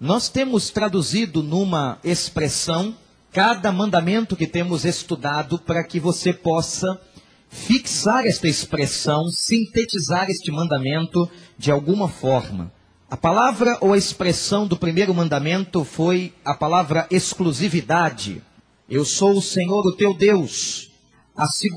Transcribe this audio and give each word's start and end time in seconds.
Nós 0.00 0.30
temos 0.30 0.70
traduzido 0.70 1.42
numa 1.42 1.98
expressão 2.02 2.96
cada 3.30 3.70
mandamento 3.70 4.34
que 4.34 4.46
temos 4.46 4.86
estudado 4.86 5.58
para 5.58 5.84
que 5.84 6.00
você 6.00 6.32
possa 6.32 6.98
fixar 7.50 8.24
esta 8.24 8.48
expressão, 8.48 9.28
sintetizar 9.28 10.30
este 10.30 10.50
mandamento 10.50 11.28
de 11.58 11.70
alguma 11.70 12.08
forma. 12.08 12.72
A 13.10 13.16
palavra 13.16 13.76
ou 13.82 13.92
a 13.92 13.98
expressão 13.98 14.66
do 14.66 14.74
primeiro 14.74 15.12
mandamento 15.12 15.84
foi 15.84 16.32
a 16.42 16.54
palavra 16.54 17.06
exclusividade. 17.10 18.42
Eu 18.88 19.04
sou 19.04 19.36
o 19.36 19.42
Senhor, 19.42 19.86
o 19.86 19.92
teu 19.92 20.14
Deus. 20.14 20.90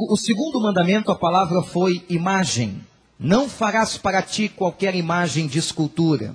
o 0.09 0.15
segundo 0.15 0.61
mandamento, 0.61 1.11
a 1.11 1.15
palavra 1.15 1.61
foi 1.61 2.05
imagem. 2.07 2.87
Não 3.19 3.49
farás 3.49 3.97
para 3.97 4.21
ti 4.21 4.47
qualquer 4.47 4.95
imagem 4.95 5.45
de 5.45 5.59
escultura. 5.59 6.33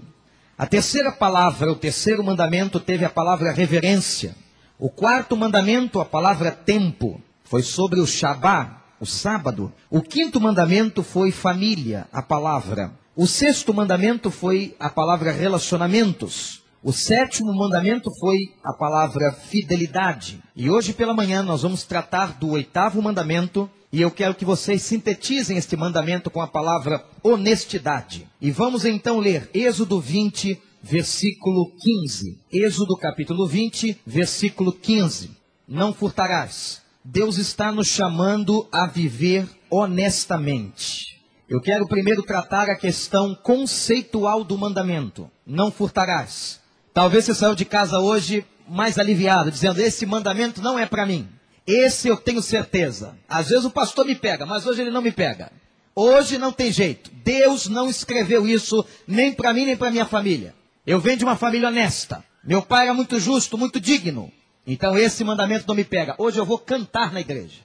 A 0.58 0.66
terceira 0.66 1.12
palavra, 1.12 1.70
o 1.70 1.76
terceiro 1.76 2.24
mandamento, 2.24 2.80
teve 2.80 3.04
a 3.04 3.08
palavra 3.08 3.52
reverência. 3.52 4.34
O 4.76 4.90
quarto 4.90 5.36
mandamento, 5.36 6.00
a 6.00 6.04
palavra 6.04 6.50
tempo, 6.50 7.22
foi 7.44 7.62
sobre 7.62 8.00
o 8.00 8.06
Shabá, 8.06 8.82
o 8.98 9.06
sábado. 9.06 9.72
O 9.88 10.02
quinto 10.02 10.40
mandamento 10.40 11.04
foi 11.04 11.30
família, 11.30 12.08
a 12.12 12.20
palavra. 12.20 12.90
O 13.14 13.24
sexto 13.24 13.72
mandamento 13.72 14.32
foi 14.32 14.74
a 14.80 14.90
palavra 14.90 15.30
relacionamentos. 15.30 16.60
O 16.82 16.92
sétimo 16.92 17.54
mandamento 17.54 18.10
foi 18.18 18.38
a 18.64 18.72
palavra 18.72 19.30
fidelidade. 19.30 20.42
E 20.56 20.68
hoje 20.68 20.92
pela 20.92 21.14
manhã 21.14 21.40
nós 21.40 21.62
vamos 21.62 21.84
tratar 21.84 22.36
do 22.36 22.50
oitavo 22.50 23.00
mandamento. 23.00 23.70
E 23.90 24.02
eu 24.02 24.10
quero 24.10 24.34
que 24.34 24.44
vocês 24.44 24.82
sintetizem 24.82 25.56
este 25.56 25.74
mandamento 25.74 26.30
com 26.30 26.42
a 26.42 26.46
palavra 26.46 27.02
honestidade. 27.22 28.28
E 28.40 28.50
vamos 28.50 28.84
então 28.84 29.18
ler 29.18 29.48
Êxodo 29.54 29.98
20, 29.98 30.60
versículo 30.82 31.72
15. 31.80 32.38
Êxodo 32.52 32.96
capítulo 32.98 33.46
20, 33.46 34.02
versículo 34.06 34.72
15. 34.72 35.30
Não 35.66 35.94
furtarás. 35.94 36.82
Deus 37.02 37.38
está 37.38 37.72
nos 37.72 37.86
chamando 37.86 38.68
a 38.70 38.86
viver 38.86 39.48
honestamente. 39.70 41.18
Eu 41.48 41.58
quero 41.58 41.88
primeiro 41.88 42.22
tratar 42.22 42.68
a 42.68 42.76
questão 42.76 43.34
conceitual 43.34 44.44
do 44.44 44.58
mandamento. 44.58 45.30
Não 45.46 45.70
furtarás. 45.70 46.60
Talvez 46.92 47.24
você 47.24 47.34
saiu 47.34 47.54
de 47.54 47.64
casa 47.64 47.98
hoje 47.98 48.44
mais 48.68 48.98
aliviado, 48.98 49.50
dizendo: 49.50 49.80
esse 49.80 50.04
mandamento 50.04 50.60
não 50.60 50.78
é 50.78 50.84
para 50.84 51.06
mim. 51.06 51.26
Esse 51.68 52.08
eu 52.08 52.16
tenho 52.16 52.40
certeza. 52.40 53.14
Às 53.28 53.50
vezes 53.50 53.66
o 53.66 53.70
pastor 53.70 54.06
me 54.06 54.14
pega, 54.14 54.46
mas 54.46 54.66
hoje 54.66 54.80
ele 54.80 54.90
não 54.90 55.02
me 55.02 55.12
pega. 55.12 55.52
Hoje 55.94 56.38
não 56.38 56.50
tem 56.50 56.72
jeito. 56.72 57.10
Deus 57.22 57.66
não 57.68 57.90
escreveu 57.90 58.48
isso 58.48 58.82
nem 59.06 59.34
para 59.34 59.52
mim 59.52 59.66
nem 59.66 59.76
para 59.76 59.90
minha 59.90 60.06
família. 60.06 60.54
Eu 60.86 60.98
venho 60.98 61.18
de 61.18 61.24
uma 61.24 61.36
família 61.36 61.68
honesta. 61.68 62.24
Meu 62.42 62.62
pai 62.62 62.84
era 62.84 62.94
muito 62.94 63.20
justo, 63.20 63.58
muito 63.58 63.78
digno. 63.78 64.32
Então 64.66 64.96
esse 64.96 65.22
mandamento 65.22 65.66
não 65.68 65.74
me 65.74 65.84
pega. 65.84 66.14
Hoje 66.16 66.38
eu 66.38 66.46
vou 66.46 66.58
cantar 66.58 67.12
na 67.12 67.20
igreja. 67.20 67.60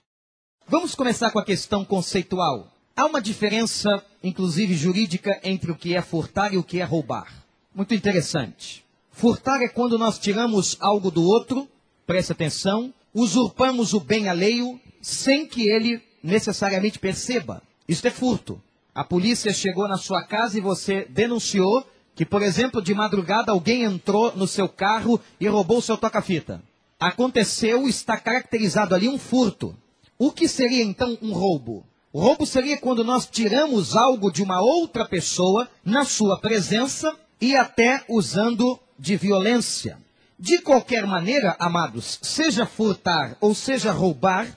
Vamos 0.68 0.96
começar 0.96 1.32
com 1.32 1.40
a 1.40 1.46
questão 1.46 1.86
conceitual. 1.86 2.74
Há 2.98 3.06
uma 3.06 3.22
diferença, 3.22 4.04
inclusive 4.22 4.74
jurídica, 4.74 5.40
entre 5.46 5.72
o 5.72 5.76
que 5.78 5.96
é 5.96 6.02
furtar 6.02 6.54
e 6.54 6.58
o 6.58 6.64
que 6.64 6.82
é 6.82 6.84
roubar. 6.84 7.32
Muito 7.74 7.94
interessante. 7.94 8.84
Furtar 9.12 9.62
é 9.62 9.70
quando 9.70 9.98
nós 9.98 10.20
tiramos 10.20 10.76
algo 10.82 11.10
do 11.10 11.24
outro, 11.24 11.70
preste 12.06 12.34
atenção, 12.34 12.94
usurpamos 13.14 13.94
o 13.94 14.00
bem 14.00 14.28
alheio 14.28 14.80
sem 15.02 15.46
que 15.46 15.70
ele 15.70 16.02
necessariamente 16.24 17.00
perceba. 17.00 17.62
Isso 17.88 18.08
é 18.08 18.12
furto. 18.12 18.62
A 18.96 19.04
polícia 19.04 19.52
chegou 19.52 19.88
na 19.88 19.98
sua 19.98 20.24
casa 20.24 20.58
e 20.58 20.62
você 20.62 21.06
denunciou 21.10 21.86
que, 22.16 22.26
por 22.26 22.42
exemplo, 22.42 22.82
de 22.82 22.94
madrugada 22.94 23.52
alguém 23.52 23.84
entrou 23.84 24.36
no 24.36 24.48
seu 24.48 24.70
carro 24.70 25.20
e 25.40 25.48
roubou 25.48 25.80
o 25.80 25.82
seu 25.82 25.98
toca-fita. 25.98 26.62
Aconteceu, 27.00 27.88
está 27.88 28.18
caracterizado 28.18 28.96
ali 28.96 29.10
um 29.10 29.18
furto. 29.18 29.76
O 30.18 30.32
que 30.32 30.48
seria 30.48 30.84
então 30.84 31.18
um 31.22 31.34
roubo? 31.34 31.84
O 32.14 32.20
roubo 32.20 32.46
seria 32.46 32.78
quando 32.78 33.04
nós 33.04 33.26
tiramos 33.26 33.96
algo 33.96 34.32
de 34.32 34.44
uma 34.44 34.62
outra 34.62 35.04
pessoa 35.04 35.68
na 35.84 36.06
sua 36.06 36.40
presença 36.40 37.14
e 37.42 37.56
até 37.56 38.04
usando 38.08 38.80
de 38.98 39.18
violência. 39.18 39.98
De 40.38 40.60
qualquer 40.60 41.06
maneira, 41.06 41.56
amados, 41.60 42.20
seja 42.22 42.66
furtar 42.66 43.38
ou 43.40 43.54
seja 43.54 43.92
roubar, 43.92 44.48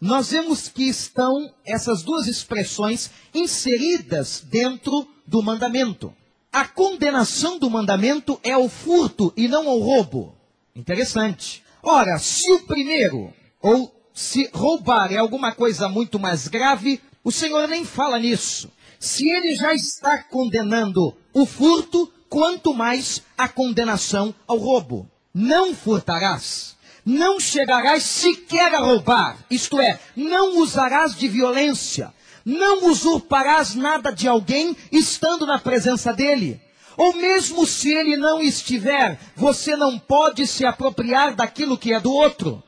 nós 0.00 0.30
vemos 0.30 0.68
que 0.68 0.84
estão 0.84 1.52
essas 1.64 2.02
duas 2.02 2.26
expressões 2.26 3.10
inseridas 3.34 4.42
dentro 4.48 5.06
do 5.26 5.42
mandamento. 5.42 6.14
A 6.52 6.66
condenação 6.66 7.58
do 7.58 7.70
mandamento 7.70 8.40
é 8.42 8.56
o 8.56 8.68
furto 8.68 9.32
e 9.36 9.46
não 9.46 9.68
o 9.68 9.78
roubo. 9.78 10.34
Interessante. 10.74 11.62
Ora, 11.82 12.18
se 12.18 12.50
o 12.52 12.60
primeiro, 12.60 13.32
ou 13.60 13.94
se 14.12 14.50
roubar 14.52 15.12
é 15.12 15.16
alguma 15.16 15.52
coisa 15.52 15.88
muito 15.88 16.18
mais 16.18 16.48
grave, 16.48 17.00
o 17.22 17.30
Senhor 17.30 17.68
nem 17.68 17.84
fala 17.84 18.18
nisso. 18.18 18.70
Se 18.98 19.28
ele 19.28 19.54
já 19.54 19.72
está 19.74 20.22
condenando 20.24 21.16
o 21.32 21.46
furto, 21.46 22.12
quanto 22.28 22.74
mais 22.74 23.22
a 23.36 23.48
condenação 23.48 24.34
ao 24.46 24.58
roubo. 24.58 25.08
Não 25.32 25.74
furtarás, 25.74 26.76
não 27.04 27.38
chegarás 27.38 28.02
sequer 28.02 28.74
a 28.74 28.78
roubar, 28.78 29.36
isto 29.50 29.80
é, 29.80 29.98
não 30.16 30.58
usarás 30.58 31.14
de 31.14 31.28
violência, 31.28 32.12
não 32.44 32.88
usurparás 32.88 33.74
nada 33.74 34.10
de 34.10 34.26
alguém 34.26 34.76
estando 34.90 35.46
na 35.46 35.58
presença 35.58 36.12
dele. 36.12 36.60
Ou 36.96 37.14
mesmo 37.14 37.64
se 37.64 37.92
ele 37.94 38.16
não 38.16 38.42
estiver, 38.42 39.18
você 39.36 39.76
não 39.76 39.98
pode 39.98 40.46
se 40.46 40.66
apropriar 40.66 41.34
daquilo 41.34 41.78
que 41.78 41.94
é 41.94 42.00
do 42.00 42.12
outro. 42.12 42.62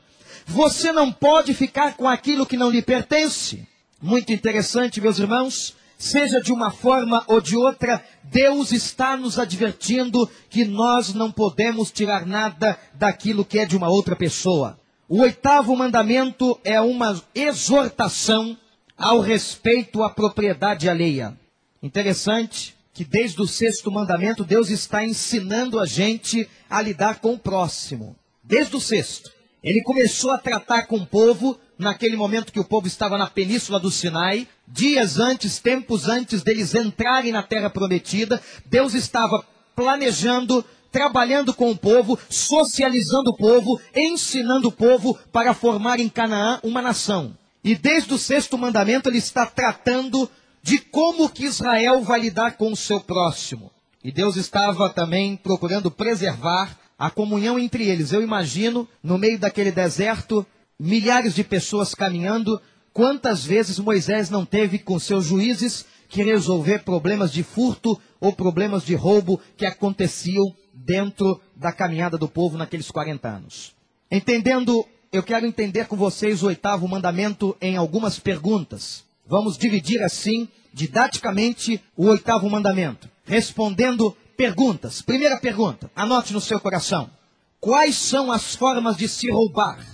Você 0.45 0.91
não 0.91 1.11
pode 1.11 1.53
ficar 1.53 1.95
com 1.95 2.07
aquilo 2.07 2.45
que 2.45 2.57
não 2.57 2.69
lhe 2.69 2.81
pertence. 2.81 3.67
Muito 4.01 4.31
interessante, 4.33 4.99
meus 4.99 5.19
irmãos. 5.19 5.75
Seja 6.03 6.41
de 6.41 6.51
uma 6.51 6.69
forma 6.69 7.23
ou 7.27 7.39
de 7.39 7.55
outra, 7.55 8.03
Deus 8.23 8.73
está 8.73 9.15
nos 9.15 9.39
advertindo 9.39 10.29
que 10.49 10.65
nós 10.65 11.13
não 11.13 11.31
podemos 11.31 11.91
tirar 11.91 12.25
nada 12.25 12.77
daquilo 12.93 13.45
que 13.45 13.57
é 13.57 13.65
de 13.65 13.77
uma 13.77 13.87
outra 13.87 14.13
pessoa. 14.13 14.77
O 15.07 15.21
oitavo 15.21 15.73
mandamento 15.77 16.59
é 16.61 16.81
uma 16.81 17.23
exortação 17.33 18.57
ao 18.97 19.21
respeito 19.21 20.03
à 20.03 20.09
propriedade 20.09 20.89
alheia. 20.89 21.37
Interessante 21.81 22.75
que 22.93 23.05
desde 23.05 23.41
o 23.41 23.47
sexto 23.47 23.89
mandamento 23.89 24.43
Deus 24.43 24.69
está 24.69 25.05
ensinando 25.05 25.79
a 25.79 25.85
gente 25.85 26.49
a 26.69 26.81
lidar 26.81 27.21
com 27.21 27.35
o 27.35 27.39
próximo. 27.39 28.13
Desde 28.43 28.75
o 28.75 28.81
sexto. 28.81 29.31
Ele 29.63 29.81
começou 29.81 30.31
a 30.31 30.37
tratar 30.37 30.85
com 30.85 30.97
o 30.97 31.07
povo 31.07 31.57
naquele 31.83 32.15
momento 32.15 32.51
que 32.51 32.59
o 32.59 32.65
povo 32.65 32.87
estava 32.87 33.17
na 33.17 33.27
península 33.27 33.79
do 33.79 33.91
Sinai, 33.91 34.47
dias 34.67 35.19
antes, 35.19 35.59
tempos 35.59 36.07
antes 36.07 36.41
deles 36.41 36.73
entrarem 36.73 37.31
na 37.31 37.43
terra 37.43 37.69
prometida. 37.69 38.41
Deus 38.65 38.93
estava 38.93 39.45
planejando 39.75 40.65
trabalhando 40.91 41.55
com 41.55 41.71
o 41.71 41.75
povo, 41.75 42.19
socializando 42.29 43.31
o 43.31 43.35
povo, 43.35 43.81
ensinando 43.95 44.67
o 44.67 44.71
povo 44.71 45.17
para 45.31 45.51
formar 45.55 45.99
em 45.99 46.07
Canaã 46.07 46.59
uma 46.61 46.83
nação. 46.83 47.35
E 47.63 47.73
desde 47.73 48.13
o 48.13 48.17
sexto 48.17 48.59
mandamento 48.59 49.09
ele 49.09 49.17
está 49.17 49.43
tratando 49.43 50.29
de 50.61 50.77
como 50.77 51.29
que 51.29 51.45
Israel 51.45 52.03
vai 52.03 52.19
lidar 52.21 52.57
com 52.57 52.71
o 52.71 52.75
seu 52.75 52.99
próximo. 52.99 53.71
E 54.03 54.11
Deus 54.11 54.35
estava 54.35 54.87
também 54.87 55.35
procurando 55.35 55.89
preservar 55.89 56.77
a 56.99 57.09
comunhão 57.09 57.57
entre 57.57 57.89
eles. 57.89 58.11
Eu 58.11 58.21
imagino, 58.21 58.87
no 59.01 59.17
meio 59.17 59.39
daquele 59.39 59.71
deserto, 59.71 60.45
milhares 60.79 61.35
de 61.35 61.43
pessoas 61.43 61.95
caminhando. 61.95 62.61
Quantas 62.91 63.43
vezes 63.43 63.79
Moisés 63.79 64.29
não 64.29 64.45
teve 64.45 64.79
com 64.79 64.99
seus 64.99 65.25
juízes 65.25 65.85
que 66.07 66.23
resolver 66.23 66.83
problemas 66.83 67.31
de 67.31 67.43
furto 67.43 67.99
ou 68.19 68.33
problemas 68.33 68.83
de 68.83 68.95
roubo 68.95 69.39
que 69.57 69.65
aconteciam 69.65 70.55
dentro 70.73 71.41
da 71.55 71.71
caminhada 71.71 72.17
do 72.17 72.27
povo 72.27 72.57
naqueles 72.57 72.91
40 72.91 73.27
anos? 73.27 73.73
Entendendo 74.11 74.85
eu 75.13 75.21
quero 75.21 75.45
entender 75.45 75.85
com 75.85 75.95
vocês 75.95 76.41
o 76.41 76.47
oitavo 76.47 76.87
mandamento 76.87 77.55
em 77.61 77.77
algumas 77.77 78.17
perguntas. 78.17 79.03
Vamos 79.27 79.59
dividir 79.59 80.01
assim, 80.01 80.49
didaticamente, 80.73 81.79
o 81.95 82.07
oitavo 82.07 82.49
mandamento, 82.49 83.07
respondendo 83.23 84.17
perguntas. 84.35 85.03
Primeira 85.03 85.39
pergunta, 85.39 85.89
anote 85.95 86.33
no 86.33 86.41
seu 86.41 86.59
coração: 86.59 87.11
quais 87.59 87.95
são 87.95 88.31
as 88.31 88.55
formas 88.55 88.97
de 88.97 89.07
se 89.07 89.29
roubar? 89.29 89.85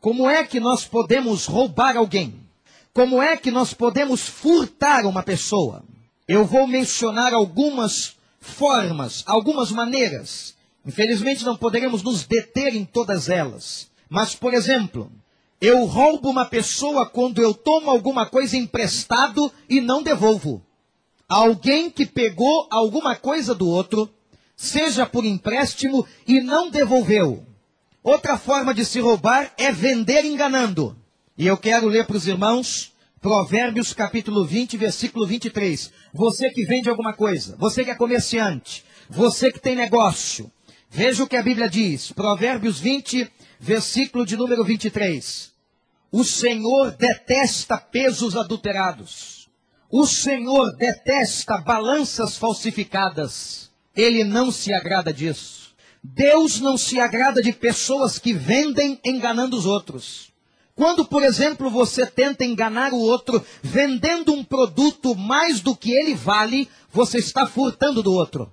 Como 0.00 0.30
é 0.30 0.44
que 0.44 0.60
nós 0.60 0.84
podemos 0.84 1.46
roubar 1.46 1.96
alguém? 1.96 2.40
Como 2.92 3.20
é 3.20 3.36
que 3.36 3.50
nós 3.50 3.74
podemos 3.74 4.28
furtar 4.28 5.04
uma 5.06 5.22
pessoa? 5.22 5.84
Eu 6.26 6.44
vou 6.44 6.66
mencionar 6.66 7.34
algumas 7.34 8.16
formas, 8.40 9.24
algumas 9.26 9.72
maneiras. 9.72 10.54
Infelizmente 10.86 11.44
não 11.44 11.56
poderemos 11.56 12.02
nos 12.02 12.24
deter 12.24 12.74
em 12.76 12.84
todas 12.84 13.28
elas. 13.28 13.90
Mas, 14.08 14.34
por 14.34 14.54
exemplo, 14.54 15.10
eu 15.60 15.84
roubo 15.84 16.30
uma 16.30 16.44
pessoa 16.44 17.04
quando 17.04 17.42
eu 17.42 17.52
tomo 17.52 17.90
alguma 17.90 18.24
coisa 18.24 18.56
emprestado 18.56 19.52
e 19.68 19.80
não 19.80 20.02
devolvo. 20.02 20.62
Alguém 21.28 21.90
que 21.90 22.06
pegou 22.06 22.68
alguma 22.70 23.16
coisa 23.16 23.52
do 23.52 23.68
outro, 23.68 24.08
seja 24.56 25.04
por 25.04 25.24
empréstimo, 25.24 26.06
e 26.26 26.40
não 26.40 26.70
devolveu. 26.70 27.44
Outra 28.02 28.38
forma 28.38 28.72
de 28.72 28.84
se 28.84 29.00
roubar 29.00 29.52
é 29.58 29.72
vender 29.72 30.24
enganando. 30.24 30.96
E 31.36 31.46
eu 31.46 31.56
quero 31.56 31.86
ler 31.86 32.06
para 32.06 32.16
os 32.16 32.26
irmãos 32.26 32.92
Provérbios 33.20 33.92
capítulo 33.92 34.44
20, 34.44 34.76
versículo 34.76 35.26
23. 35.26 35.92
Você 36.14 36.50
que 36.50 36.64
vende 36.64 36.88
alguma 36.88 37.12
coisa, 37.12 37.56
você 37.58 37.84
que 37.84 37.90
é 37.90 37.94
comerciante, 37.94 38.84
você 39.10 39.50
que 39.50 39.58
tem 39.58 39.74
negócio, 39.74 40.50
veja 40.88 41.24
o 41.24 41.26
que 41.26 41.36
a 41.36 41.42
Bíblia 41.42 41.68
diz. 41.68 42.12
Provérbios 42.12 42.78
20, 42.78 43.28
versículo 43.58 44.24
de 44.24 44.36
número 44.36 44.64
23. 44.64 45.52
O 46.12 46.22
Senhor 46.22 46.92
detesta 46.92 47.76
pesos 47.76 48.36
adulterados. 48.36 49.48
O 49.90 50.06
Senhor 50.06 50.76
detesta 50.76 51.58
balanças 51.58 52.36
falsificadas. 52.36 53.70
Ele 53.96 54.22
não 54.22 54.52
se 54.52 54.72
agrada 54.72 55.12
disso. 55.12 55.67
Deus 56.02 56.60
não 56.60 56.76
se 56.76 57.00
agrada 57.00 57.42
de 57.42 57.52
pessoas 57.52 58.18
que 58.18 58.32
vendem 58.32 59.00
enganando 59.04 59.56
os 59.56 59.66
outros. 59.66 60.32
Quando, 60.74 61.04
por 61.04 61.24
exemplo, 61.24 61.68
você 61.68 62.06
tenta 62.06 62.44
enganar 62.44 62.92
o 62.92 63.00
outro 63.00 63.44
vendendo 63.62 64.32
um 64.32 64.44
produto 64.44 65.16
mais 65.16 65.60
do 65.60 65.74
que 65.74 65.90
ele 65.90 66.14
vale, 66.14 66.68
você 66.90 67.18
está 67.18 67.46
furtando 67.46 68.00
do 68.00 68.12
outro. 68.12 68.52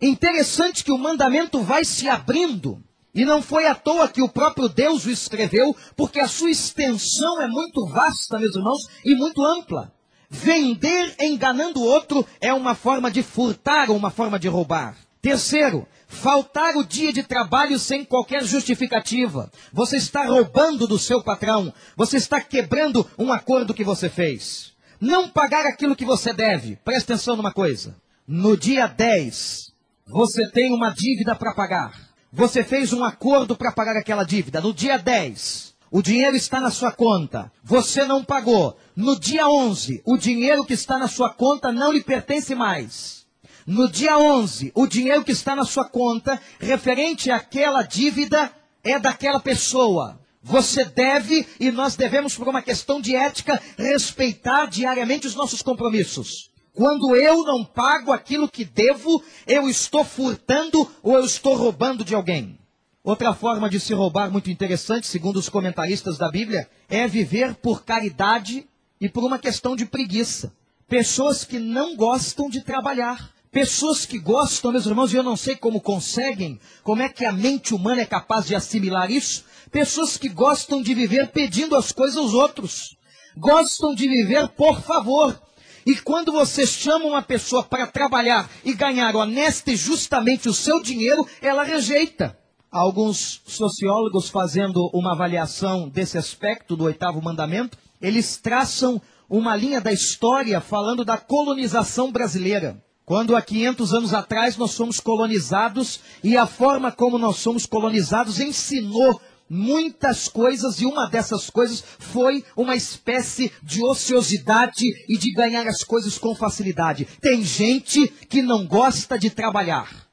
Interessante 0.00 0.84
que 0.84 0.92
o 0.92 0.98
mandamento 0.98 1.62
vai 1.62 1.84
se 1.84 2.08
abrindo. 2.08 2.82
E 3.14 3.24
não 3.24 3.40
foi 3.40 3.66
à 3.66 3.74
toa 3.74 4.08
que 4.08 4.20
o 4.20 4.28
próprio 4.28 4.68
Deus 4.68 5.06
o 5.06 5.10
escreveu, 5.10 5.74
porque 5.96 6.20
a 6.20 6.28
sua 6.28 6.50
extensão 6.50 7.40
é 7.40 7.46
muito 7.46 7.86
vasta, 7.86 8.38
meus 8.38 8.54
irmãos, 8.54 8.82
e 9.04 9.14
muito 9.14 9.44
ampla. 9.44 9.92
Vender 10.28 11.14
enganando 11.20 11.80
o 11.80 11.86
outro 11.86 12.26
é 12.40 12.52
uma 12.52 12.74
forma 12.74 13.10
de 13.10 13.22
furtar 13.22 13.90
ou 13.90 13.96
uma 13.96 14.10
forma 14.10 14.38
de 14.38 14.48
roubar. 14.48 14.96
Terceiro, 15.22 15.86
faltar 16.08 16.76
o 16.76 16.84
dia 16.84 17.12
de 17.12 17.22
trabalho 17.22 17.78
sem 17.78 18.04
qualquer 18.04 18.42
justificativa. 18.42 19.52
Você 19.72 19.96
está 19.96 20.24
roubando 20.24 20.84
do 20.84 20.98
seu 20.98 21.22
patrão. 21.22 21.72
Você 21.96 22.16
está 22.16 22.40
quebrando 22.40 23.08
um 23.16 23.32
acordo 23.32 23.72
que 23.72 23.84
você 23.84 24.08
fez. 24.08 24.72
Não 25.00 25.28
pagar 25.28 25.64
aquilo 25.64 25.94
que 25.94 26.04
você 26.04 26.32
deve. 26.32 26.74
Presta 26.84 27.14
atenção 27.14 27.36
numa 27.36 27.52
coisa. 27.52 27.94
No 28.26 28.56
dia 28.56 28.88
10, 28.88 29.72
você 30.08 30.50
tem 30.50 30.74
uma 30.74 30.90
dívida 30.90 31.36
para 31.36 31.54
pagar. 31.54 31.92
Você 32.32 32.64
fez 32.64 32.92
um 32.92 33.04
acordo 33.04 33.54
para 33.54 33.70
pagar 33.70 33.96
aquela 33.96 34.24
dívida. 34.24 34.60
No 34.60 34.74
dia 34.74 34.96
10, 34.98 35.72
o 35.88 36.02
dinheiro 36.02 36.34
está 36.34 36.60
na 36.60 36.70
sua 36.72 36.90
conta. 36.90 37.52
Você 37.62 38.04
não 38.04 38.24
pagou. 38.24 38.76
No 38.96 39.16
dia 39.16 39.46
11, 39.46 40.02
o 40.04 40.16
dinheiro 40.16 40.64
que 40.64 40.74
está 40.74 40.98
na 40.98 41.06
sua 41.06 41.30
conta 41.30 41.70
não 41.70 41.92
lhe 41.92 42.02
pertence 42.02 42.56
mais. 42.56 43.21
No 43.66 43.88
dia 43.88 44.18
11, 44.18 44.72
o 44.74 44.86
dinheiro 44.86 45.24
que 45.24 45.32
está 45.32 45.54
na 45.54 45.64
sua 45.64 45.88
conta, 45.88 46.40
referente 46.58 47.30
àquela 47.30 47.82
dívida, 47.82 48.52
é 48.82 48.98
daquela 48.98 49.38
pessoa. 49.38 50.20
Você 50.42 50.84
deve, 50.84 51.46
e 51.60 51.70
nós 51.70 51.94
devemos, 51.94 52.34
por 52.34 52.48
uma 52.48 52.60
questão 52.60 53.00
de 53.00 53.14
ética, 53.14 53.60
respeitar 53.78 54.66
diariamente 54.66 55.26
os 55.26 55.36
nossos 55.36 55.62
compromissos. 55.62 56.50
Quando 56.74 57.14
eu 57.14 57.44
não 57.44 57.64
pago 57.64 58.12
aquilo 58.12 58.48
que 58.48 58.64
devo, 58.64 59.22
eu 59.46 59.68
estou 59.68 60.04
furtando 60.04 60.90
ou 61.02 61.14
eu 61.14 61.24
estou 61.24 61.54
roubando 61.54 62.04
de 62.04 62.14
alguém. 62.14 62.58
Outra 63.04 63.34
forma 63.34 63.68
de 63.68 63.78
se 63.78 63.92
roubar 63.92 64.30
muito 64.30 64.50
interessante, 64.50 65.06
segundo 65.06 65.36
os 65.36 65.48
comentaristas 65.48 66.16
da 66.16 66.30
Bíblia, 66.30 66.68
é 66.88 67.06
viver 67.06 67.54
por 67.56 67.84
caridade 67.84 68.66
e 69.00 69.08
por 69.08 69.22
uma 69.22 69.38
questão 69.38 69.76
de 69.76 69.84
preguiça. 69.84 70.52
Pessoas 70.88 71.44
que 71.44 71.58
não 71.58 71.94
gostam 71.94 72.48
de 72.48 72.62
trabalhar. 72.62 73.32
Pessoas 73.52 74.06
que 74.06 74.18
gostam, 74.18 74.72
meus 74.72 74.86
irmãos, 74.86 75.12
e 75.12 75.16
eu 75.16 75.22
não 75.22 75.36
sei 75.36 75.54
como 75.54 75.78
conseguem, 75.78 76.58
como 76.82 77.02
é 77.02 77.08
que 77.10 77.22
a 77.22 77.30
mente 77.30 77.74
humana 77.74 78.00
é 78.00 78.06
capaz 78.06 78.46
de 78.46 78.54
assimilar 78.54 79.10
isso. 79.10 79.44
Pessoas 79.70 80.16
que 80.16 80.30
gostam 80.30 80.80
de 80.80 80.94
viver 80.94 81.28
pedindo 81.28 81.76
as 81.76 81.92
coisas 81.92 82.16
aos 82.16 82.32
outros. 82.32 82.96
Gostam 83.36 83.94
de 83.94 84.08
viver 84.08 84.48
por 84.48 84.80
favor. 84.80 85.38
E 85.84 85.94
quando 85.96 86.32
você 86.32 86.66
chama 86.66 87.04
uma 87.04 87.20
pessoa 87.20 87.62
para 87.62 87.86
trabalhar 87.86 88.48
e 88.64 88.72
ganhar 88.72 89.14
honesta 89.14 89.70
e 89.70 89.76
justamente 89.76 90.48
o 90.48 90.54
seu 90.54 90.80
dinheiro, 90.80 91.28
ela 91.42 91.62
rejeita 91.62 92.34
alguns 92.70 93.42
sociólogos 93.46 94.30
fazendo 94.30 94.88
uma 94.94 95.12
avaliação 95.12 95.90
desse 95.90 96.16
aspecto 96.16 96.74
do 96.74 96.84
oitavo 96.84 97.20
mandamento, 97.20 97.76
eles 98.00 98.38
traçam 98.38 98.98
uma 99.28 99.54
linha 99.54 99.78
da 99.78 99.92
história 99.92 100.58
falando 100.58 101.04
da 101.04 101.18
colonização 101.18 102.10
brasileira. 102.10 102.82
Quando 103.04 103.34
há 103.34 103.42
500 103.42 103.94
anos 103.94 104.14
atrás 104.14 104.56
nós 104.56 104.76
fomos 104.76 105.00
colonizados 105.00 106.00
e 106.22 106.36
a 106.36 106.46
forma 106.46 106.92
como 106.92 107.18
nós 107.18 107.36
somos 107.36 107.66
colonizados 107.66 108.38
ensinou 108.38 109.20
muitas 109.50 110.28
coisas 110.28 110.80
e 110.80 110.86
uma 110.86 111.08
dessas 111.10 111.50
coisas 111.50 111.84
foi 111.98 112.44
uma 112.56 112.76
espécie 112.76 113.52
de 113.62 113.84
ociosidade 113.84 114.86
e 115.08 115.18
de 115.18 115.32
ganhar 115.32 115.66
as 115.66 115.82
coisas 115.82 116.16
com 116.16 116.34
facilidade. 116.34 117.06
Tem 117.20 117.42
gente 117.42 118.08
que 118.28 118.40
não 118.40 118.66
gosta 118.66 119.18
de 119.18 119.28
trabalhar. 119.30 120.06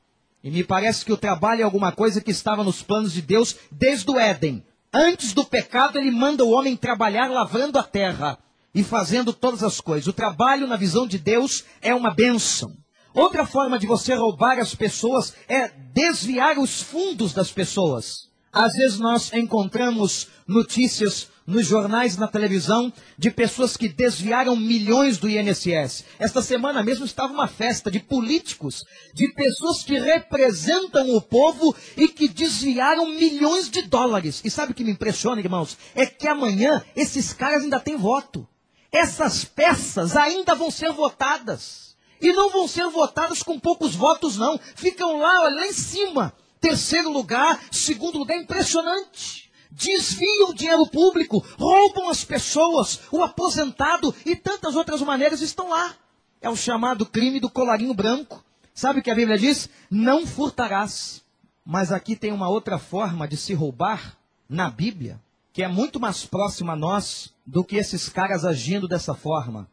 E 0.43 0.49
me 0.49 0.63
parece 0.63 1.05
que 1.05 1.13
o 1.13 1.17
trabalho 1.17 1.61
é 1.61 1.63
alguma 1.63 1.91
coisa 1.91 2.19
que 2.19 2.31
estava 2.31 2.63
nos 2.63 2.81
planos 2.81 3.13
de 3.13 3.21
Deus 3.21 3.55
desde 3.71 4.09
o 4.09 4.19
Éden. 4.19 4.63
Antes 4.91 5.33
do 5.33 5.45
pecado, 5.45 5.99
ele 5.99 6.11
manda 6.11 6.43
o 6.43 6.51
homem 6.51 6.75
trabalhar 6.75 7.29
lavrando 7.29 7.77
a 7.77 7.83
terra 7.83 8.37
e 8.73 8.83
fazendo 8.83 9.33
todas 9.33 9.63
as 9.63 9.81
coisas. 9.81 10.07
O 10.07 10.13
trabalho, 10.13 10.67
na 10.67 10.75
visão 10.75 11.07
de 11.07 11.17
Deus, 11.17 11.63
é 11.81 11.93
uma 11.93 12.13
bênção. 12.13 12.75
Outra 13.13 13.45
forma 13.45 13.79
de 13.79 13.87
você 13.87 14.13
roubar 14.13 14.59
as 14.59 14.75
pessoas 14.75 15.33
é 15.47 15.69
desviar 15.93 16.57
os 16.59 16.81
fundos 16.81 17.33
das 17.33 17.51
pessoas. 17.51 18.29
Às 18.51 18.73
vezes 18.73 18.99
nós 18.99 19.31
encontramos 19.33 20.27
notícias 20.47 21.27
nos 21.45 21.65
jornais, 21.65 22.15
na 22.15 22.27
televisão, 22.27 22.93
de 23.17 23.31
pessoas 23.31 23.75
que 23.75 23.89
desviaram 23.89 24.55
milhões 24.55 25.17
do 25.17 25.27
INSS. 25.27 26.05
Esta 26.19 26.41
semana 26.41 26.83
mesmo 26.83 27.05
estava 27.05 27.33
uma 27.33 27.47
festa 27.47 27.89
de 27.89 27.99
políticos, 27.99 28.83
de 29.13 29.33
pessoas 29.33 29.83
que 29.83 29.97
representam 29.97 31.15
o 31.15 31.21
povo 31.21 31.75
e 31.97 32.07
que 32.07 32.27
desviaram 32.27 33.09
milhões 33.09 33.69
de 33.69 33.81
dólares. 33.81 34.41
E 34.43 34.51
sabe 34.51 34.71
o 34.71 34.75
que 34.75 34.83
me 34.83 34.91
impressiona, 34.91 35.41
irmãos? 35.41 35.77
É 35.95 36.05
que 36.05 36.27
amanhã 36.27 36.83
esses 36.95 37.33
caras 37.33 37.63
ainda 37.63 37.79
têm 37.79 37.97
voto. 37.97 38.47
Essas 38.91 39.45
peças 39.45 40.15
ainda 40.15 40.55
vão 40.55 40.71
ser 40.71 40.91
votadas. 40.91 41.95
E 42.21 42.33
não 42.33 42.49
vão 42.49 42.67
ser 42.67 42.87
votadas 42.89 43.41
com 43.43 43.59
poucos 43.59 43.95
votos, 43.95 44.37
não. 44.37 44.59
Ficam 44.75 45.19
lá, 45.19 45.41
olha, 45.43 45.55
lá 45.55 45.67
em 45.67 45.73
cima. 45.73 46.33
Terceiro 46.59 47.09
lugar, 47.09 47.59
segundo 47.71 48.17
lugar, 48.17 48.37
impressionante 48.37 49.49
desviam 49.71 50.49
o 50.49 50.53
dinheiro 50.53 50.85
público, 50.87 51.45
roubam 51.57 52.09
as 52.09 52.25
pessoas, 52.25 53.01
o 53.11 53.23
aposentado 53.23 54.13
e 54.25 54.35
tantas 54.35 54.75
outras 54.75 55.01
maneiras 55.01 55.41
estão 55.41 55.69
lá. 55.69 55.95
É 56.41 56.49
o 56.49 56.55
chamado 56.55 57.05
crime 57.05 57.39
do 57.39 57.49
colarinho 57.49 57.93
branco. 57.93 58.43
Sabe 58.73 58.99
o 58.99 59.03
que 59.03 59.11
a 59.11 59.15
Bíblia 59.15 59.37
diz? 59.37 59.69
Não 59.89 60.25
furtarás. 60.25 61.23
Mas 61.65 61.91
aqui 61.91 62.15
tem 62.15 62.31
uma 62.31 62.49
outra 62.49 62.79
forma 62.79 63.27
de 63.27 63.37
se 63.37 63.53
roubar 63.53 64.17
na 64.47 64.69
Bíblia, 64.69 65.21
que 65.59 65.63
é 65.63 65.67
muito 65.67 65.99
mais 65.99 66.25
próxima 66.25 66.71
a 66.71 66.75
nós 66.77 67.33
do 67.45 67.65
que 67.65 67.75
esses 67.75 68.07
caras 68.07 68.45
agindo 68.45 68.87
dessa 68.87 69.13
forma. 69.13 69.69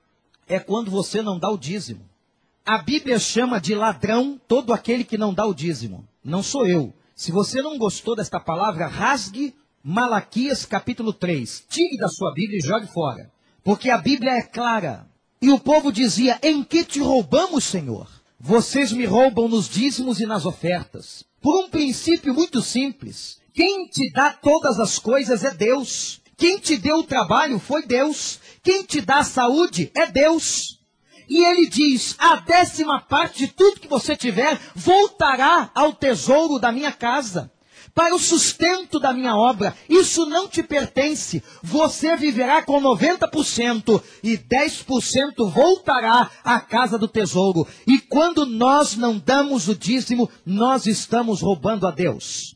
É 0.49 0.59
quando 0.59 0.91
você 0.91 1.23
não 1.23 1.39
dá 1.39 1.49
o 1.49 1.57
dízimo. 1.57 2.01
A 2.65 2.79
Bíblia 2.79 3.21
chama 3.21 3.61
de 3.61 3.73
ladrão 3.73 4.37
todo 4.49 4.73
aquele 4.73 5.05
que 5.05 5.17
não 5.17 5.33
dá 5.33 5.47
o 5.47 5.55
dízimo. 5.55 6.05
Não 6.25 6.43
sou 6.43 6.67
eu. 6.67 6.93
Se 7.15 7.31
você 7.31 7.63
não 7.63 7.79
gostou 7.79 8.17
desta 8.17 8.41
palavra, 8.41 8.89
rasgue 8.89 9.55
Malaquias 9.81 10.67
capítulo 10.67 11.13
3. 11.13 11.67
Tire 11.69 11.97
da 11.99 12.09
sua 12.09 12.35
Bíblia 12.35 12.59
e 12.59 12.67
jogue 12.67 12.89
fora. 12.89 13.31
Porque 13.63 13.89
a 13.89 13.97
Bíblia 13.97 14.33
é 14.33 14.43
clara. 14.43 15.09
E 15.41 15.53
o 15.53 15.61
povo 15.61 15.93
dizia: 15.93 16.37
Em 16.43 16.65
que 16.65 16.85
te 16.85 16.99
roubamos, 16.99 17.63
Senhor? 17.63 18.09
Vocês 18.41 18.91
me 18.91 19.05
roubam 19.05 19.47
nos 19.47 19.69
dízimos 19.69 20.19
e 20.19 20.27
nas 20.27 20.47
ofertas. 20.47 21.25
Por 21.41 21.65
um 21.65 21.71
princípio 21.71 22.35
muito 22.35 22.61
simples. 22.61 23.39
Quem 23.57 23.87
te 23.87 24.13
dá 24.13 24.35
todas 24.35 24.79
as 24.79 24.99
coisas 24.99 25.43
é 25.43 25.51
Deus. 25.51 26.21
Quem 26.37 26.59
te 26.59 26.77
deu 26.77 26.99
o 26.99 27.03
trabalho 27.03 27.59
foi 27.59 27.87
Deus. 27.87 28.39
Quem 28.63 28.83
te 28.83 29.01
dá 29.01 29.21
a 29.21 29.25
saúde 29.25 29.91
é 29.95 30.05
Deus. 30.05 30.79
E 31.27 31.43
ele 31.43 31.67
diz: 31.67 32.15
a 32.19 32.37
décima 32.37 33.01
parte 33.01 33.39
de 33.39 33.49
tudo 33.49 33.81
que 33.81 33.89
você 33.89 34.15
tiver 34.15 34.61
voltará 34.75 35.71
ao 35.75 35.95
tesouro 35.95 36.59
da 36.59 36.71
minha 36.71 36.93
casa 36.93 37.51
para 37.95 38.15
o 38.15 38.19
sustento 38.19 39.01
da 39.01 39.15
minha 39.15 39.35
obra. 39.35 39.75
Isso 39.89 40.27
não 40.27 40.47
te 40.47 40.63
pertence. 40.63 41.43
Você 41.63 42.15
viverá 42.15 42.63
com 42.63 42.79
90% 42.79 44.03
e 44.23 44.37
10% 44.37 45.51
voltará 45.51 46.31
à 46.45 46.61
casa 46.61 46.99
do 46.99 47.09
tesouro. 47.09 47.67
E 47.87 47.99
quando 48.01 48.45
nós 48.45 48.97
não 48.97 49.19
damos 49.19 49.67
o 49.67 49.75
dízimo, 49.75 50.29
nós 50.45 50.85
estamos 50.85 51.41
roubando 51.41 51.87
a 51.87 51.91
Deus. 51.91 52.56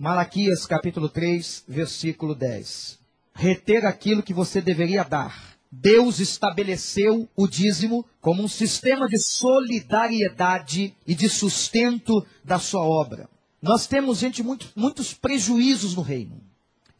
Malaquias 0.00 0.64
capítulo 0.64 1.08
3, 1.08 1.64
versículo 1.66 2.32
10. 2.32 3.00
Reter 3.34 3.84
aquilo 3.84 4.22
que 4.22 4.32
você 4.32 4.60
deveria 4.60 5.02
dar. 5.02 5.56
Deus 5.72 6.20
estabeleceu 6.20 7.28
o 7.34 7.48
dízimo 7.48 8.06
como 8.20 8.44
um 8.44 8.46
sistema 8.46 9.08
de 9.08 9.18
solidariedade 9.18 10.94
e 11.04 11.16
de 11.16 11.28
sustento 11.28 12.24
da 12.44 12.60
sua 12.60 12.82
obra. 12.82 13.28
Nós 13.60 13.88
temos, 13.88 14.18
gente, 14.18 14.40
muito, 14.40 14.68
muitos 14.76 15.12
prejuízos 15.14 15.96
no 15.96 16.02
reino. 16.02 16.40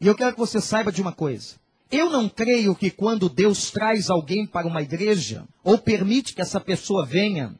E 0.01 0.05
eu 0.05 0.13
quero 0.13 0.33
que 0.33 0.39
você 0.39 0.59
saiba 0.59 0.91
de 0.91 1.01
uma 1.01 1.13
coisa. 1.13 1.55
Eu 1.89 2.09
não 2.09 2.27
creio 2.27 2.75
que 2.75 2.91
quando 2.91 3.29
Deus 3.29 3.71
traz 3.71 4.09
alguém 4.09 4.45
para 4.45 4.67
uma 4.67 4.81
igreja, 4.81 5.45
ou 5.63 5.77
permite 5.77 6.35
que 6.35 6.41
essa 6.41 6.59
pessoa 6.59 7.05
venha, 7.05 7.57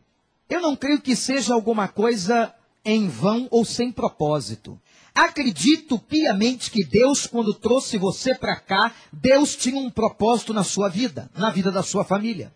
eu 0.49 0.59
não 0.59 0.75
creio 0.75 0.99
que 0.99 1.15
seja 1.15 1.53
alguma 1.53 1.87
coisa 1.87 2.53
em 2.83 3.07
vão 3.07 3.47
ou 3.49 3.63
sem 3.63 3.89
propósito. 3.89 4.77
Acredito 5.13 5.99
piamente 5.99 6.71
que 6.71 6.83
Deus, 6.83 7.25
quando 7.25 7.53
trouxe 7.53 7.97
você 7.97 8.35
para 8.35 8.55
cá, 8.55 8.93
Deus 9.11 9.55
tinha 9.55 9.79
um 9.79 9.89
propósito 9.89 10.53
na 10.53 10.63
sua 10.63 10.89
vida, 10.89 11.29
na 11.35 11.49
vida 11.49 11.71
da 11.71 11.83
sua 11.83 12.03
família. 12.03 12.53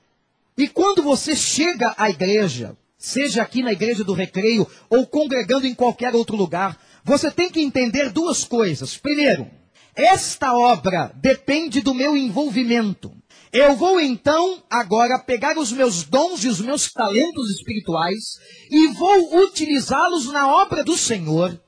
E 0.58 0.68
quando 0.68 1.02
você 1.02 1.36
chega 1.36 1.94
à 1.98 2.10
igreja, 2.10 2.78
seja 2.98 3.42
aqui 3.42 3.64
na 3.64 3.74
igreja 3.74 4.04
do 4.04 4.14
recreio 4.14 4.68
ou 4.90 5.06
congregando 5.06 5.66
em 5.66 5.74
qualquer 5.74 6.16
outro 6.16 6.36
lugar, 6.36 6.80
você 7.04 7.30
tem 7.32 7.50
que 7.50 7.60
entender 7.60 8.12
duas 8.12 8.44
coisas. 8.44 8.96
Primeiro, 8.98 9.50
esta 9.96 10.54
obra 10.54 11.12
depende 11.16 11.82
do 11.82 11.94
meu 11.94 12.16
envolvimento. 12.16 13.12
Eu 13.52 13.76
vou 13.76 14.00
então 14.00 14.64
agora 14.70 15.20
pegar 15.20 15.58
os 15.58 15.72
meus 15.72 16.04
dons 16.04 16.44
e 16.44 16.48
os 16.48 16.60
meus 16.60 16.92
talentos 16.92 17.52
espirituais 17.52 18.40
e 18.70 18.88
vou 18.88 19.44
utilizá-los 19.44 20.32
na 20.32 20.48
obra 20.48 20.84
do 20.84 20.98
Senhor 20.98 21.60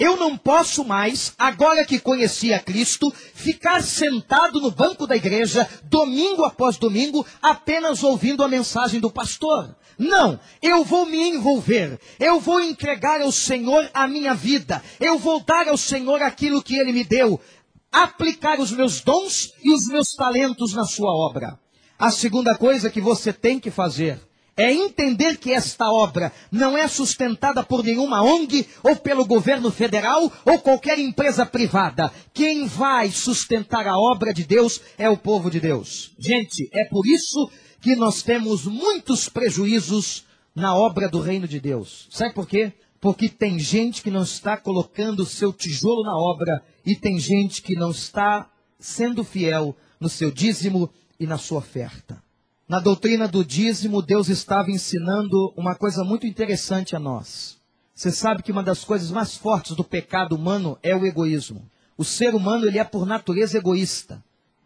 eu 0.00 0.16
não 0.16 0.34
posso 0.34 0.82
mais, 0.82 1.34
agora 1.38 1.84
que 1.84 2.00
conheci 2.00 2.54
a 2.54 2.58
Cristo, 2.58 3.12
ficar 3.34 3.82
sentado 3.82 4.58
no 4.58 4.70
banco 4.70 5.06
da 5.06 5.14
igreja, 5.14 5.68
domingo 5.84 6.42
após 6.42 6.78
domingo, 6.78 7.26
apenas 7.42 8.02
ouvindo 8.02 8.42
a 8.42 8.48
mensagem 8.48 8.98
do 8.98 9.10
pastor. 9.10 9.76
Não, 9.98 10.40
eu 10.62 10.82
vou 10.82 11.04
me 11.04 11.18
envolver, 11.18 12.00
eu 12.18 12.40
vou 12.40 12.62
entregar 12.62 13.20
ao 13.20 13.30
Senhor 13.30 13.90
a 13.92 14.08
minha 14.08 14.32
vida, 14.32 14.82
eu 14.98 15.18
vou 15.18 15.44
dar 15.44 15.68
ao 15.68 15.76
Senhor 15.76 16.22
aquilo 16.22 16.62
que 16.62 16.78
Ele 16.78 16.94
me 16.94 17.04
deu, 17.04 17.38
aplicar 17.92 18.58
os 18.58 18.70
meus 18.70 19.02
dons 19.02 19.52
e 19.62 19.70
os 19.70 19.86
meus 19.86 20.14
talentos 20.14 20.72
na 20.72 20.84
Sua 20.84 21.10
obra. 21.10 21.60
A 21.98 22.10
segunda 22.10 22.56
coisa 22.56 22.88
que 22.88 23.02
você 23.02 23.34
tem 23.34 23.60
que 23.60 23.70
fazer 23.70 24.18
é 24.56 24.72
entender 24.72 25.38
que 25.38 25.52
esta 25.52 25.90
obra 25.90 26.32
não 26.50 26.76
é 26.76 26.86
sustentada 26.88 27.62
por 27.62 27.82
nenhuma 27.82 28.22
ONG 28.22 28.66
ou 28.82 28.96
pelo 28.96 29.24
governo 29.24 29.70
federal 29.70 30.30
ou 30.44 30.58
qualquer 30.58 30.98
empresa 30.98 31.46
privada. 31.46 32.12
Quem 32.32 32.66
vai 32.66 33.10
sustentar 33.10 33.86
a 33.86 33.98
obra 33.98 34.34
de 34.34 34.44
Deus 34.44 34.80
é 34.98 35.08
o 35.08 35.16
povo 35.16 35.50
de 35.50 35.60
Deus. 35.60 36.12
Gente, 36.18 36.68
é 36.72 36.84
por 36.84 37.06
isso 37.06 37.50
que 37.80 37.96
nós 37.96 38.22
temos 38.22 38.66
muitos 38.66 39.28
prejuízos 39.28 40.24
na 40.54 40.74
obra 40.74 41.08
do 41.08 41.20
reino 41.20 41.48
de 41.48 41.60
Deus. 41.60 42.08
Sabe 42.10 42.34
por 42.34 42.46
quê? 42.46 42.72
Porque 43.00 43.28
tem 43.28 43.58
gente 43.58 44.02
que 44.02 44.10
não 44.10 44.22
está 44.22 44.56
colocando 44.56 45.20
o 45.20 45.26
seu 45.26 45.52
tijolo 45.52 46.02
na 46.02 46.16
obra 46.16 46.62
e 46.84 46.94
tem 46.94 47.18
gente 47.18 47.62
que 47.62 47.74
não 47.74 47.90
está 47.90 48.50
sendo 48.78 49.24
fiel 49.24 49.74
no 49.98 50.08
seu 50.08 50.30
dízimo 50.30 50.90
e 51.18 51.26
na 51.26 51.38
sua 51.38 51.58
oferta. 51.58 52.22
Na 52.70 52.78
doutrina 52.78 53.26
do 53.26 53.44
dízimo, 53.44 54.00
Deus 54.00 54.28
estava 54.28 54.70
ensinando 54.70 55.52
uma 55.56 55.74
coisa 55.74 56.04
muito 56.04 56.24
interessante 56.24 56.94
a 56.94 57.00
nós. 57.00 57.58
Você 57.92 58.12
sabe 58.12 58.44
que 58.44 58.52
uma 58.52 58.62
das 58.62 58.84
coisas 58.84 59.10
mais 59.10 59.34
fortes 59.34 59.74
do 59.74 59.82
pecado 59.82 60.36
humano 60.36 60.78
é 60.80 60.94
o 60.94 61.04
egoísmo. 61.04 61.68
O 61.98 62.04
ser 62.04 62.32
humano 62.32 62.68
ele 62.68 62.78
é 62.78 62.84
por 62.84 63.04
natureza 63.04 63.58
egoísta. 63.58 64.22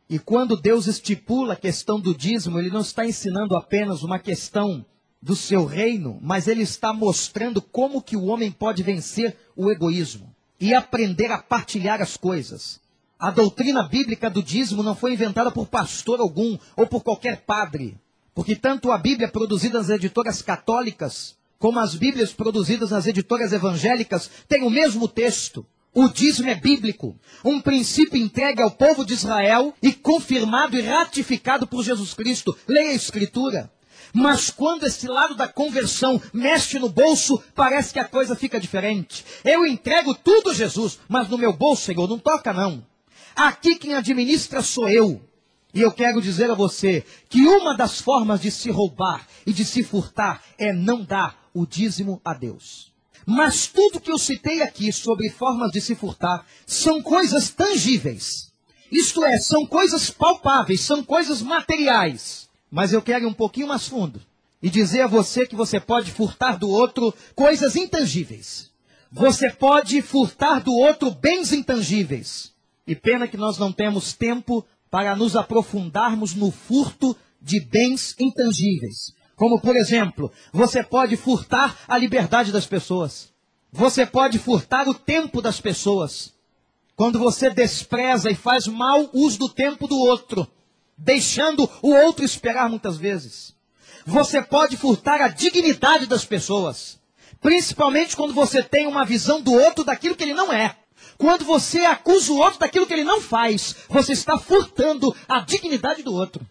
E 0.06 0.18
quando 0.18 0.54
Deus 0.54 0.86
estipula 0.86 1.54
a 1.54 1.56
questão 1.56 1.98
do 1.98 2.14
dízimo, 2.14 2.58
ele 2.58 2.68
não 2.68 2.82
está 2.82 3.06
ensinando 3.06 3.56
apenas 3.56 4.02
uma 4.02 4.18
questão 4.18 4.84
do 5.22 5.34
seu 5.34 5.64
reino, 5.64 6.18
mas 6.20 6.46
ele 6.46 6.60
está 6.60 6.92
mostrando 6.92 7.62
como 7.62 8.02
que 8.02 8.18
o 8.18 8.26
homem 8.26 8.52
pode 8.52 8.82
vencer 8.82 9.34
o 9.56 9.70
egoísmo 9.70 10.30
e 10.60 10.74
aprender 10.74 11.32
a 11.32 11.38
partilhar 11.38 12.02
as 12.02 12.18
coisas. 12.18 12.83
A 13.24 13.30
doutrina 13.30 13.82
bíblica 13.82 14.28
do 14.28 14.42
dízimo 14.42 14.82
não 14.82 14.94
foi 14.94 15.14
inventada 15.14 15.50
por 15.50 15.66
pastor 15.66 16.20
algum 16.20 16.58
ou 16.76 16.86
por 16.86 17.02
qualquer 17.02 17.40
padre. 17.40 17.98
Porque 18.34 18.54
tanto 18.54 18.92
a 18.92 18.98
Bíblia 18.98 19.28
produzida 19.28 19.78
nas 19.78 19.88
editoras 19.88 20.42
católicas, 20.42 21.34
como 21.58 21.80
as 21.80 21.94
Bíblias 21.94 22.34
produzidas 22.34 22.90
nas 22.90 23.06
editoras 23.06 23.54
evangélicas, 23.54 24.30
têm 24.46 24.62
o 24.62 24.68
mesmo 24.68 25.08
texto. 25.08 25.64
O 25.94 26.06
dízimo 26.06 26.50
é 26.50 26.54
bíblico, 26.54 27.18
um 27.42 27.62
princípio 27.62 28.20
entregue 28.20 28.60
ao 28.60 28.70
povo 28.70 29.06
de 29.06 29.14
Israel 29.14 29.72
e 29.82 29.94
confirmado 29.94 30.76
e 30.76 30.82
ratificado 30.82 31.66
por 31.66 31.82
Jesus 31.82 32.12
Cristo. 32.12 32.54
Leia 32.68 32.90
a 32.90 32.94
Escritura. 32.94 33.72
Mas 34.12 34.50
quando 34.50 34.84
esse 34.84 35.08
lado 35.08 35.34
da 35.34 35.48
conversão 35.48 36.20
mexe 36.30 36.78
no 36.78 36.90
bolso, 36.90 37.42
parece 37.54 37.90
que 37.90 37.98
a 37.98 38.04
coisa 38.04 38.36
fica 38.36 38.60
diferente. 38.60 39.24
Eu 39.42 39.64
entrego 39.64 40.14
tudo, 40.14 40.52
Jesus, 40.52 40.98
mas 41.08 41.26
no 41.30 41.38
meu 41.38 41.54
bolso, 41.54 41.86
Senhor, 41.86 42.06
não 42.06 42.18
toca 42.18 42.52
não. 42.52 42.84
Aqui 43.36 43.76
quem 43.76 43.94
administra 43.94 44.62
sou 44.62 44.88
eu. 44.88 45.20
E 45.74 45.80
eu 45.80 45.90
quero 45.90 46.22
dizer 46.22 46.50
a 46.50 46.54
você 46.54 47.04
que 47.28 47.46
uma 47.46 47.76
das 47.76 48.00
formas 48.00 48.40
de 48.40 48.50
se 48.50 48.70
roubar 48.70 49.26
e 49.44 49.52
de 49.52 49.64
se 49.64 49.82
furtar 49.82 50.42
é 50.56 50.72
não 50.72 51.04
dar 51.04 51.36
o 51.52 51.66
dízimo 51.66 52.20
a 52.24 52.32
Deus. 52.32 52.92
Mas 53.26 53.66
tudo 53.66 54.00
que 54.00 54.10
eu 54.10 54.18
citei 54.18 54.62
aqui 54.62 54.92
sobre 54.92 55.30
formas 55.30 55.72
de 55.72 55.80
se 55.80 55.96
furtar 55.96 56.46
são 56.64 57.02
coisas 57.02 57.50
tangíveis. 57.50 58.52
Isto 58.90 59.24
é, 59.24 59.38
são 59.38 59.66
coisas 59.66 60.10
palpáveis, 60.10 60.82
são 60.82 61.02
coisas 61.02 61.42
materiais. 61.42 62.48
Mas 62.70 62.92
eu 62.92 63.02
quero 63.02 63.24
ir 63.24 63.26
um 63.26 63.34
pouquinho 63.34 63.68
mais 63.68 63.88
fundo 63.88 64.22
e 64.62 64.70
dizer 64.70 65.02
a 65.02 65.06
você 65.08 65.44
que 65.46 65.56
você 65.56 65.80
pode 65.80 66.12
furtar 66.12 66.56
do 66.56 66.70
outro 66.70 67.12
coisas 67.34 67.74
intangíveis. 67.74 68.70
Você 69.10 69.50
pode 69.50 70.00
furtar 70.02 70.60
do 70.60 70.72
outro 70.72 71.10
bens 71.10 71.52
intangíveis. 71.52 72.53
E 72.86 72.94
pena 72.94 73.26
que 73.26 73.36
nós 73.36 73.58
não 73.58 73.72
temos 73.72 74.12
tempo 74.12 74.64
para 74.90 75.16
nos 75.16 75.36
aprofundarmos 75.36 76.34
no 76.34 76.50
furto 76.50 77.16
de 77.40 77.60
bens 77.60 78.14
intangíveis. 78.18 79.12
Como, 79.36 79.60
por 79.60 79.76
exemplo, 79.76 80.30
você 80.52 80.82
pode 80.82 81.16
furtar 81.16 81.76
a 81.88 81.98
liberdade 81.98 82.52
das 82.52 82.66
pessoas. 82.66 83.32
Você 83.72 84.06
pode 84.06 84.38
furtar 84.38 84.88
o 84.88 84.94
tempo 84.94 85.42
das 85.42 85.60
pessoas. 85.60 86.32
Quando 86.94 87.18
você 87.18 87.50
despreza 87.50 88.30
e 88.30 88.34
faz 88.34 88.68
mau 88.68 89.10
uso 89.12 89.38
do 89.40 89.48
tempo 89.48 89.88
do 89.88 89.98
outro, 89.98 90.46
deixando 90.96 91.68
o 91.82 91.92
outro 91.92 92.24
esperar 92.24 92.70
muitas 92.70 92.96
vezes. 92.96 93.54
Você 94.06 94.40
pode 94.40 94.76
furtar 94.76 95.20
a 95.20 95.28
dignidade 95.28 96.06
das 96.06 96.24
pessoas. 96.24 97.00
Principalmente 97.40 98.16
quando 98.16 98.32
você 98.32 98.62
tem 98.62 98.86
uma 98.86 99.04
visão 99.04 99.40
do 99.40 99.52
outro 99.52 99.82
daquilo 99.82 100.14
que 100.14 100.22
ele 100.22 100.34
não 100.34 100.52
é. 100.52 100.76
Quando 101.16 101.44
você 101.44 101.80
acusa 101.80 102.32
o 102.32 102.38
outro 102.38 102.58
daquilo 102.58 102.86
que 102.86 102.92
ele 102.92 103.04
não 103.04 103.20
faz, 103.20 103.76
você 103.88 104.12
está 104.12 104.38
furtando 104.38 105.14
a 105.28 105.40
dignidade 105.40 106.02
do 106.02 106.12
outro. 106.12 106.44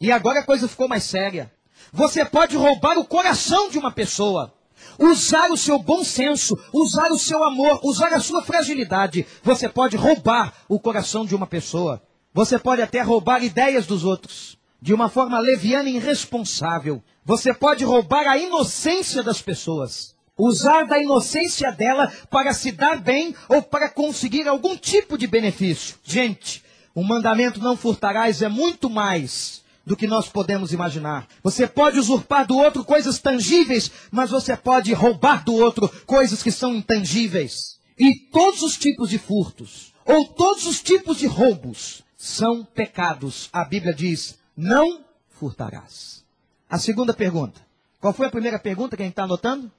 E 0.00 0.10
agora 0.10 0.40
a 0.40 0.44
coisa 0.44 0.68
ficou 0.68 0.88
mais 0.88 1.04
séria. 1.04 1.52
Você 1.92 2.24
pode 2.24 2.56
roubar 2.56 2.98
o 2.98 3.04
coração 3.04 3.68
de 3.70 3.78
uma 3.78 3.92
pessoa, 3.92 4.52
usar 4.98 5.50
o 5.50 5.56
seu 5.56 5.78
bom 5.78 6.02
senso, 6.02 6.58
usar 6.72 7.10
o 7.12 7.18
seu 7.18 7.44
amor, 7.44 7.80
usar 7.82 8.12
a 8.12 8.20
sua 8.20 8.42
fragilidade. 8.42 9.26
Você 9.42 9.68
pode 9.68 9.96
roubar 9.96 10.52
o 10.68 10.80
coração 10.80 11.24
de 11.24 11.34
uma 11.34 11.46
pessoa. 11.46 12.02
Você 12.34 12.58
pode 12.58 12.82
até 12.82 13.02
roubar 13.02 13.44
ideias 13.44 13.86
dos 13.86 14.04
outros, 14.04 14.58
de 14.80 14.92
uma 14.94 15.08
forma 15.08 15.38
leviana 15.38 15.88
e 15.88 15.96
irresponsável. 15.96 17.02
Você 17.24 17.54
pode 17.54 17.84
roubar 17.84 18.26
a 18.26 18.38
inocência 18.38 19.22
das 19.22 19.40
pessoas 19.40 20.11
usar 20.36 20.84
da 20.84 20.98
inocência 20.98 21.70
dela 21.70 22.12
para 22.30 22.52
se 22.54 22.72
dar 22.72 23.00
bem 23.00 23.34
ou 23.48 23.62
para 23.62 23.88
conseguir 23.88 24.48
algum 24.48 24.76
tipo 24.76 25.16
de 25.18 25.26
benefício. 25.26 25.96
Gente, 26.02 26.62
o 26.94 27.02
mandamento 27.02 27.60
não 27.60 27.76
furtarás 27.76 28.42
é 28.42 28.48
muito 28.48 28.90
mais 28.90 29.62
do 29.84 29.96
que 29.96 30.06
nós 30.06 30.28
podemos 30.28 30.72
imaginar. 30.72 31.26
Você 31.42 31.66
pode 31.66 31.98
usurpar 31.98 32.46
do 32.46 32.56
outro 32.56 32.84
coisas 32.84 33.18
tangíveis, 33.18 33.90
mas 34.10 34.30
você 34.30 34.56
pode 34.56 34.92
roubar 34.92 35.44
do 35.44 35.54
outro 35.54 35.88
coisas 36.06 36.42
que 36.42 36.50
são 36.50 36.74
intangíveis. 36.74 37.78
E 37.98 38.14
todos 38.14 38.62
os 38.62 38.76
tipos 38.76 39.10
de 39.10 39.18
furtos, 39.18 39.92
ou 40.04 40.26
todos 40.26 40.66
os 40.66 40.80
tipos 40.82 41.18
de 41.18 41.26
roubos, 41.26 42.02
são 42.16 42.64
pecados. 42.64 43.48
A 43.52 43.64
Bíblia 43.64 43.92
diz: 43.92 44.38
não 44.56 45.04
furtarás. 45.30 46.24
A 46.70 46.78
segunda 46.78 47.12
pergunta. 47.12 47.60
Qual 48.00 48.12
foi 48.12 48.26
a 48.26 48.30
primeira 48.30 48.58
pergunta? 48.58 48.96
Quem 48.96 49.08
está 49.08 49.24
anotando? 49.24 49.70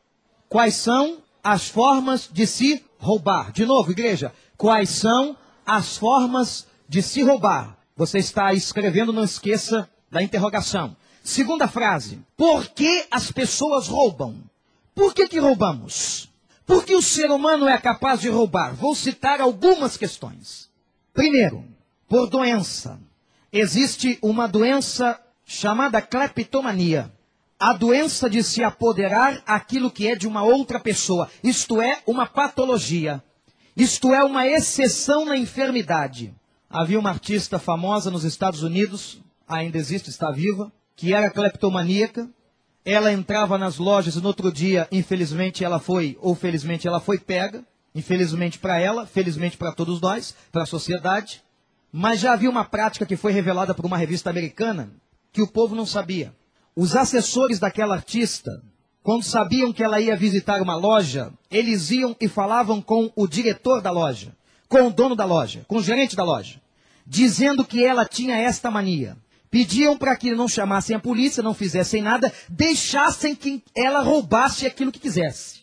Quais 0.54 0.76
são 0.76 1.18
as 1.44 1.68
formas 1.68 2.30
de 2.32 2.46
se 2.46 2.86
roubar? 3.00 3.52
De 3.52 3.66
novo, 3.66 3.90
igreja, 3.90 4.32
quais 4.56 4.92
são 4.92 5.36
as 5.66 5.98
formas 5.98 6.68
de 6.88 7.02
se 7.02 7.24
roubar? 7.24 7.76
Você 7.98 8.20
está 8.20 8.54
escrevendo, 8.54 9.12
não 9.12 9.24
esqueça 9.24 9.90
da 10.12 10.22
interrogação. 10.22 10.96
Segunda 11.24 11.68
frase. 11.68 12.20
Por 12.38 12.68
que 12.68 13.08
as 13.10 13.32
pessoas 13.32 13.88
roubam? 13.88 14.36
Por 14.94 15.16
que 15.16 15.28
que 15.28 15.40
roubamos? 15.40 16.30
Por 16.68 16.86
que 16.86 16.94
o 16.94 17.02
ser 17.02 17.32
humano 17.32 17.68
é 17.68 17.80
capaz 17.80 18.22
de 18.22 18.30
roubar? 18.30 18.76
Vou 18.76 18.94
citar 18.94 19.42
algumas 19.42 19.98
questões. 19.98 20.70
Primeiro, 21.16 21.66
por 22.08 22.30
doença. 22.30 23.00
existe 23.52 24.20
uma 24.22 24.48
doença 24.48 25.20
chamada 25.48 26.00
cleptomania. 26.00 27.12
A 27.66 27.72
doença 27.72 28.30
de 28.30 28.44
se 28.44 28.62
apoderar 28.62 29.42
aquilo 29.46 29.90
que 29.90 30.06
é 30.06 30.18
de 30.18 30.28
uma 30.28 30.44
outra 30.44 30.82
pessoa. 30.82 31.30
Isto 31.42 31.82
é 31.82 32.02
uma 32.06 32.28
patologia. 32.28 33.24
Isto 33.74 34.14
é 34.14 34.22
uma 34.22 34.46
exceção 34.46 35.24
na 35.24 35.38
enfermidade. 35.38 36.36
Havia 36.70 37.00
uma 37.00 37.10
artista 37.10 37.58
famosa 37.58 38.12
nos 38.12 38.26
Estados 38.26 38.64
Unidos, 38.64 39.22
ainda 39.48 39.78
existe, 39.78 40.10
está 40.10 40.30
viva, 40.30 40.74
que 40.94 41.14
era 41.14 41.30
cleptomaníaca. 41.30 42.30
Ela 42.84 43.14
entrava 43.14 43.58
nas 43.58 43.78
lojas 43.78 44.18
e 44.18 44.20
no 44.20 44.28
outro 44.28 44.52
dia, 44.52 44.86
infelizmente, 44.92 45.64
ela 45.64 45.80
foi, 45.80 46.18
ou 46.20 46.36
felizmente, 46.36 46.86
ela 46.86 47.00
foi 47.00 47.18
pega. 47.18 47.64
Infelizmente 47.96 48.60
para 48.60 48.78
ela, 48.78 49.06
felizmente 49.08 49.56
para 49.56 49.72
todos 49.72 50.02
nós, 50.02 50.36
para 50.52 50.64
a 50.64 50.66
sociedade. 50.66 51.42
Mas 51.94 52.20
já 52.20 52.34
havia 52.34 52.50
uma 52.50 52.66
prática 52.66 53.06
que 53.06 53.16
foi 53.16 53.32
revelada 53.32 53.74
por 53.74 53.86
uma 53.86 53.96
revista 53.96 54.30
americana 54.30 54.92
que 55.32 55.42
o 55.42 55.48
povo 55.48 55.74
não 55.74 55.86
sabia. 55.86 56.36
Os 56.76 56.96
assessores 56.96 57.60
daquela 57.60 57.94
artista, 57.94 58.64
quando 59.04 59.24
sabiam 59.24 59.72
que 59.72 59.84
ela 59.84 60.02
ia 60.02 60.16
visitar 60.16 60.62
uma 60.62 60.76
loja, 60.76 61.32
eles 61.52 61.92
iam 61.92 62.16
e 62.20 62.28
falavam 62.28 62.82
com 62.82 63.12
o 63.16 63.28
diretor 63.28 63.82
da 63.82 63.92
loja, 63.92 64.36
com 64.68 64.88
o 64.88 64.92
dono 64.92 65.16
da 65.16 65.26
loja, 65.26 65.64
com 65.68 65.78
o 65.78 65.84
gerente 65.84 66.16
da 66.16 66.24
loja, 66.24 66.60
dizendo 67.06 67.64
que 67.64 67.84
ela 67.84 68.06
tinha 68.06 68.38
esta 68.38 68.72
mania. 68.72 69.16
Pediam 69.52 69.96
para 69.96 70.16
que 70.16 70.34
não 70.34 70.48
chamassem 70.48 70.96
a 70.96 71.00
polícia, 71.00 71.44
não 71.44 71.54
fizessem 71.54 72.02
nada, 72.02 72.34
deixassem 72.50 73.36
que 73.36 73.64
ela 73.76 74.02
roubasse 74.02 74.66
aquilo 74.66 74.92
que 74.92 75.00
quisesse. 75.00 75.62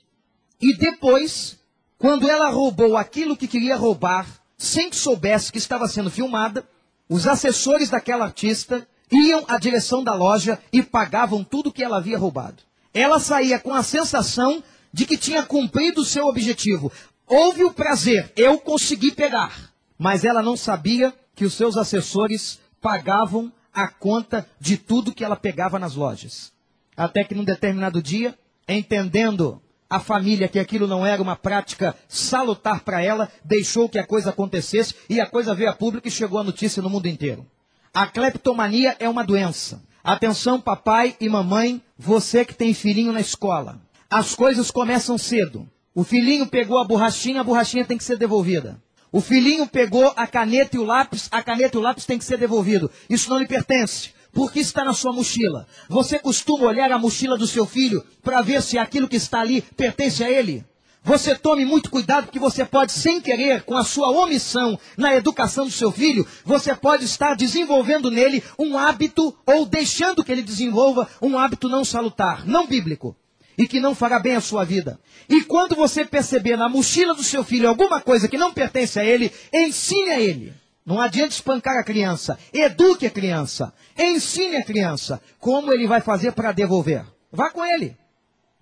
E 0.61 0.77
depois, 0.77 1.59
quando 1.99 2.29
ela 2.29 2.51
roubou 2.51 2.97
aquilo 2.97 3.37
que 3.37 3.49
queria 3.49 3.75
roubar, 3.75 4.29
sem 4.57 4.91
que 4.91 4.97
soubesse 4.97 5.51
que 5.51 5.59
estava 5.59 5.89
sendo 5.89 6.09
filmada, 6.09 6.65
os 7.09 7.27
assessores 7.27 7.91
daquela 7.91 8.27
artista 8.27 8.87
iam 9.11 9.45
à 9.49 9.59
direção 9.59 10.03
da 10.03 10.15
loja 10.15 10.59
e 10.73 10.83
pagavam 10.83 11.43
tudo 11.43 11.73
que 11.73 11.83
ela 11.83 11.99
havia 11.99 12.19
roubado. 12.19 12.63
Ela 12.93 13.19
saía 13.19 13.59
com 13.59 13.75
a 13.75 13.83
sensação 13.83 14.63
de 14.93 15.07
que 15.07 15.17
tinha 15.17 15.43
cumprido 15.43 16.01
o 16.01 16.05
seu 16.05 16.27
objetivo. 16.27 16.93
Houve 17.27 17.65
o 17.65 17.73
prazer, 17.73 18.33
eu 18.37 18.59
consegui 18.59 19.13
pegar. 19.13 19.71
Mas 19.99 20.25
ela 20.25 20.43
não 20.43 20.57
sabia 20.57 21.15
que 21.35 21.45
os 21.45 21.55
seus 21.55 21.77
assessores 21.77 22.59
pagavam 22.81 23.53
a 23.73 23.87
conta 23.87 24.49
de 24.59 24.77
tudo 24.77 25.15
que 25.15 25.25
ela 25.25 25.37
pegava 25.37 25.79
nas 25.79 25.95
lojas. 25.95 26.53
Até 26.97 27.23
que 27.23 27.35
num 27.35 27.45
determinado 27.45 28.03
dia, 28.03 28.37
entendendo 28.69 29.61
a 29.89 30.01
família 30.01 30.49
que 30.49 30.59
aquilo 30.59 30.87
não 30.87 31.05
era 31.05 31.23
uma 31.23 31.37
prática 31.37 31.97
salutar 32.09 32.81
para 32.81 33.03
ela, 33.03 33.31
deixou 33.45 33.89
que 33.89 33.99
a 33.99 34.07
coisa 34.07 34.31
acontecesse 34.31 34.95
e 35.09 35.21
a 35.21 35.27
coisa 35.27 35.55
veio 35.55 35.71
a 35.71 35.75
público 35.75 36.09
e 36.09 36.11
chegou 36.11 36.39
a 36.39 36.45
notícia 36.45 36.83
no 36.83 36.91
mundo 36.91 37.07
inteiro. 37.07 37.47
A 37.93 38.07
cleptomania 38.07 38.97
é 39.01 39.09
uma 39.09 39.25
doença. 39.25 39.83
Atenção, 40.05 40.61
papai 40.61 41.17
e 41.21 41.29
mamãe, 41.29 41.83
você 41.99 42.45
que 42.45 42.55
tem 42.55 42.73
filhinho 42.73 43.13
na 43.13 43.21
escola. 43.21 43.81
As 44.09 44.33
coisas 44.33 44.71
começam 44.71 45.19
cedo. 45.19 45.69
O 45.93 46.05
filhinho 46.05 46.47
pegou 46.47 46.79
a 46.79 46.85
borrachinha, 46.85 47.41
a 47.41 47.45
borrachinha 47.45 47.85
tem 47.85 47.99
que 47.99 48.05
ser 48.05 48.17
devolvida. 48.17 48.81
O 49.11 49.21
filhinho 49.21 49.67
pegou 49.67 50.13
a 50.17 50.25
caneta 50.25 50.77
e 50.77 50.79
o 50.79 50.85
lápis, 50.85 51.29
a 51.33 51.43
caneta 51.43 51.77
e 51.77 51.81
o 51.81 51.83
lápis 51.83 52.07
tem 52.07 52.17
que 52.17 52.25
ser 52.25 52.39
devolvido. 52.39 52.89
Isso 53.09 53.29
não 53.29 53.39
lhe 53.39 53.47
pertence. 53.47 54.11
Porque 54.33 54.61
está 54.61 54.85
na 54.85 54.93
sua 54.93 55.13
mochila. 55.13 55.67
Você 55.89 56.17
costuma 56.17 56.67
olhar 56.67 56.93
a 56.93 56.99
mochila 56.99 57.37
do 57.37 57.47
seu 57.49 57.67
filho 57.67 58.05
para 58.23 58.41
ver 58.41 58.63
se 58.63 58.79
aquilo 58.79 59.09
que 59.09 59.17
está 59.17 59.41
ali 59.41 59.63
pertence 59.63 60.23
a 60.23 60.31
ele? 60.31 60.65
Você 61.03 61.35
tome 61.35 61.65
muito 61.65 61.91
cuidado 61.91 62.25
porque 62.25 62.39
você 62.39 62.65
pode, 62.65 62.93
sem 62.93 63.21
querer, 63.21 63.63
com 63.63 63.75
a 63.75 63.85
sua 63.85 64.11
omissão 64.11 64.79
na 64.97 65.15
educação 65.17 65.65
do 65.65 65.71
seu 65.71 65.91
filho, 65.91 66.27
você 66.45 66.75
pode 66.75 67.05
estar 67.05 67.35
desenvolvendo 67.35 68.11
nele 68.11 68.45
um 68.59 68.77
hábito 68.77 69.35
ou 69.47 69.65
deixando 69.65 70.23
que 70.23 70.31
ele 70.31 70.43
desenvolva 70.43 71.09
um 71.23 71.39
hábito 71.39 71.69
não 71.69 71.85
salutar, 71.85 72.47
não 72.47 72.67
bíblico 72.67 73.17
e 73.57 73.67
que 73.67 73.81
não 73.81 73.95
fará 73.95 74.19
bem 74.19 74.37
à 74.37 74.41
sua 74.41 74.65
vida. 74.65 75.01
E 75.29 75.43
quando 75.43 75.75
você 75.75 76.05
perceber 76.05 76.57
na 76.57 76.69
mochila 76.69 77.15
do 77.15 77.23
seu 77.23 77.43
filho 77.43 77.69
alguma 77.69 78.01
coisa 78.01 78.29
que 78.29 78.39
não 78.39 78.53
pertence 78.53 78.99
a 78.99 79.05
ele, 79.05 79.33
ensine 79.53 80.11
a 80.11 80.21
ele. 80.21 80.55
Não 80.85 81.01
adianta 81.01 81.35
espancar 81.35 81.77
a 81.79 81.85
criança, 81.85 82.39
eduque 82.53 83.07
a 83.07 83.11
criança, 83.11 83.73
ensine 83.99 84.57
a 84.57 84.65
criança 84.65 85.21
como 85.39 85.73
ele 85.73 85.87
vai 85.87 86.01
fazer 86.01 86.33
para 86.33 86.53
devolver. 86.53 87.05
Vá 87.31 87.51
com 87.51 87.65
ele. 87.65 87.97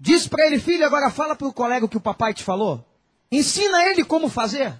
Diz 0.00 0.26
para 0.26 0.46
ele, 0.46 0.58
filho, 0.58 0.84
agora 0.84 1.11
fala 1.11 1.34
para 1.34 1.48
o 1.48 1.52
colega 1.52 1.87
o 1.87 1.88
que 1.88 1.96
o 1.96 2.00
papai 2.00 2.32
te 2.32 2.44
falou. 2.44 2.84
Ensina 3.30 3.84
ele 3.84 4.04
como 4.04 4.28
fazer. 4.28 4.72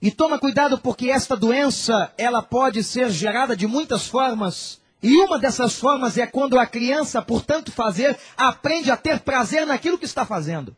E 0.00 0.10
toma 0.10 0.38
cuidado 0.38 0.78
porque 0.78 1.10
esta 1.10 1.36
doença, 1.36 2.12
ela 2.16 2.42
pode 2.42 2.82
ser 2.82 3.10
gerada 3.10 3.56
de 3.56 3.66
muitas 3.66 4.06
formas 4.06 4.80
e 5.02 5.16
uma 5.16 5.38
dessas 5.38 5.74
formas 5.74 6.16
é 6.16 6.26
quando 6.26 6.58
a 6.58 6.64
criança, 6.64 7.20
por 7.20 7.42
tanto 7.42 7.72
fazer, 7.72 8.16
aprende 8.36 8.90
a 8.90 8.96
ter 8.96 9.18
prazer 9.20 9.66
naquilo 9.66 9.98
que 9.98 10.04
está 10.04 10.24
fazendo. 10.24 10.76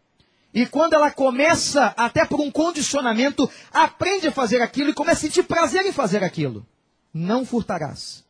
E 0.52 0.64
quando 0.64 0.94
ela 0.94 1.10
começa, 1.10 1.92
até 1.96 2.24
por 2.24 2.40
um 2.40 2.50
condicionamento, 2.50 3.50
aprende 3.70 4.28
a 4.28 4.32
fazer 4.32 4.62
aquilo 4.62 4.90
e 4.90 4.94
começa 4.94 5.18
a 5.18 5.20
sentir 5.20 5.42
prazer 5.42 5.84
em 5.84 5.92
fazer 5.92 6.24
aquilo. 6.24 6.66
Não 7.12 7.44
furtarás. 7.44 8.24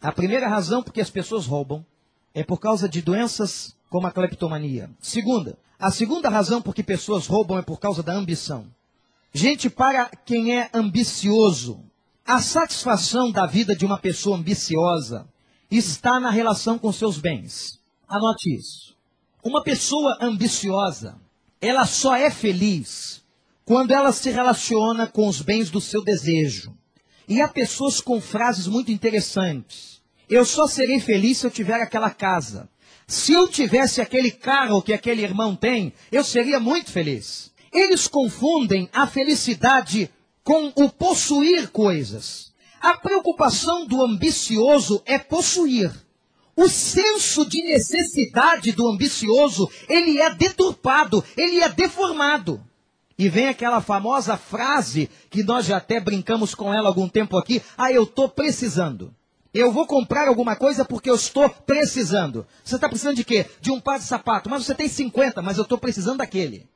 A 0.00 0.10
primeira 0.10 0.48
razão 0.48 0.82
por 0.82 0.92
que 0.92 1.00
as 1.00 1.10
pessoas 1.10 1.46
roubam 1.46 1.86
é 2.34 2.42
por 2.42 2.58
causa 2.58 2.88
de 2.88 3.00
doenças 3.00 3.76
como 3.88 4.06
a 4.06 4.12
cleptomania. 4.12 4.90
Segunda, 5.00 5.58
a 5.78 5.90
segunda 5.90 6.28
razão 6.28 6.60
por 6.60 6.74
que 6.74 6.82
pessoas 6.82 7.26
roubam 7.26 7.58
é 7.58 7.62
por 7.62 7.78
causa 7.78 8.02
da 8.02 8.12
ambição. 8.12 8.66
Gente, 9.32 9.70
para 9.70 10.06
quem 10.06 10.58
é 10.58 10.70
ambicioso, 10.72 11.82
a 12.26 12.40
satisfação 12.40 13.30
da 13.30 13.46
vida 13.46 13.74
de 13.76 13.86
uma 13.86 13.98
pessoa 13.98 14.36
ambiciosa 14.36 15.26
está 15.70 16.18
na 16.18 16.30
relação 16.30 16.78
com 16.78 16.92
seus 16.92 17.18
bens. 17.18 17.78
Anote 18.08 18.54
isso. 18.54 18.96
Uma 19.42 19.62
pessoa 19.62 20.16
ambiciosa, 20.20 21.16
ela 21.60 21.86
só 21.86 22.16
é 22.16 22.30
feliz 22.30 23.22
quando 23.64 23.92
ela 23.92 24.12
se 24.12 24.30
relaciona 24.30 25.06
com 25.06 25.28
os 25.28 25.42
bens 25.42 25.70
do 25.70 25.80
seu 25.80 26.02
desejo. 26.02 26.74
E 27.28 27.40
há 27.42 27.48
pessoas 27.48 28.00
com 28.00 28.20
frases 28.20 28.66
muito 28.66 28.90
interessantes. 28.90 30.00
Eu 30.28 30.44
só 30.44 30.66
serei 30.66 30.98
feliz 31.00 31.38
se 31.38 31.46
eu 31.46 31.50
tiver 31.50 31.80
aquela 31.80 32.10
casa. 32.10 32.68
Se 33.08 33.32
eu 33.32 33.48
tivesse 33.48 34.02
aquele 34.02 34.30
carro 34.30 34.82
que 34.82 34.92
aquele 34.92 35.22
irmão 35.22 35.56
tem, 35.56 35.94
eu 36.12 36.22
seria 36.22 36.60
muito 36.60 36.92
feliz. 36.92 37.50
Eles 37.72 38.06
confundem 38.06 38.86
a 38.92 39.06
felicidade 39.06 40.10
com 40.44 40.70
o 40.76 40.90
possuir 40.90 41.70
coisas. 41.70 42.52
A 42.78 42.98
preocupação 42.98 43.86
do 43.86 44.04
ambicioso 44.04 45.02
é 45.06 45.18
possuir. 45.18 45.90
O 46.54 46.68
senso 46.68 47.48
de 47.48 47.62
necessidade 47.62 48.72
do 48.72 48.86
ambicioso, 48.86 49.70
ele 49.88 50.20
é 50.20 50.34
deturpado, 50.34 51.24
ele 51.34 51.60
é 51.60 51.68
deformado. 51.70 52.62
E 53.18 53.26
vem 53.30 53.48
aquela 53.48 53.80
famosa 53.80 54.36
frase 54.36 55.08
que 55.30 55.42
nós 55.42 55.64
já 55.64 55.78
até 55.78 55.98
brincamos 55.98 56.54
com 56.54 56.74
ela 56.74 56.88
algum 56.88 57.08
tempo 57.08 57.38
aqui: 57.38 57.62
ah, 57.76 57.90
eu 57.90 58.02
estou 58.02 58.28
precisando. 58.28 59.14
Eu 59.52 59.72
vou 59.72 59.86
comprar 59.86 60.28
alguma 60.28 60.54
coisa 60.56 60.84
porque 60.84 61.08
eu 61.08 61.14
estou 61.14 61.48
precisando. 61.48 62.46
Você 62.62 62.74
está 62.74 62.88
precisando 62.88 63.16
de 63.16 63.24
quê? 63.24 63.46
De 63.60 63.70
um 63.70 63.80
par 63.80 63.98
de 63.98 64.04
sapato. 64.04 64.50
Mas 64.50 64.64
você 64.64 64.74
tem 64.74 64.88
50, 64.88 65.40
mas 65.40 65.56
eu 65.56 65.62
estou 65.62 65.78
precisando 65.78 66.18
daquele. 66.18 66.68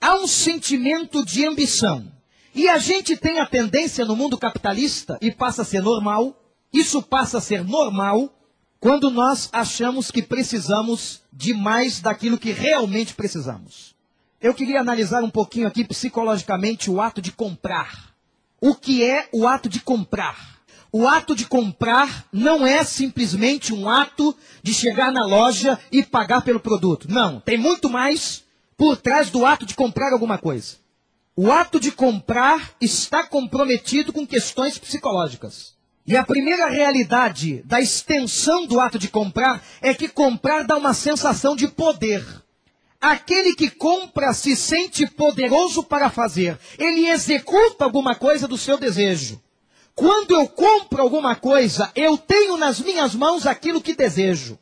Há 0.00 0.14
um 0.14 0.26
sentimento 0.26 1.24
de 1.24 1.46
ambição. 1.46 2.12
E 2.54 2.68
a 2.68 2.78
gente 2.78 3.16
tem 3.16 3.38
a 3.38 3.46
tendência 3.46 4.04
no 4.04 4.16
mundo 4.16 4.38
capitalista, 4.38 5.18
e 5.20 5.30
passa 5.30 5.62
a 5.62 5.64
ser 5.64 5.82
normal, 5.82 6.36
isso 6.72 7.02
passa 7.02 7.38
a 7.38 7.40
ser 7.40 7.64
normal, 7.64 8.32
quando 8.80 9.10
nós 9.10 9.48
achamos 9.52 10.10
que 10.10 10.22
precisamos 10.22 11.22
de 11.32 11.52
mais 11.52 12.00
daquilo 12.00 12.38
que 12.38 12.52
realmente 12.52 13.14
precisamos. 13.14 13.94
Eu 14.40 14.54
queria 14.54 14.80
analisar 14.80 15.22
um 15.22 15.30
pouquinho 15.30 15.66
aqui 15.66 15.84
psicologicamente 15.84 16.90
o 16.90 17.00
ato 17.00 17.20
de 17.20 17.32
comprar. 17.32 18.14
O 18.60 18.74
que 18.74 19.04
é 19.04 19.28
o 19.32 19.46
ato 19.46 19.68
de 19.68 19.80
comprar? 19.80 20.57
O 20.98 21.06
ato 21.06 21.32
de 21.32 21.46
comprar 21.46 22.26
não 22.32 22.66
é 22.66 22.82
simplesmente 22.82 23.72
um 23.72 23.88
ato 23.88 24.36
de 24.64 24.74
chegar 24.74 25.12
na 25.12 25.24
loja 25.24 25.78
e 25.92 26.02
pagar 26.02 26.42
pelo 26.42 26.58
produto. 26.58 27.06
Não, 27.08 27.38
tem 27.38 27.56
muito 27.56 27.88
mais 27.88 28.42
por 28.76 28.96
trás 28.96 29.30
do 29.30 29.46
ato 29.46 29.64
de 29.64 29.76
comprar 29.76 30.12
alguma 30.12 30.38
coisa. 30.38 30.74
O 31.36 31.52
ato 31.52 31.78
de 31.78 31.92
comprar 31.92 32.72
está 32.80 33.22
comprometido 33.22 34.12
com 34.12 34.26
questões 34.26 34.76
psicológicas. 34.76 35.76
E 36.04 36.16
a 36.16 36.24
primeira 36.24 36.68
realidade 36.68 37.62
da 37.64 37.80
extensão 37.80 38.66
do 38.66 38.80
ato 38.80 38.98
de 38.98 39.06
comprar 39.06 39.62
é 39.80 39.94
que 39.94 40.08
comprar 40.08 40.64
dá 40.64 40.76
uma 40.76 40.94
sensação 40.94 41.54
de 41.54 41.68
poder. 41.68 42.24
Aquele 43.00 43.54
que 43.54 43.70
compra 43.70 44.34
se 44.34 44.56
sente 44.56 45.06
poderoso 45.06 45.84
para 45.84 46.10
fazer. 46.10 46.58
Ele 46.76 47.06
executa 47.06 47.84
alguma 47.84 48.16
coisa 48.16 48.48
do 48.48 48.58
seu 48.58 48.76
desejo. 48.76 49.40
Quando 49.98 50.30
eu 50.30 50.46
compro 50.46 51.02
alguma 51.02 51.34
coisa, 51.34 51.90
eu 51.96 52.16
tenho 52.16 52.56
nas 52.56 52.78
minhas 52.78 53.16
mãos 53.16 53.44
aquilo 53.48 53.82
que 53.82 53.96
desejo. 53.96 54.56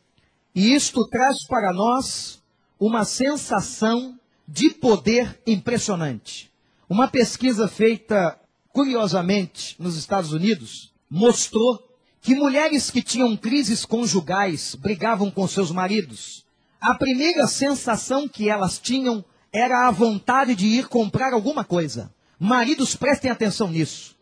E 0.54 0.74
isto 0.74 1.06
traz 1.08 1.46
para 1.46 1.74
nós 1.74 2.42
uma 2.80 3.04
sensação 3.04 4.18
de 4.48 4.70
poder 4.70 5.38
impressionante. 5.46 6.50
Uma 6.88 7.06
pesquisa 7.06 7.68
feita, 7.68 8.40
curiosamente, 8.72 9.76
nos 9.78 9.98
Estados 9.98 10.32
Unidos, 10.32 10.94
mostrou 11.10 11.86
que 12.22 12.34
mulheres 12.34 12.90
que 12.90 13.02
tinham 13.02 13.36
crises 13.36 13.84
conjugais 13.84 14.74
brigavam 14.74 15.30
com 15.30 15.46
seus 15.46 15.70
maridos. 15.70 16.46
A 16.80 16.94
primeira 16.94 17.46
sensação 17.46 18.26
que 18.26 18.48
elas 18.48 18.78
tinham 18.78 19.22
era 19.52 19.86
a 19.86 19.90
vontade 19.90 20.54
de 20.54 20.66
ir 20.66 20.88
comprar 20.88 21.34
alguma 21.34 21.62
coisa. 21.62 22.10
Maridos, 22.40 22.96
prestem 22.96 23.30
atenção 23.30 23.68
nisso. 23.68 24.15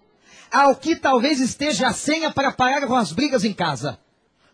Ao 0.51 0.77
que 0.77 0.97
talvez 0.97 1.41
esteja 1.41 1.89
a 1.89 1.93
senha 1.93 2.31
para 2.31 2.53
parar 2.53 2.87
com 2.87 2.95
as 2.95 3.13
brigas 3.13 3.45
em 3.45 3.53
casa. 3.53 3.99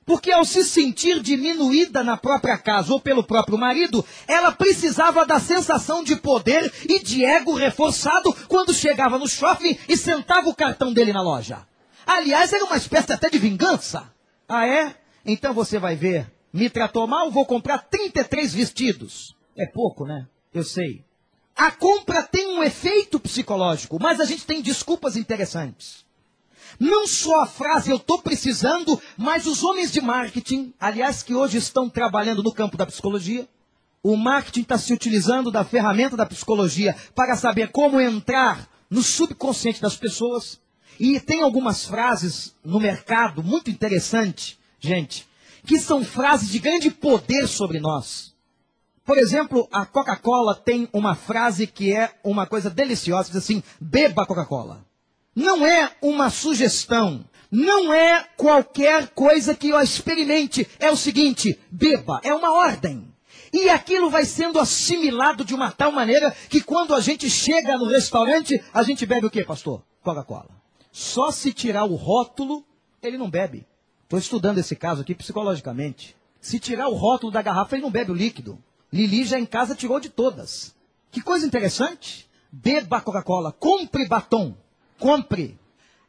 Porque 0.05 0.33
ao 0.33 0.45
se 0.45 0.65
sentir 0.65 1.21
diminuída 1.21 2.03
na 2.03 2.17
própria 2.17 2.59
casa 2.59 2.93
ou 2.93 3.01
pelo 3.01 3.23
próprio 3.23 3.57
marido, 3.57 4.05
ela 4.27 4.51
precisava 4.51 5.25
da 5.25 5.39
sensação 5.39 6.03
de 6.03 6.17
poder 6.17 6.73
e 6.89 6.99
de 6.99 7.25
ego 7.25 7.55
reforçado 7.55 8.35
quando 8.49 8.75
chegava 8.75 9.19
no 9.19 9.29
shopping 9.29 9.79
e 9.89 9.97
sentava 9.97 10.49
o 10.49 10.55
cartão 10.55 10.93
dele 10.93 11.13
na 11.13 11.23
loja. 11.23 11.67
Aliás, 12.07 12.53
era 12.53 12.65
uma 12.65 12.77
espécie 12.77 13.13
até 13.13 13.31
de 13.31 13.39
vingança. 13.39 14.13
Ah, 14.49 14.67
é? 14.67 14.97
Então 15.25 15.55
você 15.55 15.79
vai 15.79 15.95
ver. 15.95 16.31
Me 16.53 16.69
tratou 16.69 17.07
mal, 17.07 17.31
vou 17.31 17.47
comprar 17.47 17.79
33 17.79 18.53
vestidos. 18.53 19.37
É 19.57 19.67
pouco, 19.67 20.05
né? 20.05 20.27
Eu 20.53 20.65
sei. 20.65 21.05
A 21.61 21.71
compra 21.71 22.23
tem 22.23 22.49
um 22.49 22.63
efeito 22.63 23.21
psicológico, 23.21 23.99
mas 24.01 24.19
a 24.19 24.25
gente 24.25 24.47
tem 24.47 24.63
desculpas 24.63 25.15
interessantes. 25.15 26.07
Não 26.79 27.07
só 27.07 27.43
a 27.43 27.47
frase 27.47 27.91
eu 27.91 27.99
estou 27.99 28.23
precisando, 28.23 28.99
mas 29.15 29.47
os 29.47 29.63
homens 29.63 29.93
de 29.93 30.01
marketing, 30.01 30.73
aliás, 30.81 31.23
que 31.23 31.35
hoje 31.35 31.59
estão 31.59 31.87
trabalhando 31.87 32.43
no 32.43 32.55
campo 32.55 32.79
da 32.79 32.87
psicologia, 32.87 33.47
o 34.03 34.17
marketing 34.17 34.63
está 34.63 34.79
se 34.79 34.95
utilizando 34.95 35.51
da 35.51 35.63
ferramenta 35.63 36.17
da 36.17 36.25
psicologia 36.25 36.97
para 37.15 37.37
saber 37.37 37.71
como 37.71 38.01
entrar 38.01 38.67
no 38.89 39.03
subconsciente 39.03 39.83
das 39.83 39.97
pessoas. 39.97 40.59
E 40.99 41.21
tem 41.21 41.43
algumas 41.43 41.85
frases 41.85 42.55
no 42.65 42.81
mercado 42.81 43.45
muito 43.45 43.71
interessantes, 43.71 44.59
gente, 44.81 45.29
que 45.67 45.79
são 45.79 46.03
frases 46.03 46.49
de 46.49 46.59
grande 46.59 46.91
poder 46.91 47.47
sobre 47.47 47.79
nós. 47.81 48.30
Por 49.11 49.19
exemplo, 49.19 49.69
a 49.73 49.85
Coca-Cola 49.85 50.55
tem 50.55 50.89
uma 50.93 51.17
frase 51.17 51.67
que 51.67 51.93
é 51.93 52.13
uma 52.23 52.47
coisa 52.47 52.71
deliciosa, 52.71 53.27
diz 53.27 53.39
assim: 53.39 53.61
beba 53.81 54.25
Coca-Cola. 54.25 54.87
Não 55.35 55.67
é 55.67 55.91
uma 56.01 56.31
sugestão, 56.31 57.25
não 57.51 57.93
é 57.93 58.25
qualquer 58.37 59.09
coisa 59.09 59.53
que 59.53 59.71
eu 59.71 59.81
experimente. 59.81 60.65
É 60.79 60.93
o 60.93 60.97
seguinte: 60.97 61.59
beba, 61.69 62.21
é 62.23 62.33
uma 62.33 62.53
ordem. 62.53 63.13
E 63.53 63.69
aquilo 63.69 64.11
vai 64.11 64.25
sendo 64.25 64.61
assimilado 64.61 65.45
de 65.45 65.57
uma 65.57 65.73
tal 65.73 65.91
maneira 65.91 66.33
que 66.49 66.61
quando 66.61 66.95
a 66.95 67.01
gente 67.01 67.29
chega 67.29 67.77
no 67.77 67.89
restaurante, 67.89 68.63
a 68.73 68.85
gente 68.85 69.05
bebe 69.05 69.27
o 69.27 69.31
que, 69.31 69.43
pastor? 69.43 69.83
Coca-Cola. 70.05 70.51
Só 70.93 71.33
se 71.33 71.53
tirar 71.53 71.83
o 71.83 71.97
rótulo, 71.97 72.65
ele 73.03 73.19
não 73.19 73.29
bebe. 73.29 73.67
Estou 74.05 74.21
estudando 74.21 74.59
esse 74.59 74.77
caso 74.77 75.03
aqui 75.03 75.17
psicologicamente. 75.17 76.17
Se 76.41 76.61
tirar 76.61 76.87
o 76.87 76.95
rótulo 76.95 77.33
da 77.33 77.43
garrafa, 77.43 77.75
ele 77.75 77.83
não 77.83 77.91
bebe 77.91 78.13
o 78.13 78.15
líquido. 78.15 78.57
Lili 78.93 79.25
já 79.25 79.39
em 79.39 79.47
casa 79.47 79.75
tirou 79.75 80.01
de 80.01 80.09
todas. 80.09 80.75
Que 81.11 81.21
coisa 81.21 81.47
interessante. 81.47 82.29
Beba 82.53 83.01
Coca-Cola, 83.01 83.53
compre 83.53 84.09
batom, 84.09 84.57
compre. 84.99 85.59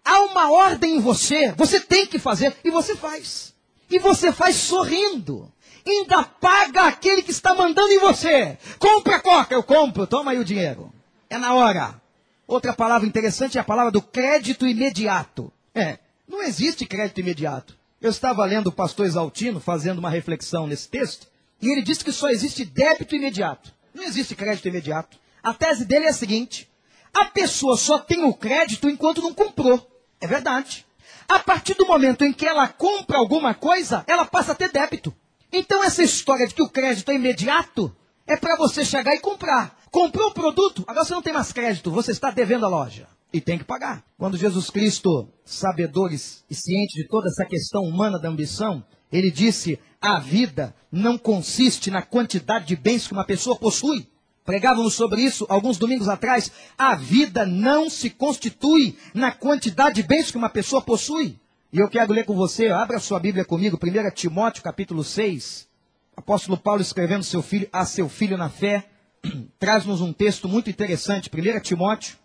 Há 0.03 0.21
uma 0.21 0.51
ordem 0.51 0.97
em 0.97 0.99
você, 0.99 1.51
você 1.51 1.79
tem 1.79 2.07
que 2.07 2.17
fazer 2.17 2.55
e 2.63 2.71
você 2.71 2.95
faz. 2.95 3.53
E 3.89 3.99
você 3.99 4.31
faz 4.31 4.55
sorrindo. 4.55 5.51
Ainda 5.85 6.23
paga 6.23 6.87
aquele 6.87 7.21
que 7.21 7.31
está 7.31 7.53
mandando 7.53 7.91
em 7.91 7.99
você. 7.99 8.57
Compra 8.79 9.19
Coca, 9.19 9.53
eu 9.53 9.63
compro, 9.63 10.07
toma 10.07 10.31
aí 10.31 10.39
o 10.39 10.45
dinheiro. 10.45 10.91
É 11.29 11.37
na 11.37 11.53
hora. 11.53 12.01
Outra 12.47 12.73
palavra 12.73 13.07
interessante 13.07 13.57
é 13.57 13.61
a 13.61 13.63
palavra 13.63 13.91
do 13.91 14.01
crédito 14.01 14.67
imediato. 14.67 15.51
É, 15.73 15.99
não 16.27 16.41
existe 16.41 16.85
crédito 16.85 17.19
imediato. 17.19 17.77
Eu 18.01 18.09
estava 18.09 18.43
lendo 18.45 18.67
o 18.67 18.71
pastor 18.71 19.05
Exaltino 19.05 19.59
fazendo 19.59 19.99
uma 19.99 20.09
reflexão 20.09 20.65
nesse 20.65 20.89
texto, 20.89 21.27
e 21.61 21.69
ele 21.69 21.81
disse 21.81 22.03
que 22.03 22.11
só 22.11 22.29
existe 22.29 22.65
débito 22.65 23.15
imediato. 23.15 23.73
Não 23.93 24.03
existe 24.03 24.35
crédito 24.35 24.67
imediato. 24.67 25.19
A 25.43 25.53
tese 25.53 25.85
dele 25.85 26.05
é 26.05 26.09
a 26.09 26.13
seguinte: 26.13 26.69
a 27.13 27.25
pessoa 27.25 27.77
só 27.77 27.99
tem 27.99 28.23
o 28.23 28.33
crédito 28.33 28.89
enquanto 28.89 29.21
não 29.21 29.33
comprou. 29.33 29.87
É 30.19 30.27
verdade. 30.27 30.85
A 31.27 31.39
partir 31.39 31.75
do 31.75 31.85
momento 31.85 32.23
em 32.23 32.33
que 32.33 32.45
ela 32.45 32.67
compra 32.67 33.17
alguma 33.17 33.53
coisa, 33.53 34.03
ela 34.07 34.25
passa 34.25 34.51
a 34.51 34.55
ter 34.55 34.71
débito. 34.71 35.13
Então 35.51 35.83
essa 35.83 36.03
história 36.03 36.47
de 36.47 36.53
que 36.53 36.63
o 36.63 36.69
crédito 36.69 37.11
é 37.11 37.15
imediato 37.15 37.95
é 38.25 38.37
para 38.37 38.55
você 38.55 38.85
chegar 38.85 39.13
e 39.13 39.19
comprar. 39.19 39.77
Comprou 39.89 40.29
o 40.29 40.33
produto, 40.33 40.85
agora 40.87 41.05
você 41.05 41.13
não 41.13 41.21
tem 41.21 41.33
mais 41.33 41.51
crédito, 41.51 41.91
você 41.91 42.11
está 42.11 42.31
devendo 42.31 42.65
a 42.65 42.69
loja. 42.69 43.07
E 43.33 43.39
tem 43.39 43.57
que 43.57 43.63
pagar. 43.63 44.03
Quando 44.17 44.37
Jesus 44.37 44.69
Cristo, 44.69 45.27
sabedor 45.45 46.11
e 46.13 46.17
ciente 46.17 46.95
de 46.95 47.07
toda 47.07 47.29
essa 47.29 47.45
questão 47.45 47.83
humana 47.83 48.19
da 48.19 48.29
ambição, 48.29 48.83
ele 49.11 49.29
disse: 49.29 49.79
a 50.01 50.19
vida 50.19 50.75
não 50.91 51.17
consiste 51.17 51.91
na 51.91 52.01
quantidade 52.01 52.65
de 52.65 52.75
bens 52.75 53.07
que 53.07 53.13
uma 53.13 53.25
pessoa 53.25 53.55
possui. 53.55 54.07
Pregávamos 54.43 54.95
sobre 54.95 55.21
isso 55.21 55.45
alguns 55.47 55.77
domingos 55.77 56.09
atrás. 56.09 56.51
A 56.77 56.95
vida 56.95 57.45
não 57.45 57.89
se 57.89 58.09
constitui 58.09 58.97
na 59.13 59.31
quantidade 59.31 59.95
de 59.95 60.03
bens 60.03 60.31
que 60.31 60.37
uma 60.37 60.49
pessoa 60.49 60.81
possui. 60.81 61.39
E 61.71 61.79
eu 61.79 61.87
quero 61.87 62.11
ler 62.11 62.25
com 62.25 62.35
você, 62.35 62.67
abra 62.67 62.99
sua 62.99 63.19
Bíblia 63.19 63.45
comigo, 63.45 63.79
1 63.81 64.11
Timóteo 64.13 64.63
capítulo 64.63 65.03
6. 65.03 65.69
Apóstolo 66.17 66.57
Paulo 66.57 66.81
escrevendo 66.81 67.23
seu 67.23 67.41
filho, 67.41 67.69
a 67.71 67.85
seu 67.85 68.09
filho 68.09 68.37
na 68.37 68.49
fé, 68.49 68.89
traz-nos 69.57 70.01
um 70.01 70.11
texto 70.11 70.49
muito 70.49 70.69
interessante, 70.69 71.29
1 71.33 71.59
Timóteo, 71.61 72.17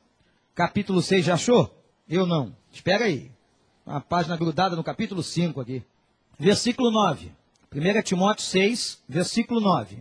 capítulo 0.54 1.00
6, 1.00 1.24
já 1.24 1.34
achou? 1.34 1.72
Eu 2.08 2.26
não. 2.26 2.56
Espera 2.72 3.04
aí. 3.04 3.30
Uma 3.86 4.00
página 4.00 4.36
grudada 4.36 4.74
no 4.74 4.82
capítulo 4.82 5.22
5 5.22 5.60
aqui. 5.60 5.82
Versículo 6.38 6.90
9. 6.90 7.32
1 7.74 8.02
Timóteo 8.02 8.44
6, 8.44 9.02
versículo 9.08 9.58
9. 9.58 9.96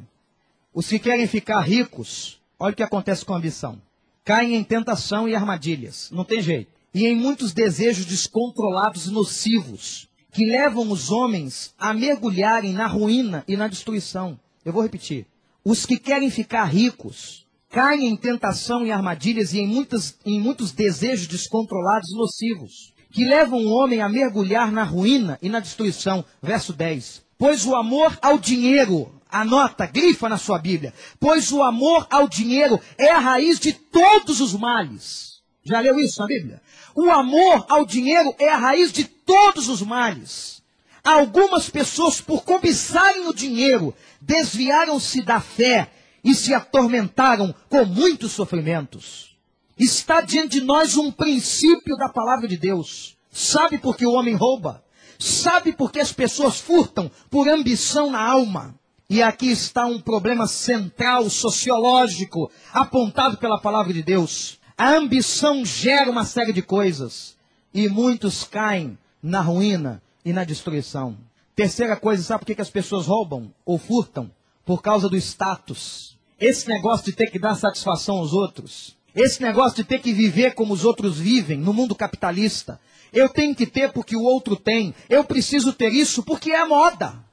Os 0.73 0.87
que 0.87 0.99
querem 0.99 1.27
ficar 1.27 1.61
ricos, 1.61 2.41
olha 2.59 2.73
o 2.73 2.75
que 2.75 2.83
acontece 2.83 3.23
com 3.23 3.33
a 3.33 3.37
ambição. 3.37 3.81
Caem 4.23 4.55
em 4.55 4.63
tentação 4.63 5.29
e 5.29 5.35
armadilhas. 5.35 6.09
Não 6.11 6.25
tem 6.25 6.41
jeito. 6.41 6.71
E 6.93 7.05
em 7.05 7.15
muitos 7.15 7.53
desejos 7.53 8.05
descontrolados 8.05 9.07
e 9.07 9.11
nocivos, 9.11 10.09
que 10.31 10.45
levam 10.45 10.91
os 10.91 11.09
homens 11.09 11.73
a 11.77 11.93
mergulharem 11.93 12.73
na 12.73 12.87
ruína 12.87 13.45
e 13.47 13.55
na 13.55 13.69
destruição. 13.69 14.37
Eu 14.65 14.73
vou 14.73 14.83
repetir. 14.83 15.25
Os 15.63 15.85
que 15.85 15.97
querem 15.97 16.29
ficar 16.29 16.65
ricos 16.65 17.45
caem 17.69 18.07
em 18.07 18.17
tentação 18.17 18.85
e 18.85 18.91
armadilhas 18.91 19.53
e 19.53 19.59
em, 19.59 19.67
muitos 19.67 20.15
em 20.25 20.39
muitos 20.39 20.73
desejos 20.73 21.27
descontrolados 21.27 22.09
e 22.11 22.17
nocivos, 22.17 22.93
que 23.15 23.23
levam 23.23 23.65
o 23.65 23.69
homem 23.69 24.01
a 24.01 24.09
mergulhar 24.09 24.69
na 24.73 24.83
ruína 24.83 25.39
e 25.41 25.47
na 25.47 25.61
destruição. 25.61 26.25
Verso 26.43 26.73
10. 26.73 27.23
Pois 27.37 27.65
o 27.65 27.73
amor 27.73 28.19
ao 28.21 28.37
dinheiro, 28.37 29.09
anota, 29.31 29.85
grifa 29.85 30.27
na 30.27 30.37
sua 30.37 30.59
Bíblia, 30.59 30.93
pois 31.17 31.49
o 31.49 31.63
amor 31.63 32.05
ao 32.09 32.27
dinheiro 32.27 32.77
é 32.97 33.09
a 33.09 33.19
raiz 33.19 33.57
de 33.57 33.71
todos 33.71 34.41
os 34.41 34.53
males. 34.53 35.41
Já 35.63 35.79
leu 35.79 35.97
isso 35.97 36.19
na 36.19 36.27
Bíblia? 36.27 36.61
O 36.93 37.09
amor 37.09 37.65
ao 37.69 37.85
dinheiro 37.85 38.35
é 38.37 38.49
a 38.49 38.57
raiz 38.57 38.91
de 38.91 39.05
todos 39.05 39.69
os 39.69 39.81
males. 39.81 40.61
Algumas 41.01 41.69
pessoas, 41.69 42.19
por 42.19 42.43
cobiçarem 42.43 43.29
o 43.29 43.33
dinheiro, 43.33 43.95
desviaram-se 44.19 45.21
da 45.21 45.39
fé 45.39 45.89
e 46.21 46.35
se 46.35 46.53
atormentaram 46.53 47.55
com 47.69 47.85
muitos 47.85 48.33
sofrimentos. 48.33 49.34
Está 49.77 50.21
diante 50.21 50.59
de 50.59 50.65
nós 50.65 50.95
um 50.95 51.11
princípio 51.11 51.97
da 51.97 52.07
palavra 52.07 52.47
de 52.47 52.55
Deus. 52.55 53.17
Sabe 53.31 53.77
por 53.77 53.97
que 53.97 54.05
o 54.05 54.13
homem 54.13 54.33
rouba? 54.33 54.83
Sabe 55.19 55.73
por 55.73 55.91
que 55.91 55.99
as 55.99 56.13
pessoas 56.13 56.59
furtam? 56.59 57.11
Por 57.29 57.49
ambição 57.49 58.09
na 58.09 58.21
alma. 58.21 58.75
E 59.09 59.21
aqui 59.21 59.51
está 59.51 59.85
um 59.85 59.99
problema 59.99 60.47
central, 60.47 61.29
sociológico, 61.29 62.49
apontado 62.73 63.37
pela 63.37 63.59
palavra 63.59 63.93
de 63.93 64.01
Deus. 64.01 64.59
A 64.77 64.95
ambição 64.95 65.65
gera 65.65 66.09
uma 66.09 66.25
série 66.25 66.53
de 66.53 66.61
coisas. 66.61 67.35
E 67.73 67.89
muitos 67.89 68.45
caem 68.45 68.97
na 69.21 69.41
ruína 69.41 70.01
e 70.23 70.31
na 70.31 70.45
destruição. 70.45 71.17
Terceira 71.53 71.97
coisa, 71.97 72.23
sabe 72.23 72.45
por 72.45 72.55
que, 72.55 72.61
as 72.61 72.69
pessoas 72.69 73.07
roubam 73.07 73.53
ou 73.65 73.77
furtam? 73.77 74.31
Por 74.65 74.81
causa 74.81 75.09
do 75.09 75.17
status. 75.17 76.17
Esse 76.39 76.67
negócio 76.67 77.05
de 77.05 77.13
ter 77.13 77.29
que 77.29 77.39
dar 77.39 77.55
satisfação 77.55 78.17
aos 78.17 78.33
outros. 78.33 78.94
Esse 79.15 79.41
negócio 79.41 79.77
de 79.77 79.85
ter 79.85 79.99
que 79.99 80.11
viver 80.11 80.53
como 80.55 80.73
os 80.73 80.83
outros 80.83 81.17
vivem 81.17 81.57
no 81.57 81.73
mundo 81.73 81.95
capitalista. 81.95 82.81
Eu 83.13 83.29
tenho 83.29 83.55
que 83.55 83.65
ter 83.65 83.93
porque 83.93 84.13
o 84.13 84.23
outro 84.23 84.57
tem. 84.57 84.93
Eu 85.09 85.23
preciso 85.23 85.71
ter 85.71 85.93
isso 85.93 86.21
porque 86.21 86.51
é 86.51 86.65
moda. 86.65 87.23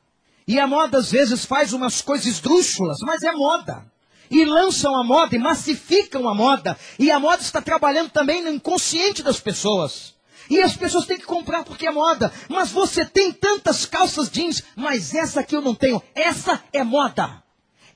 E 0.47 0.61
a 0.61 0.67
moda 0.67 0.99
às 0.99 1.11
vezes 1.11 1.45
faz 1.45 1.73
umas 1.73 2.01
coisas 2.01 2.27
esdrúxulas, 2.27 2.99
mas 3.03 3.25
é 3.25 3.33
moda. 3.33 3.85
E 4.31 4.45
lançam 4.45 4.95
a 4.95 5.03
moda 5.03 5.35
e 5.35 5.41
massificam 5.41 6.29
a 6.29 6.35
moda. 6.35 6.79
E 7.01 7.11
a 7.11 7.19
moda 7.19 7.43
está 7.43 7.61
trabalhando 7.61 8.11
também 8.11 8.43
no 8.43 8.51
inconsciente 8.51 9.21
das 9.21 9.41
pessoas. 9.41 10.15
E 10.49 10.63
as 10.63 10.77
pessoas 10.77 11.05
têm 11.05 11.19
que 11.19 11.27
comprar 11.27 11.65
porque 11.65 11.89
é 11.89 11.91
moda. 11.91 12.33
Mas 12.49 12.71
você 12.71 13.05
tem 13.05 13.33
tantas 13.33 13.85
calças 13.85 14.31
jeans, 14.31 14.63
mas 14.77 15.13
essa 15.13 15.41
aqui 15.41 15.57
eu 15.57 15.61
não 15.61 15.75
tenho. 15.75 16.01
Essa 16.15 16.63
é 16.73 16.85
moda. 16.85 17.43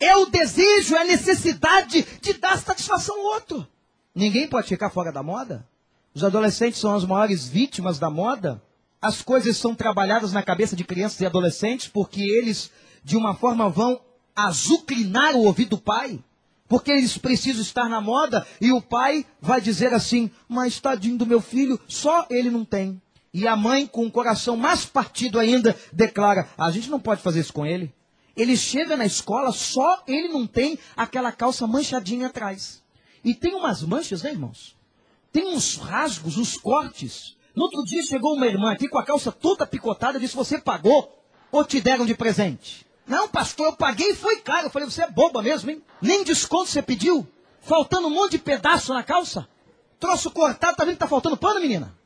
É 0.00 0.16
o 0.16 0.26
desejo, 0.26 0.96
é 0.96 1.02
a 1.02 1.04
necessidade 1.04 2.04
de 2.20 2.32
dar 2.32 2.58
satisfação 2.58 3.16
ao 3.16 3.34
outro. 3.34 3.66
Ninguém 4.16 4.48
pode 4.48 4.66
ficar 4.66 4.88
fora 4.88 5.12
da 5.12 5.22
moda. 5.22 5.68
Os 6.14 6.24
adolescentes 6.24 6.80
são 6.80 6.94
as 6.94 7.04
maiores 7.04 7.46
vítimas 7.46 7.98
da 7.98 8.08
moda. 8.08 8.62
as 9.02 9.20
coisas 9.20 9.58
são 9.58 9.74
trabalhadas 9.74 10.32
na 10.32 10.42
cabeça 10.42 10.74
de 10.74 10.82
crianças 10.82 11.20
e 11.20 11.26
adolescentes 11.26 11.86
porque 11.86 12.22
eles, 12.22 12.70
de 13.04 13.14
uma 13.14 13.34
forma, 13.34 13.68
vão 13.68 14.00
azucrinar 14.34 15.36
o 15.36 15.44
ouvido 15.44 15.76
do 15.76 15.78
pai. 15.78 16.18
Porque 16.66 16.90
eles 16.90 17.18
precisam 17.18 17.60
estar 17.60 17.90
na 17.90 18.00
moda 18.00 18.46
e 18.58 18.72
o 18.72 18.80
pai 18.80 19.26
vai 19.38 19.60
dizer 19.60 19.92
assim: 19.92 20.30
Mas 20.48 20.80
tadinho 20.80 21.18
do 21.18 21.26
meu 21.26 21.40
filho, 21.42 21.78
só 21.86 22.26
ele 22.30 22.50
não 22.50 22.64
tem. 22.64 23.00
E 23.34 23.46
a 23.46 23.54
mãe, 23.54 23.86
com 23.86 24.06
o 24.06 24.10
coração 24.10 24.56
mais 24.56 24.86
partido 24.86 25.38
ainda, 25.38 25.76
declara: 25.92 26.48
A 26.56 26.70
gente 26.70 26.88
não 26.88 26.98
pode 26.98 27.20
fazer 27.20 27.40
isso 27.40 27.52
com 27.52 27.66
ele. 27.66 27.94
Ele 28.34 28.56
chega 28.56 28.96
na 28.96 29.04
escola, 29.04 29.52
só 29.52 30.02
ele 30.08 30.28
não 30.28 30.46
tem 30.46 30.78
aquela 30.96 31.30
calça 31.30 31.66
manchadinha 31.66 32.28
atrás. 32.28 32.82
E 33.26 33.34
tem 33.34 33.56
umas 33.56 33.82
manchas, 33.82 34.22
né, 34.22 34.30
irmãos? 34.30 34.76
Tem 35.32 35.48
uns 35.48 35.78
rasgos, 35.78 36.38
uns 36.38 36.56
cortes. 36.56 37.36
No 37.56 37.64
outro 37.64 37.82
dia 37.82 38.00
chegou 38.04 38.36
uma 38.36 38.46
irmã 38.46 38.70
aqui 38.70 38.88
com 38.88 38.98
a 38.98 39.04
calça 39.04 39.32
toda 39.32 39.66
picotada 39.66 40.16
e 40.16 40.20
disse: 40.20 40.36
Você 40.36 40.60
pagou 40.60 41.12
ou 41.50 41.64
te 41.64 41.80
deram 41.80 42.06
de 42.06 42.14
presente? 42.14 42.86
Não, 43.04 43.28
pastor, 43.28 43.66
eu 43.66 43.72
paguei 43.72 44.10
e 44.10 44.14
foi 44.14 44.36
caro. 44.36 44.68
Eu 44.68 44.70
falei: 44.70 44.88
Você 44.88 45.02
é 45.02 45.10
boba 45.10 45.42
mesmo, 45.42 45.68
hein? 45.72 45.82
Nem 46.00 46.22
desconto 46.22 46.70
você 46.70 46.80
pediu? 46.80 47.26
Faltando 47.62 48.06
um 48.06 48.10
monte 48.10 48.32
de 48.32 48.38
pedaço 48.38 48.94
na 48.94 49.02
calça? 49.02 49.48
Troço 49.98 50.30
cortado, 50.30 50.76
tá 50.76 50.84
vendo 50.84 50.94
que 50.94 51.00
tá 51.00 51.08
faltando 51.08 51.36
pano, 51.36 51.58
menina? 51.58 51.98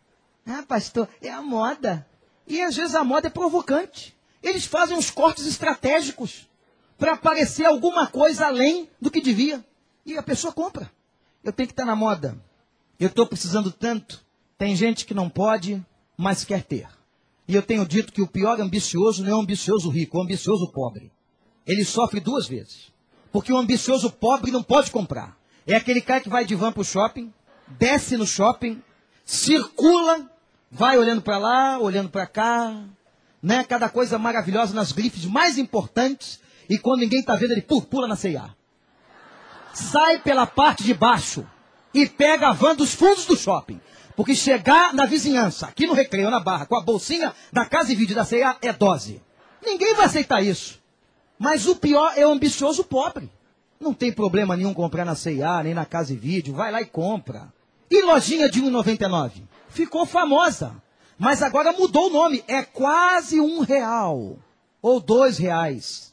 Ah, 0.46 0.64
pastor, 0.66 1.06
é 1.20 1.28
a 1.28 1.42
moda. 1.42 2.08
E 2.46 2.62
às 2.62 2.76
vezes 2.76 2.94
a 2.94 3.04
moda 3.04 3.26
é 3.26 3.30
provocante. 3.30 4.16
Eles 4.42 4.64
fazem 4.64 4.96
uns 4.96 5.10
cortes 5.10 5.46
estratégicos 5.46 6.48
para 6.96 7.12
aparecer 7.12 7.66
alguma 7.66 8.06
coisa 8.06 8.46
além 8.46 8.88
do 8.98 9.10
que 9.10 9.20
devia. 9.20 9.62
E 10.06 10.16
a 10.16 10.22
pessoa 10.22 10.50
compra. 10.50 10.90
Eu 11.42 11.52
tenho 11.52 11.66
que 11.66 11.72
estar 11.72 11.84
na 11.84 11.96
moda. 11.96 12.36
Eu 12.98 13.08
estou 13.08 13.26
precisando 13.26 13.72
tanto. 13.72 14.22
Tem 14.58 14.76
gente 14.76 15.06
que 15.06 15.14
não 15.14 15.28
pode, 15.28 15.84
mas 16.16 16.44
quer 16.44 16.62
ter. 16.62 16.86
E 17.48 17.54
eu 17.54 17.62
tenho 17.62 17.86
dito 17.86 18.12
que 18.12 18.22
o 18.22 18.26
pior 18.26 18.60
ambicioso 18.60 19.24
não 19.24 19.30
é 19.30 19.34
o 19.34 19.40
ambicioso 19.40 19.88
rico, 19.88 20.16
é 20.16 20.20
o 20.20 20.24
ambicioso 20.24 20.70
pobre. 20.70 21.10
Ele 21.66 21.84
sofre 21.84 22.20
duas 22.20 22.46
vezes. 22.46 22.92
Porque 23.32 23.52
o 23.52 23.56
ambicioso 23.56 24.10
pobre 24.10 24.50
não 24.50 24.62
pode 24.62 24.90
comprar. 24.90 25.36
É 25.66 25.74
aquele 25.74 26.00
cara 26.00 26.20
que 26.20 26.28
vai 26.28 26.44
de 26.44 26.54
van 26.54 26.72
para 26.72 26.82
o 26.82 26.84
shopping, 26.84 27.32
desce 27.78 28.16
no 28.16 28.26
shopping, 28.26 28.82
circula, 29.24 30.30
vai 30.70 30.98
olhando 30.98 31.22
para 31.22 31.38
lá, 31.38 31.78
olhando 31.78 32.08
para 32.10 32.26
cá, 32.26 32.84
né? 33.42 33.64
Cada 33.64 33.88
coisa 33.88 34.18
maravilhosa 34.18 34.74
nas 34.74 34.92
grifes 34.92 35.24
mais 35.24 35.58
importantes. 35.58 36.40
E 36.68 36.78
quando 36.78 37.00
ninguém 37.00 37.20
está 37.20 37.34
vendo, 37.34 37.52
ele 37.52 37.62
pula 37.62 38.06
na 38.06 38.16
ceia. 38.16 38.54
Sai 39.72 40.18
pela 40.18 40.46
parte 40.46 40.82
de 40.82 40.94
baixo 40.94 41.46
e 41.94 42.06
pega 42.06 42.48
a 42.48 42.52
van 42.52 42.74
dos 42.74 42.94
fundos 42.94 43.26
do 43.26 43.36
shopping. 43.36 43.80
Porque 44.16 44.34
chegar 44.34 44.92
na 44.92 45.06
vizinhança, 45.06 45.66
aqui 45.66 45.86
no 45.86 45.94
recreio, 45.94 46.30
na 46.30 46.40
barra, 46.40 46.66
com 46.66 46.76
a 46.76 46.82
bolsinha 46.82 47.34
da 47.52 47.64
casa 47.64 47.92
e 47.92 47.96
vídeo 47.96 48.14
da 48.14 48.24
ceia 48.24 48.56
é 48.60 48.72
dose. 48.72 49.22
Ninguém 49.64 49.94
vai 49.94 50.06
aceitar 50.06 50.42
isso. 50.42 50.80
Mas 51.38 51.66
o 51.66 51.76
pior 51.76 52.12
é 52.16 52.26
o 52.26 52.30
ambicioso 52.30 52.84
pobre. 52.84 53.30
Não 53.80 53.94
tem 53.94 54.12
problema 54.12 54.56
nenhum 54.56 54.74
comprar 54.74 55.06
na 55.06 55.14
C&A, 55.14 55.62
nem 55.62 55.72
na 55.72 55.86
casa 55.86 56.12
e 56.12 56.16
vídeo. 56.16 56.54
Vai 56.54 56.70
lá 56.70 56.82
e 56.82 56.86
compra. 56.86 57.50
E 57.90 58.02
lojinha 58.02 58.48
de 58.50 58.62
1,99? 58.62 59.42
Ficou 59.70 60.04
famosa. 60.04 60.74
Mas 61.18 61.42
agora 61.42 61.72
mudou 61.72 62.08
o 62.08 62.12
nome. 62.12 62.44
É 62.46 62.62
quase 62.62 63.40
um 63.40 63.60
real. 63.60 64.36
Ou 64.82 65.00
dois 65.00 65.38
reais. 65.38 66.09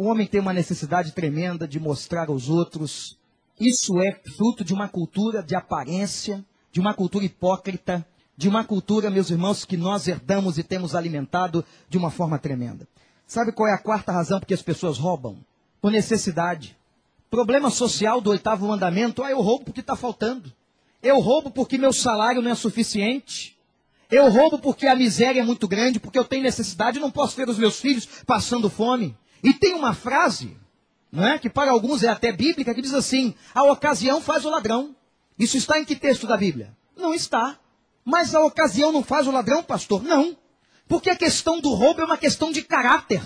O 0.00 0.04
homem 0.04 0.26
tem 0.26 0.40
uma 0.40 0.54
necessidade 0.54 1.12
tremenda 1.12 1.68
de 1.68 1.78
mostrar 1.78 2.30
aos 2.30 2.48
outros. 2.48 3.18
Isso 3.60 4.00
é 4.00 4.18
fruto 4.34 4.64
de 4.64 4.72
uma 4.72 4.88
cultura 4.88 5.42
de 5.42 5.54
aparência, 5.54 6.42
de 6.72 6.80
uma 6.80 6.94
cultura 6.94 7.26
hipócrita, 7.26 8.06
de 8.34 8.48
uma 8.48 8.64
cultura, 8.64 9.10
meus 9.10 9.28
irmãos, 9.28 9.62
que 9.62 9.76
nós 9.76 10.08
herdamos 10.08 10.56
e 10.56 10.62
temos 10.62 10.94
alimentado 10.94 11.62
de 11.86 11.98
uma 11.98 12.10
forma 12.10 12.38
tremenda. 12.38 12.88
Sabe 13.26 13.52
qual 13.52 13.68
é 13.68 13.74
a 13.74 13.78
quarta 13.78 14.10
razão 14.10 14.40
por 14.40 14.46
que 14.46 14.54
as 14.54 14.62
pessoas 14.62 14.96
roubam? 14.96 15.36
Por 15.82 15.92
necessidade. 15.92 16.74
Problema 17.30 17.68
social 17.68 18.22
do 18.22 18.30
oitavo 18.30 18.66
mandamento, 18.66 19.22
ah, 19.22 19.30
eu 19.30 19.42
roubo 19.42 19.66
porque 19.66 19.80
está 19.80 19.94
faltando. 19.94 20.50
Eu 21.02 21.20
roubo 21.20 21.50
porque 21.50 21.76
meu 21.76 21.92
salário 21.92 22.40
não 22.40 22.52
é 22.52 22.54
suficiente. 22.54 23.54
Eu 24.10 24.30
roubo 24.30 24.58
porque 24.58 24.86
a 24.86 24.96
miséria 24.96 25.40
é 25.40 25.44
muito 25.44 25.68
grande, 25.68 26.00
porque 26.00 26.18
eu 26.18 26.24
tenho 26.24 26.42
necessidade 26.42 26.96
e 26.96 27.02
não 27.02 27.10
posso 27.10 27.36
ver 27.36 27.50
os 27.50 27.58
meus 27.58 27.78
filhos 27.78 28.08
passando 28.24 28.70
fome. 28.70 29.14
E 29.42 29.52
tem 29.52 29.74
uma 29.74 29.94
frase, 29.94 30.56
não 31.10 31.26
é, 31.26 31.38
que 31.38 31.48
para 31.48 31.70
alguns 31.70 32.02
é 32.02 32.08
até 32.08 32.32
bíblica, 32.32 32.74
que 32.74 32.82
diz 32.82 32.94
assim: 32.94 33.34
a 33.54 33.64
ocasião 33.64 34.20
faz 34.20 34.44
o 34.44 34.50
ladrão. 34.50 34.94
Isso 35.38 35.56
está 35.56 35.78
em 35.78 35.84
que 35.84 35.96
texto 35.96 36.26
da 36.26 36.36
Bíblia? 36.36 36.76
Não 36.96 37.14
está. 37.14 37.58
Mas 38.04 38.34
a 38.34 38.40
ocasião 38.44 38.92
não 38.92 39.02
faz 39.02 39.26
o 39.26 39.30
ladrão, 39.30 39.62
pastor? 39.62 40.02
Não. 40.02 40.36
Porque 40.86 41.10
a 41.10 41.16
questão 41.16 41.60
do 41.60 41.72
roubo 41.72 42.00
é 42.00 42.04
uma 42.04 42.18
questão 42.18 42.50
de 42.50 42.62
caráter. 42.62 43.22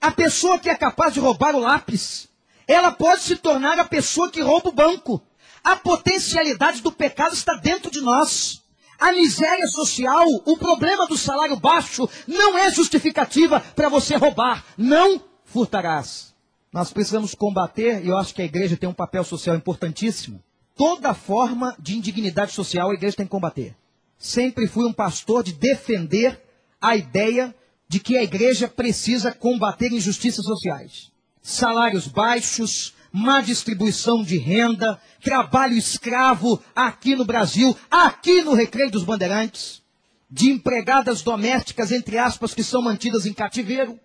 A 0.00 0.10
pessoa 0.10 0.58
que 0.58 0.68
é 0.68 0.74
capaz 0.74 1.14
de 1.14 1.20
roubar 1.20 1.54
o 1.54 1.60
lápis, 1.60 2.28
ela 2.66 2.92
pode 2.92 3.22
se 3.22 3.36
tornar 3.36 3.78
a 3.78 3.84
pessoa 3.84 4.30
que 4.30 4.40
rouba 4.40 4.68
o 4.68 4.72
banco. 4.72 5.22
A 5.64 5.76
potencialidade 5.76 6.80
do 6.80 6.92
pecado 6.92 7.34
está 7.34 7.54
dentro 7.54 7.90
de 7.90 8.00
nós. 8.00 8.62
A 8.98 9.12
miséria 9.12 9.66
social, 9.66 10.24
o 10.44 10.56
problema 10.56 11.06
do 11.06 11.16
salário 11.16 11.56
baixo, 11.56 12.08
não 12.26 12.56
é 12.56 12.70
justificativa 12.70 13.60
para 13.60 13.88
você 13.88 14.16
roubar. 14.16 14.64
Não 14.76 15.20
furtarás. 15.44 16.34
Nós 16.72 16.92
precisamos 16.92 17.34
combater, 17.34 18.04
e 18.04 18.08
eu 18.08 18.18
acho 18.18 18.34
que 18.34 18.42
a 18.42 18.44
igreja 18.46 18.76
tem 18.76 18.88
um 18.88 18.94
papel 18.94 19.24
social 19.24 19.56
importantíssimo. 19.56 20.42
Toda 20.74 21.14
forma 21.14 21.74
de 21.78 21.96
indignidade 21.96 22.52
social 22.52 22.90
a 22.90 22.94
igreja 22.94 23.16
tem 23.16 23.26
que 23.26 23.30
combater. 23.30 23.74
Sempre 24.18 24.66
fui 24.66 24.84
um 24.84 24.92
pastor 24.92 25.42
de 25.42 25.52
defender 25.52 26.42
a 26.80 26.96
ideia 26.96 27.54
de 27.88 28.00
que 28.00 28.16
a 28.16 28.22
igreja 28.22 28.68
precisa 28.68 29.32
combater 29.32 29.92
injustiças 29.92 30.44
sociais. 30.44 31.10
Salários 31.40 32.08
baixos, 32.08 32.92
má 33.16 33.40
distribuição 33.40 34.22
de 34.22 34.36
renda, 34.36 35.00
trabalho 35.22 35.72
escravo 35.72 36.62
aqui 36.74 37.16
no 37.16 37.24
Brasil, 37.24 37.74
aqui 37.90 38.42
no 38.42 38.52
Recreio 38.52 38.90
dos 38.90 39.04
Bandeirantes, 39.04 39.82
de 40.30 40.50
empregadas 40.50 41.22
domésticas, 41.22 41.92
entre 41.92 42.18
aspas, 42.18 42.52
que 42.52 42.62
são 42.62 42.82
mantidas 42.82 43.24
em 43.24 43.32
cativeiro. 43.32 43.98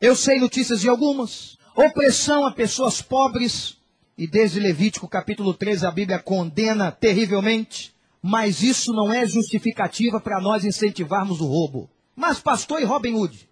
Eu 0.00 0.16
sei 0.16 0.40
notícias 0.40 0.80
de 0.80 0.88
algumas. 0.88 1.56
Opressão 1.72 2.44
a 2.44 2.50
pessoas 2.50 3.00
pobres. 3.00 3.76
E 4.16 4.26
desde 4.26 4.58
Levítico 4.58 5.06
capítulo 5.06 5.54
13 5.54 5.86
a 5.86 5.92
Bíblia 5.92 6.18
condena 6.18 6.90
terrivelmente. 6.90 7.94
Mas 8.20 8.60
isso 8.60 8.92
não 8.92 9.12
é 9.12 9.24
justificativa 9.24 10.20
para 10.20 10.40
nós 10.40 10.64
incentivarmos 10.64 11.40
o 11.40 11.46
roubo. 11.46 11.88
Mas 12.16 12.40
pastor 12.40 12.82
e 12.82 12.84
Robin 12.84 13.14
Hood? 13.14 13.48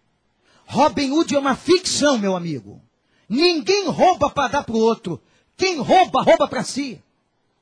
Robin 0.64 1.12
Hood 1.12 1.32
é 1.32 1.38
uma 1.38 1.54
ficção, 1.54 2.18
meu 2.18 2.34
amigo. 2.34 2.82
Ninguém 3.28 3.88
rouba 3.88 4.30
para 4.30 4.48
dar 4.48 4.64
para 4.64 4.74
o 4.74 4.80
outro. 4.80 5.20
Quem 5.56 5.78
rouba, 5.78 6.22
rouba 6.22 6.46
para 6.46 6.62
si. 6.62 7.02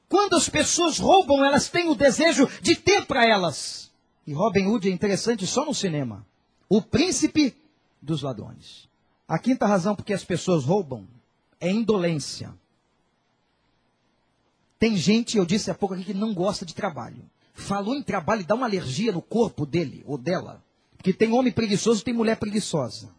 Quando 0.08 0.36
as 0.36 0.48
pessoas 0.48 0.98
roubam, 0.98 1.44
elas 1.44 1.68
têm 1.68 1.88
o 1.88 1.94
desejo 1.94 2.48
de 2.60 2.76
ter 2.76 3.06
para 3.06 3.26
elas. 3.26 3.90
E 4.26 4.32
Robin 4.32 4.66
Hood 4.66 4.88
é 4.88 4.92
interessante 4.92 5.46
só 5.46 5.64
no 5.64 5.74
cinema. 5.74 6.26
O 6.68 6.80
príncipe 6.80 7.54
dos 8.00 8.22
ladrões. 8.22 8.88
A 9.26 9.38
quinta 9.38 9.66
razão 9.66 9.94
por 9.94 10.04
que 10.04 10.12
as 10.12 10.24
pessoas 10.24 10.64
roubam 10.64 11.06
é 11.60 11.70
indolência. 11.70 12.54
Tem 14.78 14.96
gente, 14.96 15.38
eu 15.38 15.46
disse 15.46 15.70
há 15.70 15.74
pouco 15.74 15.94
aqui, 15.94 16.04
que 16.04 16.14
não 16.14 16.34
gosta 16.34 16.66
de 16.66 16.74
trabalho. 16.74 17.24
Falou 17.54 17.94
em 17.94 18.02
trabalho 18.02 18.42
e 18.42 18.44
dá 18.44 18.54
uma 18.54 18.66
alergia 18.66 19.12
no 19.12 19.22
corpo 19.22 19.64
dele 19.64 20.02
ou 20.06 20.18
dela. 20.18 20.62
Porque 20.96 21.12
tem 21.12 21.32
homem 21.32 21.52
preguiçoso 21.52 22.00
e 22.00 22.04
tem 22.04 22.12
mulher 22.12 22.36
preguiçosa. 22.36 23.10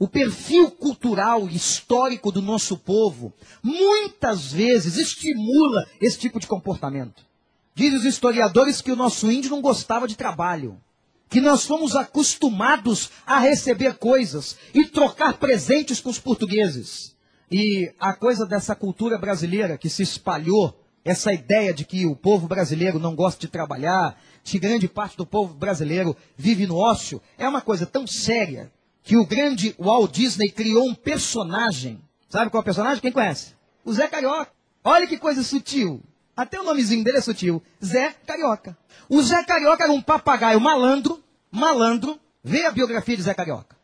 O 0.00 0.06
perfil 0.06 0.70
cultural 0.70 1.48
e 1.48 1.56
histórico 1.56 2.30
do 2.30 2.40
nosso 2.40 2.78
povo 2.78 3.32
muitas 3.60 4.52
vezes 4.52 4.96
estimula 4.96 5.84
esse 6.00 6.16
tipo 6.16 6.38
de 6.38 6.46
comportamento. 6.46 7.26
Dizem 7.74 7.98
os 7.98 8.04
historiadores 8.04 8.80
que 8.80 8.92
o 8.92 8.96
nosso 8.96 9.28
índio 9.28 9.50
não 9.50 9.60
gostava 9.60 10.06
de 10.06 10.16
trabalho, 10.16 10.80
que 11.28 11.40
nós 11.40 11.64
fomos 11.64 11.96
acostumados 11.96 13.10
a 13.26 13.40
receber 13.40 13.94
coisas 13.94 14.56
e 14.72 14.86
trocar 14.86 15.36
presentes 15.36 16.00
com 16.00 16.10
os 16.10 16.18
portugueses. 16.18 17.16
E 17.50 17.92
a 17.98 18.12
coisa 18.12 18.46
dessa 18.46 18.76
cultura 18.76 19.18
brasileira 19.18 19.76
que 19.76 19.90
se 19.90 20.04
espalhou, 20.04 20.80
essa 21.04 21.32
ideia 21.32 21.74
de 21.74 21.84
que 21.84 22.06
o 22.06 22.14
povo 22.14 22.46
brasileiro 22.46 23.00
não 23.00 23.16
gosta 23.16 23.40
de 23.40 23.48
trabalhar, 23.48 24.16
que 24.44 24.60
grande 24.60 24.86
parte 24.86 25.16
do 25.16 25.26
povo 25.26 25.54
brasileiro 25.54 26.16
vive 26.36 26.68
no 26.68 26.76
ócio, 26.76 27.20
é 27.36 27.48
uma 27.48 27.60
coisa 27.60 27.84
tão 27.84 28.06
séria 28.06 28.70
que 29.08 29.16
o 29.16 29.24
grande 29.24 29.74
Walt 29.78 30.12
Disney 30.12 30.50
criou 30.50 30.86
um 30.86 30.94
personagem. 30.94 31.98
Sabe 32.28 32.50
qual 32.50 32.60
é 32.60 32.60
o 32.60 32.64
personagem? 32.64 33.00
Quem 33.00 33.10
conhece? 33.10 33.54
O 33.82 33.90
Zé 33.90 34.06
Carioca. 34.06 34.52
Olha 34.84 35.06
que 35.06 35.16
coisa 35.16 35.42
sutil. 35.42 36.02
Até 36.36 36.60
o 36.60 36.62
nomezinho 36.62 37.02
dele 37.02 37.16
é 37.16 37.20
sutil. 37.22 37.62
Zé 37.82 38.14
Carioca. 38.26 38.76
O 39.08 39.22
Zé 39.22 39.42
Carioca 39.44 39.84
era 39.84 39.92
um 39.94 40.02
papagaio 40.02 40.60
malandro, 40.60 41.24
malandro, 41.50 42.20
vê 42.44 42.66
a 42.66 42.70
biografia 42.70 43.16
de 43.16 43.22
Zé 43.22 43.32
Carioca, 43.32 43.78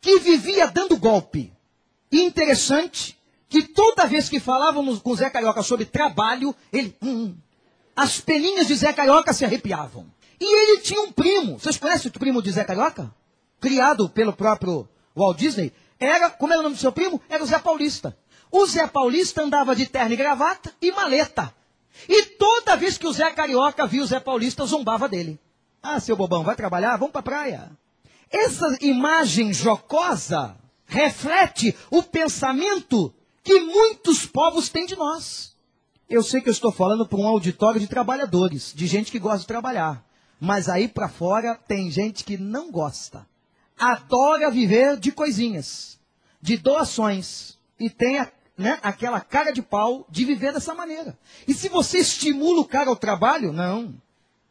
que 0.00 0.18
vivia 0.18 0.66
dando 0.66 0.96
golpe. 0.96 1.52
Interessante 2.10 3.16
que 3.48 3.62
toda 3.62 4.08
vez 4.08 4.28
que 4.28 4.40
falávamos 4.40 4.98
com 4.98 5.14
Zé 5.14 5.30
Carioca 5.30 5.62
sobre 5.62 5.84
trabalho, 5.84 6.52
ele, 6.72 6.96
hum, 7.00 7.26
hum, 7.26 7.36
as 7.94 8.20
peninhas 8.20 8.66
de 8.66 8.74
Zé 8.74 8.92
Carioca 8.92 9.32
se 9.32 9.44
arrepiavam. 9.44 10.04
E 10.40 10.44
ele 10.44 10.80
tinha 10.80 11.00
um 11.00 11.12
primo. 11.12 11.60
Vocês 11.60 11.76
conhecem 11.76 12.10
o 12.10 12.18
primo 12.18 12.42
de 12.42 12.50
Zé 12.50 12.64
Carioca? 12.64 13.14
Criado 13.64 14.10
pelo 14.10 14.34
próprio 14.34 14.86
Walt 15.16 15.38
Disney. 15.38 15.72
Era, 15.98 16.28
como 16.28 16.52
era 16.52 16.60
o 16.60 16.62
nome 16.62 16.74
do 16.74 16.80
seu 16.82 16.92
primo? 16.92 17.18
Era 17.30 17.42
o 17.42 17.46
Zé 17.46 17.58
Paulista. 17.58 18.14
O 18.50 18.66
Zé 18.66 18.86
Paulista 18.86 19.42
andava 19.42 19.74
de 19.74 19.86
terno 19.86 20.12
e 20.12 20.16
gravata 20.16 20.70
e 20.82 20.92
maleta. 20.92 21.50
E 22.06 22.26
toda 22.26 22.76
vez 22.76 22.98
que 22.98 23.06
o 23.06 23.12
Zé 23.14 23.32
Carioca 23.32 23.86
via 23.86 24.02
o 24.02 24.06
Zé 24.06 24.20
Paulista, 24.20 24.66
zombava 24.66 25.08
dele. 25.08 25.40
Ah, 25.82 25.98
seu 25.98 26.14
bobão, 26.14 26.44
vai 26.44 26.54
trabalhar? 26.54 26.98
Vamos 26.98 27.12
pra 27.12 27.22
praia. 27.22 27.70
Essa 28.30 28.76
imagem 28.82 29.54
jocosa 29.54 30.58
reflete 30.84 31.74
o 31.90 32.02
pensamento 32.02 33.14
que 33.42 33.60
muitos 33.60 34.26
povos 34.26 34.68
têm 34.68 34.84
de 34.84 34.94
nós. 34.94 35.56
Eu 36.06 36.22
sei 36.22 36.42
que 36.42 36.50
eu 36.50 36.52
estou 36.52 36.70
falando 36.70 37.08
para 37.08 37.18
um 37.18 37.26
auditório 37.26 37.80
de 37.80 37.86
trabalhadores, 37.86 38.74
de 38.74 38.86
gente 38.86 39.10
que 39.10 39.18
gosta 39.18 39.38
de 39.38 39.46
trabalhar. 39.46 40.04
Mas 40.38 40.68
aí 40.68 40.86
para 40.86 41.08
fora 41.08 41.58
tem 41.66 41.90
gente 41.90 42.24
que 42.24 42.36
não 42.36 42.70
gosta. 42.70 43.26
Adora 43.78 44.50
viver 44.50 44.96
de 44.96 45.10
coisinhas, 45.10 45.98
de 46.40 46.56
doações. 46.56 47.58
E 47.78 47.90
tem 47.90 48.18
a, 48.18 48.30
né, 48.56 48.78
aquela 48.82 49.20
cara 49.20 49.52
de 49.52 49.62
pau 49.62 50.06
de 50.08 50.24
viver 50.24 50.52
dessa 50.52 50.74
maneira. 50.74 51.18
E 51.46 51.52
se 51.52 51.68
você 51.68 51.98
estimula 51.98 52.60
o 52.60 52.66
cara 52.66 52.88
ao 52.88 52.96
trabalho, 52.96 53.52
não. 53.52 53.94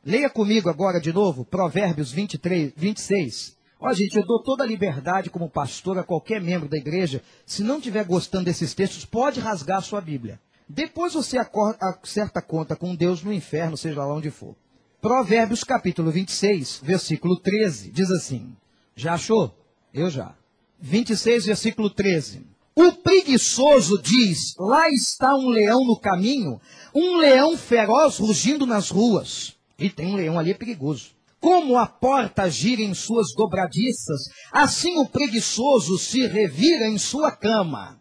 Leia 0.05 0.29
comigo 0.29 0.69
agora 0.69 0.99
de 0.99 1.13
novo, 1.13 1.45
Provérbios 1.45 2.11
23, 2.11 2.73
26. 2.75 3.55
Ó, 3.79 3.93
gente, 3.93 4.17
eu 4.17 4.25
dou 4.25 4.41
toda 4.41 4.63
a 4.63 4.67
liberdade 4.67 5.29
como 5.29 5.49
pastor 5.49 5.97
a 5.97 6.03
qualquer 6.03 6.41
membro 6.41 6.67
da 6.67 6.77
igreja. 6.77 7.21
Se 7.45 7.63
não 7.63 7.77
estiver 7.77 8.03
gostando 8.03 8.45
desses 8.45 8.73
textos, 8.73 9.05
pode 9.05 9.39
rasgar 9.39 9.77
a 9.77 9.81
sua 9.81 10.01
Bíblia. 10.01 10.39
Depois 10.67 11.13
você 11.13 11.37
acerta 11.37 12.41
conta 12.41 12.75
com 12.75 12.95
Deus 12.95 13.21
no 13.23 13.31
inferno, 13.31 13.77
seja 13.77 13.99
lá 13.99 14.13
onde 14.13 14.31
for. 14.31 14.55
Provérbios 15.01 15.63
capítulo 15.63 16.11
26, 16.11 16.81
versículo 16.83 17.37
13, 17.39 17.91
diz 17.91 18.09
assim. 18.09 18.55
Já 18.95 19.13
achou? 19.13 19.55
Eu 19.93 20.09
já. 20.09 20.35
26, 20.79 21.45
versículo 21.45 21.89
13. 21.89 22.45
O 22.75 22.91
preguiçoso 22.91 24.01
diz: 24.01 24.55
Lá 24.57 24.89
está 24.89 25.35
um 25.35 25.49
leão 25.49 25.85
no 25.85 25.97
caminho, 25.97 26.59
um 26.93 27.17
leão 27.17 27.57
feroz 27.57 28.17
rugindo 28.17 28.65
nas 28.65 28.89
ruas. 28.89 29.55
E 29.77 29.89
tem 29.89 30.07
um 30.07 30.15
leão 30.15 30.39
ali 30.39 30.51
é 30.51 30.55
perigoso. 30.55 31.11
Como 31.39 31.77
a 31.77 31.85
porta 31.85 32.49
gira 32.49 32.81
em 32.81 32.93
suas 32.93 33.33
dobradiças, 33.35 34.29
assim 34.51 34.97
o 34.97 35.05
preguiçoso 35.05 35.97
se 35.97 36.25
revira 36.25 36.87
em 36.87 36.97
sua 36.97 37.31
cama. 37.31 37.99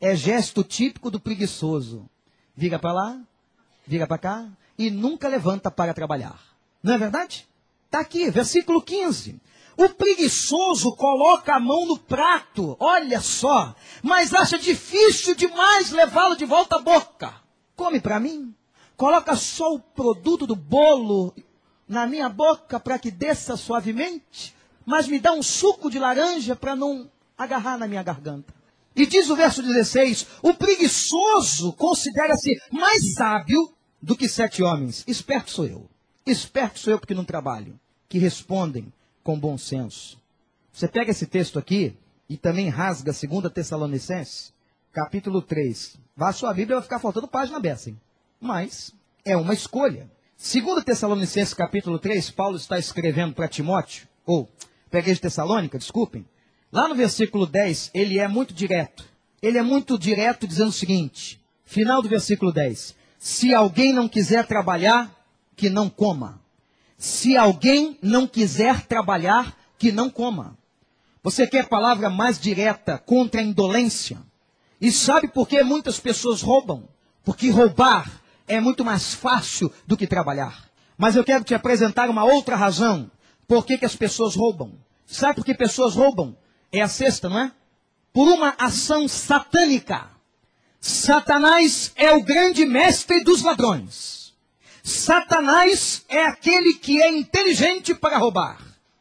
É 0.00 0.14
gesto 0.14 0.62
típico 0.62 1.10
do 1.10 1.18
preguiçoso. 1.18 2.08
Vira 2.54 2.78
para 2.78 2.92
lá, 2.92 3.20
vira 3.86 4.06
para 4.06 4.18
cá 4.18 4.48
e 4.78 4.90
nunca 4.90 5.28
levanta 5.28 5.70
para 5.70 5.92
trabalhar. 5.92 6.40
Não 6.82 6.94
é 6.94 6.98
verdade? 6.98 7.46
Está 7.86 8.00
aqui, 8.00 8.30
versículo 8.30 8.80
15. 8.80 9.40
O 9.76 9.90
preguiçoso 9.90 10.96
coloca 10.96 11.54
a 11.54 11.60
mão 11.60 11.84
no 11.84 11.98
prato, 11.98 12.76
olha 12.80 13.20
só, 13.20 13.74
mas 14.02 14.32
acha 14.32 14.58
difícil 14.58 15.34
demais 15.34 15.90
levá-lo 15.90 16.34
de 16.34 16.46
volta 16.46 16.76
à 16.76 16.78
boca. 16.78 17.34
Come 17.76 18.00
para 18.00 18.18
mim. 18.18 18.54
Coloca 18.96 19.36
só 19.36 19.74
o 19.74 19.78
produto 19.78 20.46
do 20.46 20.56
bolo 20.56 21.34
na 21.86 22.06
minha 22.06 22.30
boca 22.30 22.80
para 22.80 22.98
que 22.98 23.10
desça 23.10 23.54
suavemente, 23.54 24.54
mas 24.86 25.06
me 25.06 25.18
dá 25.18 25.32
um 25.32 25.42
suco 25.42 25.90
de 25.90 25.98
laranja 25.98 26.56
para 26.56 26.74
não 26.74 27.10
agarrar 27.36 27.76
na 27.76 27.86
minha 27.86 28.02
garganta. 28.02 28.54
E 28.94 29.04
diz 29.04 29.28
o 29.28 29.36
verso 29.36 29.62
16: 29.62 30.26
o 30.42 30.54
preguiçoso 30.54 31.74
considera-se 31.74 32.58
mais 32.72 33.12
sábio 33.12 33.70
do 34.00 34.16
que 34.16 34.26
sete 34.26 34.62
homens. 34.62 35.04
Esperto 35.06 35.50
sou 35.50 35.66
eu. 35.66 35.86
Esperto 36.24 36.78
sou 36.78 36.94
eu 36.94 36.98
porque 36.98 37.14
não 37.14 37.24
trabalho. 37.24 37.78
Que 38.08 38.18
respondem 38.18 38.90
com 39.26 39.36
bom 39.36 39.58
senso. 39.58 40.22
Você 40.72 40.86
pega 40.86 41.10
esse 41.10 41.26
texto 41.26 41.58
aqui 41.58 41.96
e 42.28 42.36
também 42.36 42.68
rasga 42.68 43.10
2 43.12 43.52
Tessalonicenses, 43.52 44.54
capítulo 44.92 45.42
3. 45.42 45.98
Vá 46.16 46.28
a 46.28 46.32
sua 46.32 46.54
Bíblia, 46.54 46.76
vai 46.76 46.84
ficar 46.84 47.00
faltando 47.00 47.26
página 47.26 47.58
dessa, 47.58 47.90
hein? 47.90 48.00
Mas 48.40 48.94
é 49.24 49.36
uma 49.36 49.52
escolha. 49.52 50.08
Segundo 50.36 50.80
Tessalonicenses 50.84 51.54
capítulo 51.54 51.98
3, 51.98 52.30
Paulo 52.30 52.56
está 52.56 52.78
escrevendo 52.78 53.34
para 53.34 53.48
Timóteo, 53.48 54.06
ou 54.24 54.48
para 54.88 55.00
a 55.00 55.02
igreja 55.02 55.16
de 55.16 55.22
Tessalônica, 55.22 55.76
desculpem. 55.76 56.24
Lá 56.70 56.86
no 56.86 56.94
versículo 56.94 57.46
10, 57.46 57.90
ele 57.92 58.20
é 58.20 58.28
muito 58.28 58.54
direto. 58.54 59.04
Ele 59.42 59.58
é 59.58 59.62
muito 59.62 59.98
direto 59.98 60.46
dizendo 60.46 60.68
o 60.68 60.72
seguinte, 60.72 61.42
final 61.64 62.00
do 62.00 62.08
versículo 62.08 62.52
10. 62.52 62.94
Se 63.18 63.52
alguém 63.52 63.92
não 63.92 64.08
quiser 64.08 64.46
trabalhar, 64.46 65.12
que 65.56 65.68
não 65.68 65.90
coma. 65.90 66.40
Se 66.98 67.36
alguém 67.36 67.98
não 68.02 68.26
quiser 68.26 68.86
trabalhar, 68.86 69.56
que 69.78 69.92
não 69.92 70.08
coma. 70.08 70.56
Você 71.22 71.46
quer 71.46 71.68
palavra 71.68 72.08
mais 72.08 72.38
direta 72.38 72.98
contra 72.98 73.40
a 73.40 73.44
indolência? 73.44 74.18
E 74.80 74.92
sabe 74.92 75.28
por 75.28 75.48
que 75.48 75.62
muitas 75.62 75.98
pessoas 75.98 76.40
roubam? 76.40 76.88
Porque 77.24 77.50
roubar 77.50 78.10
é 78.46 78.60
muito 78.60 78.84
mais 78.84 79.14
fácil 79.14 79.72
do 79.86 79.96
que 79.96 80.06
trabalhar. 80.06 80.70
Mas 80.96 81.16
eu 81.16 81.24
quero 81.24 81.44
te 81.44 81.54
apresentar 81.54 82.08
uma 82.08 82.24
outra 82.24 82.56
razão 82.56 83.10
por 83.46 83.66
que, 83.66 83.78
que 83.78 83.84
as 83.84 83.96
pessoas 83.96 84.34
roubam. 84.34 84.72
Sabe 85.04 85.36
por 85.36 85.44
que 85.44 85.54
pessoas 85.54 85.94
roubam? 85.94 86.36
É 86.72 86.80
a 86.80 86.88
sexta, 86.88 87.28
não 87.28 87.38
é? 87.38 87.52
Por 88.12 88.28
uma 88.28 88.54
ação 88.58 89.06
satânica. 89.06 90.08
Satanás 90.80 91.92
é 91.96 92.12
o 92.12 92.22
grande 92.22 92.64
mestre 92.64 93.22
dos 93.22 93.42
ladrões. 93.42 94.15
Satanás 94.86 96.04
é 96.08 96.24
aquele 96.26 96.74
que 96.74 97.02
é 97.02 97.10
inteligente 97.10 97.92
para 97.92 98.18
roubar. 98.18 98.56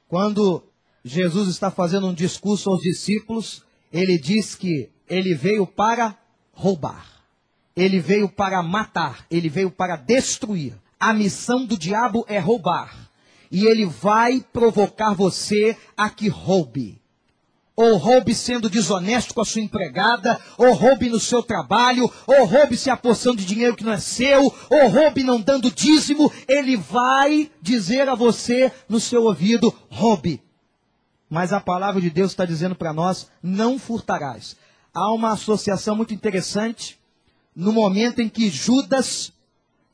Quando 0.08 0.64
Jesus 1.04 1.48
está 1.48 1.70
fazendo 1.70 2.08
um 2.08 2.14
discurso 2.14 2.72
aos 2.72 2.82
discípulos, 2.82 3.64
ele 3.94 4.18
diz 4.18 4.56
que 4.56 4.90
ele 5.08 5.36
veio 5.36 5.68
para 5.68 6.18
roubar. 6.52 7.06
Ele 7.76 8.00
veio 8.00 8.28
para 8.28 8.64
matar, 8.64 9.28
ele 9.30 9.48
veio 9.48 9.70
para 9.70 9.96
destruir. 9.96 10.74
A 11.00 11.14
missão 11.14 11.68
do 11.68 11.78
diabo 11.78 12.26
é 12.28 12.40
roubar. 12.40 13.12
E 13.52 13.68
ele 13.68 13.86
vai 13.86 14.44
provocar 14.52 15.14
você 15.14 15.78
a 15.96 16.10
que 16.10 16.28
roube. 16.28 17.00
Ou 17.76 17.98
roube 17.98 18.34
sendo 18.34 18.70
desonesto 18.70 19.34
com 19.34 19.42
a 19.42 19.46
sua 19.46 19.62
empregada, 19.62 20.40
ou 20.58 20.74
roube 20.74 21.10
no 21.10 21.20
seu 21.20 21.44
trabalho, 21.44 22.10
ou 22.26 22.46
roube 22.46 22.78
se 22.78 22.90
apossando 22.90 23.38
de 23.38 23.46
dinheiro 23.46 23.76
que 23.76 23.84
não 23.84 23.92
é 23.92 24.00
seu, 24.00 24.44
ou 24.70 24.88
roube 24.88 25.24
não 25.24 25.42
dando 25.42 25.70
dízimo. 25.70 26.32
Ele 26.48 26.78
vai 26.78 27.52
dizer 27.62 28.08
a 28.08 28.16
você 28.16 28.72
no 28.88 29.00
seu 29.00 29.24
ouvido: 29.24 29.74
roube. 29.90 30.42
Mas 31.30 31.52
a 31.52 31.60
palavra 31.60 32.00
de 32.00 32.10
Deus 32.10 32.32
está 32.32 32.46
dizendo 32.46 32.76
para 32.76 32.94
nós: 32.94 33.30
não 33.44 33.78
furtarás. 33.78 34.56
Há 34.94 35.12
uma 35.12 35.34
associação 35.34 35.96
muito 35.96 36.14
interessante 36.14 36.98
no 37.56 37.74
momento 37.74 38.22
em 38.22 38.30
que 38.30 38.50
Judas, 38.50 39.34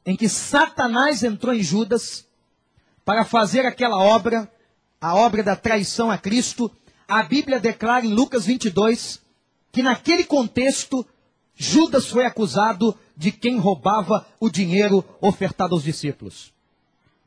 em 0.05 0.15
que 0.15 0.27
Satanás 0.27 1.23
entrou 1.23 1.53
em 1.53 1.63
Judas 1.63 2.27
para 3.03 3.25
fazer 3.25 3.65
aquela 3.65 3.97
obra, 3.97 4.51
a 4.99 5.15
obra 5.15 5.43
da 5.43 5.55
traição 5.55 6.11
a 6.11 6.17
Cristo, 6.17 6.71
a 7.11 7.23
Bíblia 7.23 7.59
declara 7.59 8.05
em 8.05 8.13
Lucas 8.13 8.45
22 8.45 9.19
que 9.69 9.83
naquele 9.83 10.23
contexto 10.23 11.05
Judas 11.53 12.07
foi 12.07 12.25
acusado 12.25 12.97
de 13.17 13.33
quem 13.33 13.57
roubava 13.57 14.25
o 14.39 14.49
dinheiro 14.49 15.03
ofertado 15.19 15.75
aos 15.75 15.83
discípulos. 15.83 16.53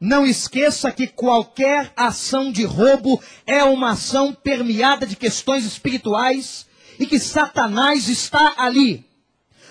Não 0.00 0.24
esqueça 0.24 0.90
que 0.90 1.06
qualquer 1.06 1.92
ação 1.94 2.50
de 2.50 2.64
roubo 2.64 3.22
é 3.46 3.62
uma 3.62 3.90
ação 3.90 4.32
permeada 4.32 5.06
de 5.06 5.16
questões 5.16 5.66
espirituais 5.66 6.66
e 6.98 7.06
que 7.06 7.18
Satanás 7.18 8.08
está 8.08 8.54
ali 8.56 9.04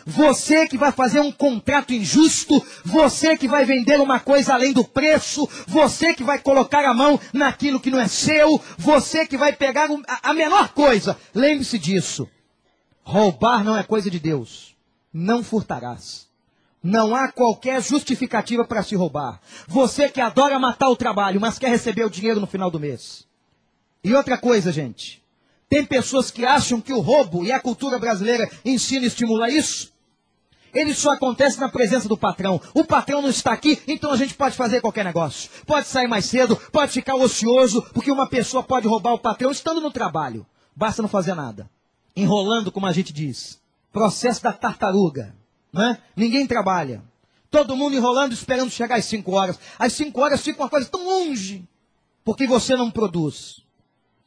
você 0.05 0.67
que 0.67 0.77
vai 0.77 0.91
fazer 0.91 1.19
um 1.21 1.31
contrato 1.31 1.93
injusto, 1.93 2.63
você 2.83 3.37
que 3.37 3.47
vai 3.47 3.65
vender 3.65 3.99
uma 3.99 4.19
coisa 4.19 4.53
além 4.53 4.73
do 4.73 4.83
preço, 4.83 5.47
você 5.67 6.13
que 6.13 6.23
vai 6.23 6.39
colocar 6.39 6.85
a 6.85 6.93
mão 6.93 7.19
naquilo 7.31 7.79
que 7.79 7.91
não 7.91 7.99
é 7.99 8.07
seu, 8.07 8.59
você 8.77 9.25
que 9.25 9.37
vai 9.37 9.53
pegar 9.53 9.89
a 10.21 10.33
menor 10.33 10.69
coisa. 10.69 11.17
Lembre-se 11.33 11.77
disso. 11.77 12.27
Roubar 13.03 13.63
não 13.63 13.77
é 13.77 13.83
coisa 13.83 14.09
de 14.09 14.19
Deus. 14.19 14.75
Não 15.13 15.43
furtarás. 15.43 16.27
Não 16.81 17.15
há 17.15 17.31
qualquer 17.31 17.81
justificativa 17.81 18.65
para 18.65 18.83
se 18.83 18.95
roubar. 18.95 19.39
Você 19.67 20.09
que 20.09 20.19
adora 20.19 20.59
matar 20.59 20.89
o 20.89 20.97
trabalho, 20.97 21.39
mas 21.39 21.57
quer 21.57 21.69
receber 21.69 22.03
o 22.03 22.09
dinheiro 22.09 22.41
no 22.41 22.47
final 22.47 22.69
do 22.69 22.79
mês. 22.79 23.25
E 24.03 24.13
outra 24.13 24.37
coisa, 24.37 24.71
gente. 24.71 25.23
Tem 25.69 25.85
pessoas 25.85 26.29
que 26.29 26.45
acham 26.45 26.81
que 26.81 26.91
o 26.91 26.99
roubo 26.99 27.45
e 27.45 27.51
a 27.51 27.59
cultura 27.59 27.97
brasileira 27.97 28.49
ensina 28.65 29.05
e 29.05 29.07
estimula 29.07 29.49
isso 29.49 29.92
ele 30.73 30.93
só 30.93 31.11
acontece 31.11 31.59
na 31.59 31.69
presença 31.69 32.07
do 32.07 32.17
patrão. 32.17 32.59
O 32.73 32.83
patrão 32.83 33.21
não 33.21 33.29
está 33.29 33.53
aqui, 33.53 33.81
então 33.87 34.11
a 34.11 34.17
gente 34.17 34.33
pode 34.33 34.55
fazer 34.55 34.81
qualquer 34.81 35.05
negócio. 35.05 35.49
Pode 35.65 35.87
sair 35.87 36.07
mais 36.07 36.25
cedo, 36.25 36.55
pode 36.71 36.91
ficar 36.91 37.15
ocioso, 37.15 37.81
porque 37.93 38.11
uma 38.11 38.27
pessoa 38.27 38.63
pode 38.63 38.87
roubar 38.87 39.13
o 39.13 39.19
patrão 39.19 39.51
estando 39.51 39.79
no 39.79 39.91
trabalho. 39.91 40.45
Basta 40.75 41.01
não 41.01 41.09
fazer 41.09 41.35
nada. 41.35 41.69
Enrolando, 42.15 42.71
como 42.71 42.85
a 42.87 42.91
gente 42.91 43.13
diz. 43.13 43.61
Processo 43.91 44.41
da 44.41 44.51
tartaruga. 44.51 45.35
Né? 45.71 45.97
Ninguém 46.15 46.47
trabalha. 46.47 47.03
Todo 47.49 47.75
mundo 47.75 47.95
enrolando, 47.95 48.33
esperando 48.33 48.71
chegar 48.71 48.97
às 48.97 49.05
5 49.05 49.31
horas. 49.31 49.59
Às 49.77 49.93
5 49.93 50.19
horas 50.19 50.41
fica 50.41 50.63
uma 50.63 50.69
coisa 50.69 50.89
tão 50.89 51.05
longe, 51.05 51.67
porque 52.25 52.47
você 52.47 52.75
não 52.75 52.89
produz. 52.89 53.61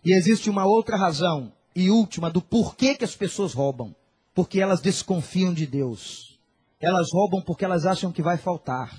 E 0.05 0.13
existe 0.13 0.49
uma 0.49 0.65
outra 0.65 0.97
razão, 0.97 1.53
e 1.75 1.91
última, 1.91 2.31
do 2.31 2.41
porquê 2.41 2.95
que 2.95 3.05
as 3.05 3.17
pessoas 3.17 3.53
roubam. 3.53 3.93
Porque 4.33 4.61
elas 4.61 4.81
desconfiam 4.81 5.53
de 5.53 5.67
Deus. 5.67 6.36
Elas 6.87 7.09
roubam 7.13 7.43
porque 7.43 7.65
elas 7.65 7.85
acham 7.85 8.13
que 8.13 8.23
vai 8.23 8.37
faltar. 8.37 8.97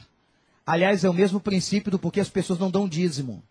Aliás, 0.65 1.05
é 1.05 1.09
o 1.09 1.13
mesmo 1.13 1.39
princípio 1.39 1.89
do 1.89 1.97
porquê 1.97 2.19
as 2.19 2.27
pessoas 2.27 2.59
não 2.59 2.69
dão 2.69 2.85
dízimo. 2.85 3.41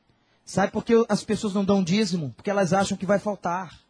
Sabe 0.45 0.71
por 0.71 0.85
que 0.85 0.93
as 1.09 1.25
pessoas 1.25 1.55
não 1.55 1.65
dão 1.65 1.83
dízimo? 1.83 2.35
Porque 2.37 2.51
elas 2.51 2.75
acham 2.75 2.99
que 2.99 3.07
vai 3.07 3.19
faltar. 3.19 3.81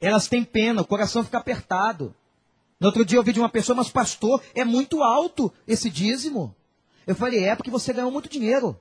Elas 0.00 0.28
têm 0.28 0.44
pena, 0.44 0.82
o 0.82 0.86
coração 0.86 1.24
fica 1.24 1.38
apertado. 1.38 2.14
No 2.78 2.86
outro 2.86 3.04
dia 3.04 3.16
eu 3.16 3.22
ouvi 3.22 3.32
de 3.32 3.40
uma 3.40 3.48
pessoa, 3.48 3.74
mas 3.74 3.88
pastor, 3.88 4.40
é 4.54 4.64
muito 4.64 5.02
alto 5.02 5.52
esse 5.66 5.90
dízimo. 5.90 6.54
Eu 7.04 7.16
falei, 7.16 7.42
é 7.42 7.56
porque 7.56 7.68
você 7.68 7.92
ganhou 7.92 8.12
muito 8.12 8.28
dinheiro. 8.28 8.78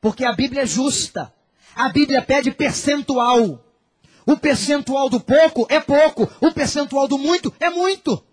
Porque 0.00 0.24
a 0.24 0.32
Bíblia 0.32 0.62
é 0.62 0.66
justa. 0.66 1.34
A 1.74 1.88
Bíblia 1.88 2.22
pede 2.22 2.52
percentual. 2.52 3.58
O 4.24 4.36
percentual 4.36 5.10
do 5.10 5.18
pouco 5.18 5.66
é 5.68 5.80
pouco. 5.80 6.30
O 6.40 6.52
percentual 6.52 7.08
do 7.08 7.18
muito 7.18 7.52
é 7.58 7.68
muito. 7.70 8.24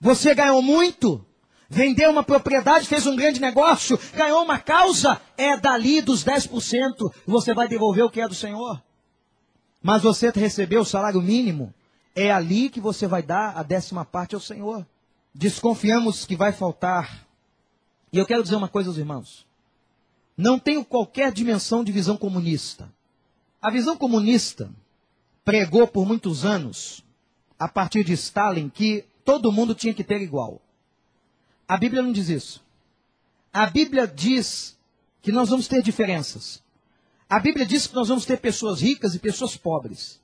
Você 0.00 0.34
ganhou 0.34 0.62
muito. 0.62 1.24
Vendeu 1.68 2.10
uma 2.10 2.22
propriedade, 2.22 2.86
fez 2.86 3.06
um 3.06 3.16
grande 3.16 3.40
negócio, 3.40 3.98
ganhou 4.14 4.44
uma 4.44 4.58
causa, 4.58 5.20
é 5.36 5.56
dali 5.56 6.00
dos 6.00 6.24
10%. 6.24 7.12
Você 7.26 7.52
vai 7.54 7.66
devolver 7.66 8.04
o 8.04 8.10
que 8.10 8.20
é 8.20 8.28
do 8.28 8.34
Senhor. 8.34 8.80
Mas 9.82 10.02
você 10.02 10.30
recebeu 10.30 10.82
o 10.82 10.84
salário 10.84 11.20
mínimo, 11.20 11.74
é 12.14 12.30
ali 12.30 12.70
que 12.70 12.80
você 12.80 13.06
vai 13.06 13.22
dar 13.22 13.56
a 13.56 13.62
décima 13.62 14.04
parte 14.04 14.34
ao 14.34 14.40
Senhor. 14.40 14.86
Desconfiamos 15.34 16.24
que 16.24 16.36
vai 16.36 16.52
faltar. 16.52 17.26
E 18.12 18.18
eu 18.18 18.26
quero 18.26 18.42
dizer 18.42 18.56
uma 18.56 18.68
coisa 18.68 18.88
aos 18.88 18.98
irmãos. 18.98 19.46
Não 20.36 20.58
tenho 20.58 20.84
qualquer 20.84 21.32
dimensão 21.32 21.82
de 21.82 21.92
visão 21.92 22.16
comunista. 22.16 22.92
A 23.60 23.70
visão 23.70 23.96
comunista 23.96 24.70
pregou 25.44 25.86
por 25.86 26.06
muitos 26.06 26.44
anos, 26.44 27.04
a 27.58 27.68
partir 27.68 28.04
de 28.04 28.12
Stalin, 28.12 28.68
que 28.68 29.04
todo 29.26 29.50
mundo 29.52 29.74
tinha 29.74 29.92
que 29.92 30.04
ter 30.04 30.22
igual. 30.22 30.62
A 31.68 31.76
Bíblia 31.76 32.00
não 32.00 32.12
diz 32.12 32.28
isso. 32.28 32.64
A 33.52 33.66
Bíblia 33.66 34.06
diz 34.06 34.78
que 35.20 35.32
nós 35.32 35.48
vamos 35.48 35.66
ter 35.66 35.82
diferenças. 35.82 36.62
A 37.28 37.40
Bíblia 37.40 37.66
diz 37.66 37.88
que 37.88 37.94
nós 37.94 38.06
vamos 38.06 38.24
ter 38.24 38.38
pessoas 38.38 38.80
ricas 38.80 39.16
e 39.16 39.18
pessoas 39.18 39.56
pobres. 39.56 40.20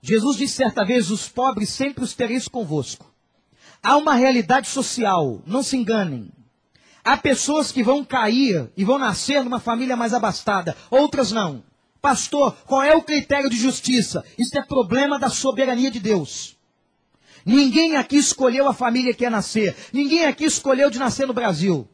Jesus 0.00 0.36
disse 0.36 0.54
certa 0.54 0.84
vez: 0.84 1.10
os 1.10 1.28
pobres 1.28 1.70
sempre 1.70 2.04
os 2.04 2.14
tereis 2.14 2.46
convosco. 2.46 3.12
Há 3.82 3.96
uma 3.96 4.14
realidade 4.14 4.68
social, 4.68 5.42
não 5.44 5.64
se 5.64 5.76
enganem. 5.76 6.30
Há 7.02 7.16
pessoas 7.16 7.72
que 7.72 7.82
vão 7.82 8.04
cair 8.04 8.70
e 8.76 8.84
vão 8.84 8.98
nascer 8.98 9.42
numa 9.42 9.58
família 9.58 9.96
mais 9.96 10.14
abastada, 10.14 10.76
outras 10.90 11.32
não. 11.32 11.64
Pastor, 12.00 12.56
qual 12.66 12.82
é 12.82 12.94
o 12.94 13.02
critério 13.02 13.50
de 13.50 13.56
justiça? 13.56 14.24
Isso 14.38 14.56
é 14.56 14.62
problema 14.62 15.18
da 15.18 15.28
soberania 15.28 15.90
de 15.90 15.98
Deus. 15.98 16.57
Ninguém 17.48 17.96
aqui 17.96 18.16
escolheu 18.16 18.68
a 18.68 18.74
família 18.74 19.14
que 19.14 19.24
ia 19.24 19.30
nascer. 19.30 19.74
Ninguém 19.92 20.26
aqui 20.26 20.44
escolheu 20.44 20.90
de 20.90 20.98
nascer 20.98 21.26
no 21.26 21.32
Brasil. 21.32 21.88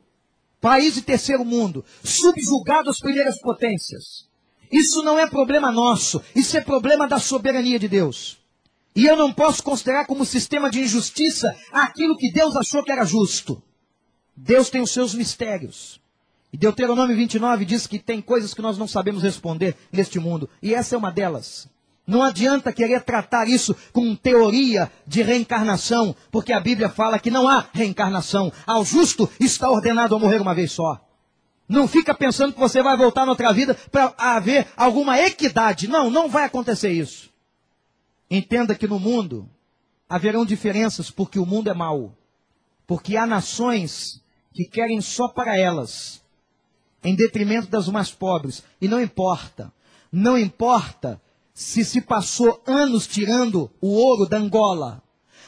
País 0.60 0.94
de 0.94 1.02
terceiro 1.02 1.44
mundo, 1.44 1.84
subjugado 2.02 2.90
às 2.90 2.98
primeiras 2.98 3.38
potências. 3.40 4.28
Isso 4.72 5.02
não 5.02 5.18
é 5.18 5.26
problema 5.28 5.70
nosso, 5.70 6.20
isso 6.34 6.56
é 6.56 6.60
problema 6.60 7.06
da 7.06 7.20
soberania 7.20 7.78
de 7.78 7.86
Deus. 7.86 8.38
E 8.96 9.06
eu 9.06 9.16
não 9.16 9.32
posso 9.32 9.62
considerar 9.62 10.06
como 10.06 10.24
sistema 10.24 10.70
de 10.70 10.80
injustiça 10.80 11.54
aquilo 11.70 12.16
que 12.16 12.32
Deus 12.32 12.56
achou 12.56 12.82
que 12.82 12.90
era 12.90 13.04
justo. 13.04 13.62
Deus 14.36 14.70
tem 14.70 14.80
os 14.80 14.90
seus 14.90 15.14
mistérios. 15.14 16.00
E 16.52 16.56
Deuteronômio 16.56 17.16
29 17.16 17.64
diz 17.64 17.86
que 17.86 17.98
tem 17.98 18.20
coisas 18.20 18.54
que 18.54 18.62
nós 18.62 18.78
não 18.78 18.88
sabemos 18.88 19.22
responder 19.22 19.76
neste 19.92 20.18
mundo. 20.18 20.48
E 20.62 20.74
essa 20.74 20.94
é 20.94 20.98
uma 20.98 21.10
delas. 21.12 21.68
Não 22.06 22.22
adianta 22.22 22.72
querer 22.72 23.02
tratar 23.02 23.48
isso 23.48 23.74
com 23.92 24.14
teoria 24.14 24.92
de 25.06 25.22
reencarnação, 25.22 26.14
porque 26.30 26.52
a 26.52 26.60
Bíblia 26.60 26.90
fala 26.90 27.18
que 27.18 27.30
não 27.30 27.48
há 27.48 27.66
reencarnação. 27.72 28.52
Ao 28.66 28.84
justo 28.84 29.28
está 29.40 29.70
ordenado 29.70 30.14
a 30.14 30.18
morrer 30.18 30.40
uma 30.40 30.54
vez 30.54 30.72
só. 30.72 31.00
Não 31.66 31.88
fica 31.88 32.14
pensando 32.14 32.52
que 32.52 32.60
você 32.60 32.82
vai 32.82 32.94
voltar 32.94 33.24
noutra 33.24 33.52
vida 33.52 33.74
para 33.90 34.12
haver 34.18 34.68
alguma 34.76 35.18
equidade. 35.18 35.88
Não, 35.88 36.10
não 36.10 36.28
vai 36.28 36.44
acontecer 36.44 36.90
isso. 36.90 37.30
Entenda 38.30 38.74
que 38.74 38.86
no 38.86 39.00
mundo 39.00 39.48
haverão 40.06 40.44
diferenças 40.44 41.10
porque 41.10 41.38
o 41.38 41.46
mundo 41.46 41.70
é 41.70 41.74
mau. 41.74 42.14
Porque 42.86 43.16
há 43.16 43.26
nações 43.26 44.22
que 44.52 44.64
querem 44.64 45.00
só 45.00 45.26
para 45.28 45.58
elas, 45.58 46.22
em 47.02 47.14
detrimento 47.14 47.68
das 47.68 47.88
mais 47.88 48.10
pobres. 48.10 48.62
E 48.78 48.86
não 48.86 49.00
importa. 49.00 49.72
Não 50.12 50.36
importa 50.36 51.18
se 51.54 51.84
se 51.84 52.00
passou 52.00 52.60
anos 52.66 53.06
tirando 53.06 53.70
o 53.80 53.88
ouro 53.88 54.26
da 54.28 54.36
Angola. 54.36 55.00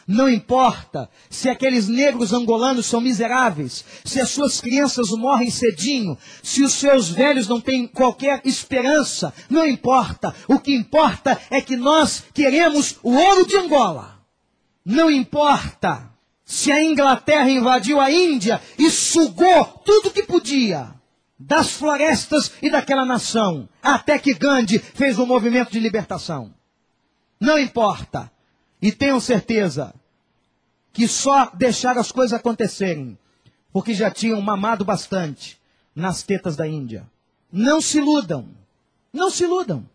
Não 0.07 0.29
importa 0.29 1.11
se 1.29 1.49
aqueles 1.49 1.89
negros 1.89 2.33
angolanos 2.33 2.87
são 2.87 3.01
miseráveis, 3.01 3.85
se 4.05 4.21
as 4.21 4.31
suas 4.31 4.61
crianças 4.61 5.11
morrem 5.11 5.51
cedinho, 5.51 6.17
se 6.45 6.63
os 6.63 6.75
seus 6.75 7.09
velhos 7.09 7.49
não 7.49 7.61
têm 7.61 7.89
qualquer 7.89 8.41
esperança. 8.45 9.35
Não 9.51 9.67
importa. 9.67 10.33
O 10.47 10.61
que 10.61 10.73
importa 10.73 11.37
é 11.51 11.61
que 11.61 11.77
nós 11.77 12.23
queremos 12.33 12.97
o 13.03 13.13
ouro 13.13 13.45
de 13.45 13.57
Angola. 13.57 14.21
Não 14.85 15.11
importa 15.11 16.09
se 16.45 16.71
a 16.71 16.81
Inglaterra 16.81 17.51
invadiu 17.51 18.01
a 18.01 18.09
Índia 18.09 18.63
e 18.79 18.89
sugou 18.89 19.65
tudo 19.85 20.13
que 20.13 20.23
podia 20.23 20.96
das 21.39 21.71
florestas 21.71 22.53
e 22.63 22.71
daquela 22.71 23.05
nação, 23.05 23.69
até 23.83 24.19
que 24.19 24.35
Gandhi 24.35 24.79
fez 24.79 25.19
um 25.19 25.27
movimento 25.27 25.71
de 25.71 25.81
libertação. 25.81 26.55
Não 27.39 27.59
importa. 27.59 28.31
E 28.81 28.93
tenham 28.93 29.21
certeza 29.21 29.95
que 30.93 31.07
só 31.07 31.51
deixaram 31.55 32.01
as 32.01 32.11
coisas 32.11 32.33
acontecerem, 32.33 33.19
porque 33.73 33.93
já 33.93 34.11
tinham 34.11 34.41
mamado 34.41 34.85
bastante 34.85 35.61
nas 35.95 36.23
tetas 36.23 36.57
da 36.57 36.67
Índia. 36.67 37.07
Não 37.53 37.81
se 37.81 37.99
iludam. 37.99 38.49
Não 39.13 39.31
se 39.31 39.45
iludam. 39.45 39.89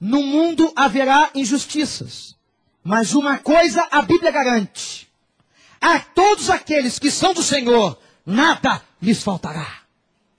No 0.00 0.22
mundo 0.22 0.72
haverá 0.74 1.30
injustiças. 1.34 2.36
Mas 2.82 3.14
uma 3.14 3.38
coisa 3.38 3.86
a 3.90 4.02
Bíblia 4.02 4.30
garante: 4.30 5.08
a 5.80 5.98
todos 6.00 6.50
aqueles 6.50 6.98
que 6.98 7.10
são 7.10 7.34
do 7.34 7.42
Senhor, 7.42 7.98
nada 8.24 8.82
lhes 9.00 9.22
faltará. 9.22 9.79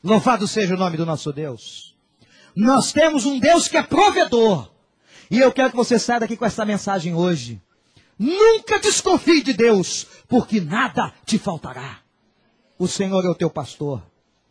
Louvado 0.04 0.48
seja 0.48 0.74
o 0.74 0.78
nome 0.78 0.98
do 0.98 1.06
nosso 1.06 1.32
Deus. 1.32 1.96
Nós 2.56 2.92
temos 2.92 3.26
um 3.26 3.40
Deus 3.40 3.68
que 3.68 3.78
é 3.78 3.84
provedor. 3.84 4.70
E 5.30 5.40
eu 5.40 5.52
quero 5.52 5.70
que 5.72 5.76
você 5.78 6.00
saia 6.00 6.22
daqui 6.22 6.36
com 6.36 6.46
essa 6.46 6.66
mensagem 6.66 7.14
hoje. 7.14 7.62
Nunca 8.18 8.80
desconfie 8.80 9.42
de 9.42 9.54
Deus, 9.54 10.06
porque 10.28 10.60
nada 10.60 11.14
te 11.26 11.38
faltará. 11.38 12.00
O 12.78 12.88
Senhor 12.88 13.24
é 13.26 13.30
o 13.30 13.36
teu 13.36 13.50
pastor. 13.50 14.02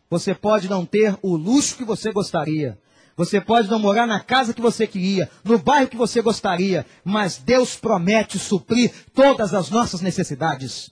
Você 0.09 0.33
pode 0.33 0.69
não 0.69 0.85
ter 0.85 1.17
o 1.21 1.35
luxo 1.35 1.75
que 1.75 1.83
você 1.83 2.11
gostaria. 2.11 2.79
Você 3.15 3.39
pode 3.39 3.69
não 3.69 3.77
morar 3.77 4.07
na 4.07 4.19
casa 4.19 4.53
que 4.53 4.61
você 4.61 4.87
queria, 4.87 5.29
no 5.43 5.59
bairro 5.59 5.89
que 5.89 5.97
você 5.97 6.21
gostaria, 6.21 6.85
mas 7.03 7.37
Deus 7.37 7.75
promete 7.75 8.39
suprir 8.39 8.91
todas 9.13 9.53
as 9.53 9.69
nossas 9.69 10.01
necessidades. 10.01 10.91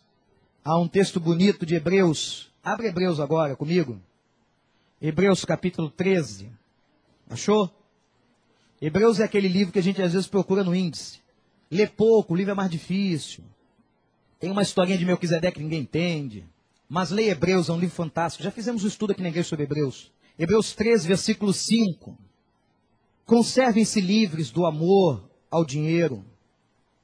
Há 0.64 0.78
um 0.78 0.88
texto 0.88 1.20
bonito 1.20 1.66
de 1.66 1.76
Hebreus. 1.76 2.52
Abre 2.64 2.88
Hebreus 2.88 3.20
agora 3.20 3.56
comigo. 3.56 4.00
Hebreus 5.02 5.46
capítulo 5.46 5.90
13. 5.90 6.52
Achou? 7.30 7.72
Hebreus 8.82 9.22
é 9.22 9.24
aquele 9.24 9.48
livro 9.48 9.72
que 9.72 9.80
a 9.80 9.84
gente 9.84 10.02
às 10.02 10.12
vezes 10.12 10.28
procura 10.28 10.62
no 10.62 10.76
índice. 10.76 11.20
Lê 11.72 11.88
pouco, 11.88 12.34
o 12.34 12.36
livro 12.36 12.52
é 12.52 12.56
mais 12.56 12.70
difícil. 12.70 13.46
Tem 14.40 14.52
uma 14.52 14.62
historinha 14.62 14.98
de 14.98 15.06
Melquisedeque 15.06 15.58
que 15.58 15.64
ninguém 15.64 15.82
entende. 15.82 16.46
Mas 16.90 17.12
lê 17.12 17.30
Hebreus, 17.30 17.70
é 17.70 17.72
um 17.72 17.80
livro 17.80 17.96
fantástico. 17.96 18.44
Já 18.44 18.52
fizemos 18.52 18.84
um 18.84 18.88
estudo 18.88 19.12
aqui 19.12 19.22
na 19.22 19.30
igreja 19.30 19.48
sobre 19.48 19.64
Hebreus. 19.64 20.12
Hebreus 20.38 20.74
13, 20.74 21.08
versículo 21.08 21.54
5. 21.54 22.18
Conservem-se 23.26 24.02
livres 24.02 24.52
do 24.52 24.66
amor 24.66 25.30
ao 25.50 25.64
dinheiro. 25.64 26.26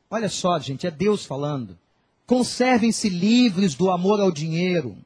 Olha 0.10 0.28
só, 0.28 0.60
gente, 0.60 0.86
é 0.86 0.92
Deus 0.92 1.26
falando. 1.26 1.80
Conservem-se 2.26 3.08
livres 3.08 3.74
do 3.74 3.90
amor 3.90 4.20
ao 4.20 4.32
dinheiro 4.32 4.98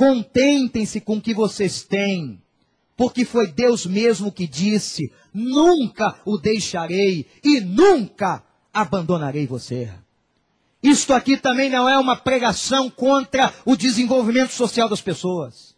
Contentem-se 0.00 0.98
com 0.98 1.18
o 1.18 1.20
que 1.20 1.34
vocês 1.34 1.82
têm, 1.82 2.40
porque 2.96 3.22
foi 3.22 3.48
Deus 3.48 3.84
mesmo 3.84 4.32
que 4.32 4.46
disse: 4.46 5.12
nunca 5.30 6.18
o 6.24 6.38
deixarei 6.38 7.26
e 7.44 7.60
nunca 7.60 8.42
abandonarei 8.72 9.46
você. 9.46 9.92
Isto 10.82 11.12
aqui 11.12 11.36
também 11.36 11.68
não 11.68 11.86
é 11.86 11.98
uma 11.98 12.16
pregação 12.16 12.88
contra 12.88 13.52
o 13.62 13.76
desenvolvimento 13.76 14.52
social 14.52 14.88
das 14.88 15.02
pessoas. 15.02 15.76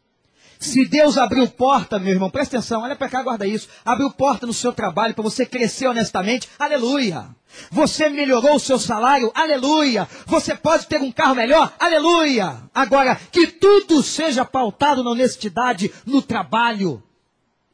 Se 0.62 0.84
Deus 0.84 1.18
abriu 1.18 1.48
porta, 1.48 1.98
meu 1.98 2.12
irmão, 2.12 2.30
presta 2.30 2.56
atenção, 2.56 2.82
olha 2.82 2.94
para 2.94 3.08
cá, 3.08 3.20
guarda 3.20 3.44
isso. 3.44 3.68
Abriu 3.84 4.08
porta 4.12 4.46
no 4.46 4.52
seu 4.52 4.72
trabalho 4.72 5.12
para 5.12 5.24
você 5.24 5.44
crescer 5.44 5.88
honestamente, 5.88 6.48
aleluia. 6.56 7.26
Você 7.72 8.08
melhorou 8.08 8.54
o 8.54 8.60
seu 8.60 8.78
salário, 8.78 9.32
aleluia. 9.34 10.08
Você 10.24 10.54
pode 10.54 10.86
ter 10.86 11.00
um 11.00 11.10
carro 11.10 11.34
melhor, 11.34 11.74
aleluia. 11.80 12.62
Agora, 12.72 13.16
que 13.16 13.48
tudo 13.48 14.04
seja 14.04 14.44
pautado 14.44 15.02
na 15.02 15.10
honestidade, 15.10 15.92
no 16.06 16.22
trabalho 16.22 17.02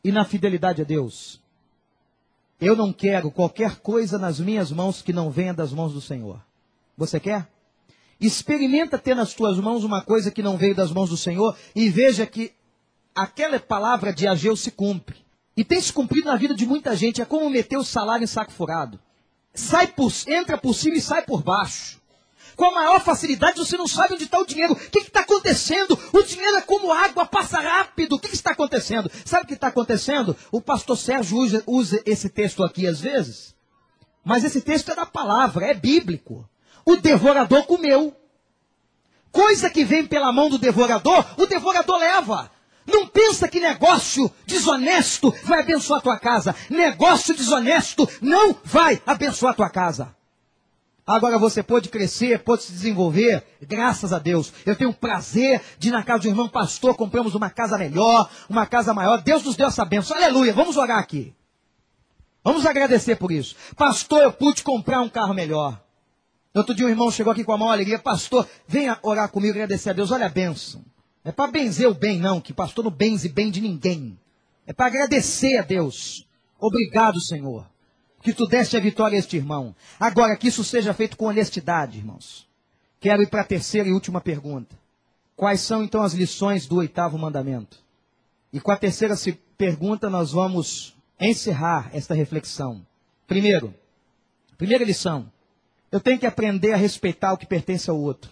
e 0.03 0.11
na 0.11 0.24
fidelidade 0.24 0.80
a 0.80 0.84
Deus. 0.84 1.43
Eu 2.59 2.74
não 2.74 2.91
quero 2.91 3.30
qualquer 3.30 3.76
coisa 3.80 4.18
nas 4.18 4.41
minhas 4.41 4.72
mãos 4.72 5.03
que 5.03 5.12
não 5.12 5.30
venha 5.30 5.53
das 5.53 5.74
mãos 5.74 5.93
do 5.93 6.01
Senhor. 6.01 6.41
Você 6.97 7.20
quer? 7.20 7.47
Experimenta 8.18 8.97
ter 8.97 9.14
nas 9.14 9.34
tuas 9.34 9.59
mãos 9.59 9.84
uma 9.84 10.03
coisa 10.03 10.30
que 10.30 10.43
não 10.43 10.57
veio 10.57 10.74
das 10.74 10.91
mãos 10.91 11.11
do 11.11 11.18
Senhor 11.18 11.55
e 11.76 11.91
veja 11.91 12.26
que 12.26 12.57
aquela 13.22 13.58
palavra 13.58 14.12
de 14.12 14.26
Ageu 14.26 14.56
se 14.56 14.70
cumpre. 14.70 15.16
E 15.56 15.64
tem 15.64 15.80
se 15.80 15.92
cumprido 15.92 16.28
na 16.28 16.36
vida 16.36 16.54
de 16.54 16.64
muita 16.64 16.94
gente. 16.94 17.20
É 17.20 17.24
como 17.24 17.50
meter 17.50 17.76
o 17.76 17.84
salário 17.84 18.22
em 18.22 18.28
saco 18.28 18.52
furado. 18.52 18.98
Sai 19.52 19.88
por, 19.88 20.12
entra 20.28 20.56
por 20.56 20.72
cima 20.72 20.96
e 20.96 21.00
sai 21.00 21.22
por 21.22 21.42
baixo. 21.42 21.98
Com 22.54 22.66
a 22.66 22.74
maior 22.74 23.00
facilidade, 23.00 23.58
você 23.58 23.76
não 23.76 23.86
sabe 23.86 24.14
onde 24.14 24.24
está 24.24 24.38
o 24.38 24.46
dinheiro. 24.46 24.72
O 24.72 24.76
que 24.76 24.98
está 24.98 25.20
acontecendo? 25.20 25.98
O 26.12 26.22
dinheiro 26.22 26.56
é 26.56 26.60
como 26.60 26.92
água, 26.92 27.26
passa 27.26 27.60
rápido. 27.60 28.14
O 28.14 28.18
que, 28.18 28.32
está 28.32 28.52
acontecendo? 28.52 29.10
Sabe 29.24 29.44
o 29.44 29.46
que 29.48 29.54
está 29.54 29.68
acontecendo? 29.68 30.36
O 30.52 30.60
pastor 30.60 30.96
Sérgio 30.96 31.38
usa, 31.38 31.62
usa 31.66 32.02
esse 32.06 32.28
texto 32.28 32.62
aqui 32.62 32.86
às 32.86 33.00
vezes. 33.00 33.54
Mas 34.24 34.44
esse 34.44 34.60
texto 34.60 34.92
é 34.92 34.94
da 34.94 35.06
palavra, 35.06 35.66
é 35.66 35.74
bíblico. 35.74 36.48
O 36.84 36.96
devorador 36.96 37.64
comeu. 37.64 38.14
Coisa 39.32 39.70
que 39.70 39.84
vem 39.84 40.06
pela 40.06 40.32
mão 40.32 40.48
do 40.48 40.58
devorador, 40.58 41.24
o 41.36 41.46
devorador 41.46 41.98
leva. 41.98 42.50
Não 42.89 43.07
pensa 43.07 43.47
que 43.47 43.61
negócio 43.61 44.30
desonesto 44.47 45.32
vai 45.45 45.61
abençoar 45.61 46.01
a 46.01 46.03
tua 46.03 46.18
casa. 46.18 46.57
Negócio 46.70 47.36
desonesto 47.36 48.09
não 48.22 48.57
vai 48.64 49.01
abençoar 49.07 49.53
a 49.53 49.57
tua 49.57 49.70
casa. 49.70 50.16
Agora 51.07 51.39
você 51.39 51.62
pode 51.62 51.89
crescer, 51.89 52.41
pode 52.41 52.64
se 52.64 52.72
desenvolver, 52.72 53.43
graças 53.62 54.12
a 54.12 54.18
Deus. 54.18 54.53
Eu 54.66 54.76
tenho 54.76 54.93
prazer 54.93 55.62
de 55.78 55.89
ir 55.89 55.91
na 55.91 56.03
casa 56.03 56.20
do 56.20 56.28
irmão 56.28 56.49
pastor, 56.49 56.95
compramos 56.95 57.34
uma 57.34 57.49
casa 57.49 57.78
melhor, 57.78 58.28
uma 58.49 58.66
casa 58.66 58.93
maior. 58.93 59.22
Deus 59.22 59.43
nos 59.43 59.57
deu 59.57 59.68
essa 59.68 59.84
bênção. 59.84 60.16
Aleluia, 60.16 60.53
vamos 60.53 60.76
orar 60.76 60.99
aqui. 60.99 61.34
Vamos 62.45 62.66
agradecer 62.66 63.16
por 63.16 63.32
isso. 63.32 63.57
Pastor, 63.76 64.22
eu 64.22 64.32
pude 64.32 64.62
comprar 64.62 65.01
um 65.01 65.09
carro 65.09 65.34
melhor. 65.34 65.80
Outro 66.55 66.74
dia 66.74 66.86
um 66.86 66.91
irmão 66.91 67.11
chegou 67.11 67.32
aqui 67.32 67.45
com 67.45 67.53
a 67.53 67.59
maior 67.59 67.72
alegria. 67.72 67.99
Pastor, 67.99 68.47
venha 68.66 68.99
orar 69.03 69.30
comigo 69.30 69.53
agradecer 69.53 69.91
a 69.91 69.93
Deus. 69.93 70.11
Olha 70.11 70.26
a 70.26 70.30
bênção. 70.30 70.84
É 71.24 71.32
para 71.32 71.50
benzer 71.50 71.88
o 71.88 71.94
bem, 71.94 72.18
não, 72.18 72.40
que 72.40 72.52
pastor 72.52 72.84
não 72.84 72.90
benze 72.90 73.28
bem 73.28 73.50
de 73.50 73.60
ninguém. 73.60 74.18
É 74.66 74.72
para 74.72 74.86
agradecer 74.86 75.58
a 75.58 75.62
Deus. 75.62 76.26
Obrigado, 76.58 77.20
Senhor 77.20 77.66
que 78.22 78.32
tu 78.32 78.46
deste 78.46 78.76
a 78.76 78.80
vitória 78.80 79.16
a 79.16 79.18
este 79.18 79.36
irmão. 79.36 79.74
Agora, 79.98 80.36
que 80.36 80.48
isso 80.48 80.64
seja 80.64 80.92
feito 80.92 81.16
com 81.16 81.26
honestidade, 81.26 81.98
irmãos. 81.98 82.48
Quero 83.00 83.22
ir 83.22 83.28
para 83.28 83.42
a 83.42 83.44
terceira 83.44 83.88
e 83.88 83.92
última 83.92 84.20
pergunta. 84.20 84.76
Quais 85.36 85.60
são 85.60 85.82
então 85.82 86.02
as 86.02 86.14
lições 86.14 86.66
do 86.66 86.76
oitavo 86.76 87.16
mandamento? 87.16 87.78
E 88.52 88.60
com 88.60 88.72
a 88.72 88.76
terceira 88.76 89.14
pergunta 89.56 90.10
nós 90.10 90.32
vamos 90.32 90.96
encerrar 91.20 91.90
esta 91.92 92.14
reflexão. 92.14 92.84
Primeiro, 93.26 93.72
primeira 94.56 94.84
lição. 94.84 95.30
Eu 95.92 96.00
tenho 96.00 96.18
que 96.18 96.26
aprender 96.26 96.72
a 96.72 96.76
respeitar 96.76 97.32
o 97.32 97.38
que 97.38 97.46
pertence 97.46 97.88
ao 97.88 97.98
outro. 97.98 98.30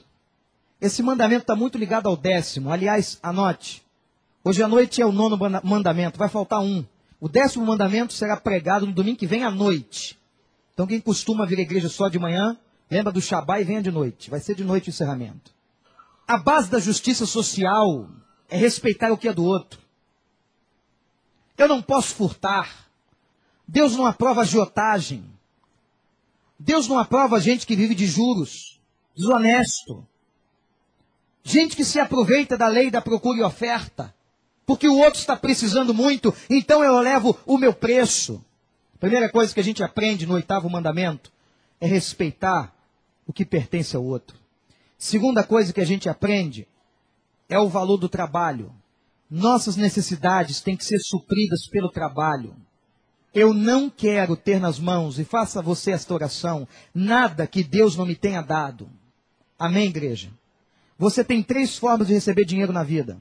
Esse 0.86 1.02
mandamento 1.02 1.42
está 1.42 1.56
muito 1.56 1.76
ligado 1.76 2.08
ao 2.08 2.16
décimo. 2.16 2.70
Aliás, 2.70 3.18
anote. 3.20 3.82
Hoje 4.44 4.62
à 4.62 4.68
noite 4.68 5.02
é 5.02 5.06
o 5.06 5.10
nono 5.10 5.36
mandamento, 5.64 6.16
vai 6.16 6.28
faltar 6.28 6.60
um. 6.60 6.84
O 7.20 7.28
décimo 7.28 7.66
mandamento 7.66 8.12
será 8.12 8.36
pregado 8.36 8.86
no 8.86 8.92
domingo 8.92 9.18
que 9.18 9.26
vem 9.26 9.42
à 9.42 9.50
noite. 9.50 10.16
Então, 10.72 10.86
quem 10.86 11.00
costuma 11.00 11.44
vir 11.44 11.58
à 11.58 11.62
igreja 11.62 11.88
só 11.88 12.08
de 12.08 12.20
manhã, 12.20 12.56
lembra 12.88 13.12
do 13.12 13.20
Shabá 13.20 13.60
e 13.60 13.64
venha 13.64 13.82
de 13.82 13.90
noite. 13.90 14.30
Vai 14.30 14.38
ser 14.38 14.54
de 14.54 14.62
noite 14.62 14.88
o 14.88 14.90
encerramento. 14.90 15.50
A 16.24 16.38
base 16.38 16.70
da 16.70 16.78
justiça 16.78 17.26
social 17.26 18.08
é 18.48 18.56
respeitar 18.56 19.10
o 19.10 19.18
que 19.18 19.26
é 19.26 19.32
do 19.32 19.44
outro. 19.44 19.80
Eu 21.58 21.66
não 21.66 21.82
posso 21.82 22.14
furtar. 22.14 22.86
Deus 23.66 23.96
não 23.96 24.06
aprova 24.06 24.42
agiotagem. 24.42 25.24
Deus 26.56 26.86
não 26.86 26.96
aprova 26.96 27.40
gente 27.40 27.66
que 27.66 27.74
vive 27.74 27.94
de 27.96 28.06
juros, 28.06 28.80
desonesto. 29.16 30.06
Gente 31.48 31.76
que 31.76 31.84
se 31.84 32.00
aproveita 32.00 32.58
da 32.58 32.66
lei 32.66 32.90
da 32.90 33.00
procura 33.00 33.38
e 33.38 33.42
oferta 33.44 34.12
porque 34.66 34.88
o 34.88 34.98
outro 34.98 35.20
está 35.20 35.36
precisando 35.36 35.94
muito, 35.94 36.34
então 36.50 36.82
eu 36.82 36.98
levo 36.98 37.38
o 37.46 37.56
meu 37.56 37.72
preço. 37.72 38.44
Primeira 38.98 39.28
coisa 39.30 39.54
que 39.54 39.60
a 39.60 39.62
gente 39.62 39.80
aprende 39.80 40.26
no 40.26 40.34
oitavo 40.34 40.68
mandamento 40.68 41.30
é 41.80 41.86
respeitar 41.86 42.74
o 43.24 43.32
que 43.32 43.44
pertence 43.44 43.94
ao 43.94 44.02
outro. 44.02 44.36
Segunda 44.98 45.44
coisa 45.44 45.72
que 45.72 45.80
a 45.80 45.84
gente 45.84 46.08
aprende 46.08 46.66
é 47.48 47.60
o 47.60 47.68
valor 47.68 47.98
do 47.98 48.08
trabalho. 48.08 48.72
Nossas 49.30 49.76
necessidades 49.76 50.60
têm 50.60 50.76
que 50.76 50.84
ser 50.84 50.98
supridas 50.98 51.68
pelo 51.68 51.92
trabalho. 51.92 52.56
Eu 53.32 53.54
não 53.54 53.88
quero 53.88 54.34
ter 54.34 54.58
nas 54.58 54.80
mãos, 54.80 55.16
e 55.20 55.24
faça 55.24 55.62
você 55.62 55.92
esta 55.92 56.12
oração, 56.12 56.66
nada 56.92 57.46
que 57.46 57.62
Deus 57.62 57.94
não 57.94 58.04
me 58.04 58.16
tenha 58.16 58.42
dado. 58.42 58.90
Amém, 59.56 59.86
igreja? 59.86 60.28
Você 60.98 61.22
tem 61.22 61.42
três 61.42 61.76
formas 61.76 62.08
de 62.08 62.14
receber 62.14 62.44
dinheiro 62.44 62.72
na 62.72 62.82
vida. 62.82 63.18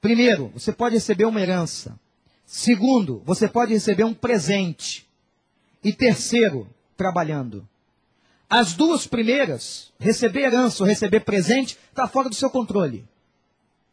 Primeiro, 0.00 0.48
você 0.48 0.72
pode 0.72 0.94
receber 0.94 1.24
uma 1.24 1.40
herança. 1.40 1.98
Segundo, 2.44 3.22
você 3.24 3.48
pode 3.48 3.72
receber 3.72 4.04
um 4.04 4.12
presente. 4.12 5.08
E 5.82 5.92
terceiro, 5.92 6.68
trabalhando. 6.96 7.66
As 8.50 8.74
duas 8.74 9.06
primeiras, 9.06 9.92
receber 9.98 10.42
herança 10.42 10.82
ou 10.82 10.88
receber 10.88 11.20
presente, 11.20 11.78
está 11.88 12.06
fora 12.06 12.28
do 12.28 12.34
seu 12.34 12.50
controle. 12.50 13.06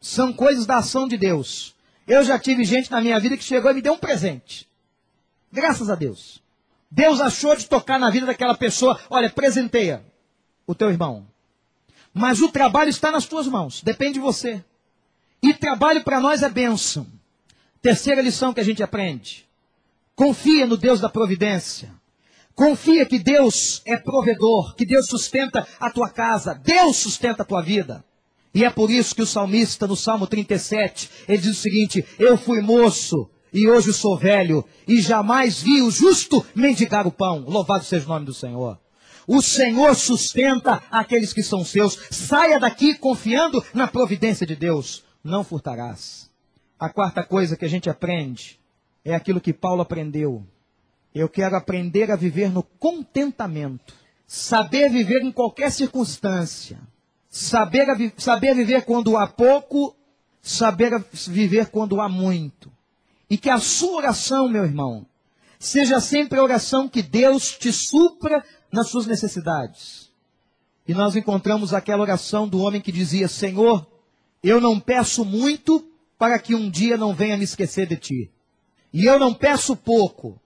São 0.00 0.32
coisas 0.32 0.66
da 0.66 0.76
ação 0.76 1.08
de 1.08 1.16
Deus. 1.16 1.74
Eu 2.06 2.22
já 2.24 2.38
tive 2.38 2.64
gente 2.64 2.90
na 2.90 3.00
minha 3.00 3.18
vida 3.18 3.36
que 3.36 3.44
chegou 3.44 3.70
e 3.70 3.74
me 3.74 3.80
deu 3.80 3.94
um 3.94 3.98
presente. 3.98 4.68
Graças 5.50 5.88
a 5.88 5.94
Deus. 5.94 6.42
Deus 6.90 7.20
achou 7.20 7.56
de 7.56 7.66
tocar 7.66 7.98
na 7.98 8.10
vida 8.10 8.26
daquela 8.26 8.54
pessoa. 8.54 9.00
Olha, 9.08 9.30
presenteia 9.30 10.04
o 10.66 10.74
teu 10.74 10.90
irmão. 10.90 11.29
Mas 12.12 12.40
o 12.40 12.48
trabalho 12.48 12.90
está 12.90 13.10
nas 13.10 13.26
tuas 13.26 13.46
mãos. 13.46 13.82
Depende 13.82 14.14
de 14.14 14.20
você. 14.20 14.64
E 15.42 15.54
trabalho 15.54 16.02
para 16.02 16.20
nós 16.20 16.42
é 16.42 16.48
bênção. 16.48 17.06
Terceira 17.80 18.20
lição 18.20 18.52
que 18.52 18.60
a 18.60 18.64
gente 18.64 18.82
aprende. 18.82 19.48
Confia 20.14 20.66
no 20.66 20.76
Deus 20.76 21.00
da 21.00 21.08
providência. 21.08 21.90
Confia 22.54 23.06
que 23.06 23.18
Deus 23.18 23.80
é 23.86 23.96
provedor, 23.96 24.74
que 24.74 24.84
Deus 24.84 25.06
sustenta 25.06 25.66
a 25.78 25.90
tua 25.90 26.10
casa, 26.10 26.52
Deus 26.52 26.96
sustenta 26.98 27.42
a 27.42 27.46
tua 27.46 27.62
vida. 27.62 28.04
E 28.52 28.64
é 28.64 28.70
por 28.70 28.90
isso 28.90 29.14
que 29.14 29.22
o 29.22 29.26
salmista, 29.26 29.86
no 29.86 29.96
Salmo 29.96 30.26
37, 30.26 31.08
ele 31.26 31.38
diz 31.38 31.56
o 31.56 31.62
seguinte: 31.62 32.04
Eu 32.18 32.36
fui 32.36 32.60
moço 32.60 33.30
e 33.52 33.68
hoje 33.68 33.92
sou 33.92 34.18
velho, 34.18 34.64
e 34.86 35.00
jamais 35.00 35.62
vi 35.62 35.80
o 35.80 35.90
justo 35.90 36.44
mendigar 36.54 37.06
o 37.06 37.12
pão. 37.12 37.44
Louvado 37.46 37.84
seja 37.84 38.04
o 38.04 38.08
nome 38.08 38.26
do 38.26 38.34
Senhor. 38.34 38.78
O 39.26 39.40
Senhor 39.42 39.94
sustenta 39.94 40.82
aqueles 40.90 41.32
que 41.32 41.42
são 41.42 41.64
seus. 41.64 41.98
Saia 42.10 42.58
daqui 42.58 42.94
confiando 42.94 43.64
na 43.74 43.86
providência 43.86 44.46
de 44.46 44.56
Deus 44.56 45.04
não 45.22 45.44
furtarás. 45.44 46.30
A 46.78 46.88
quarta 46.88 47.22
coisa 47.22 47.56
que 47.56 47.64
a 47.64 47.68
gente 47.68 47.90
aprende 47.90 48.58
é 49.04 49.14
aquilo 49.14 49.40
que 49.40 49.52
Paulo 49.52 49.82
aprendeu. 49.82 50.44
Eu 51.14 51.28
quero 51.28 51.56
aprender 51.56 52.10
a 52.10 52.16
viver 52.16 52.50
no 52.50 52.62
contentamento. 52.62 53.94
Saber 54.26 54.88
viver 54.88 55.22
em 55.22 55.32
qualquer 55.32 55.70
circunstância. 55.72 56.78
Saber, 57.28 57.86
saber 58.16 58.54
viver 58.54 58.82
quando 58.84 59.16
há 59.16 59.26
pouco, 59.26 59.94
saber 60.40 61.04
viver 61.12 61.66
quando 61.66 62.00
há 62.00 62.08
muito. 62.08 62.72
E 63.28 63.36
que 63.36 63.50
a 63.50 63.58
sua 63.58 63.98
oração, 63.98 64.48
meu 64.48 64.64
irmão, 64.64 65.06
seja 65.58 66.00
sempre 66.00 66.38
a 66.38 66.42
oração 66.42 66.88
que 66.88 67.02
Deus 67.02 67.56
te 67.56 67.72
supra 67.72 68.44
nas 68.72 68.88
suas 68.88 69.06
necessidades. 69.06 70.10
E 70.86 70.94
nós 70.94 71.16
encontramos 71.16 71.72
aquela 71.72 72.02
oração 72.02 72.48
do 72.48 72.60
homem 72.60 72.80
que 72.80 72.92
dizia: 72.92 73.28
Senhor, 73.28 73.86
eu 74.42 74.60
não 74.60 74.80
peço 74.80 75.24
muito 75.24 75.86
para 76.18 76.38
que 76.38 76.54
um 76.54 76.68
dia 76.70 76.96
não 76.96 77.14
venha 77.14 77.36
me 77.36 77.44
esquecer 77.44 77.86
de 77.86 77.96
ti. 77.96 78.30
E 78.92 79.04
eu 79.04 79.18
não 79.18 79.32
peço 79.32 79.76
pouco 79.76 80.40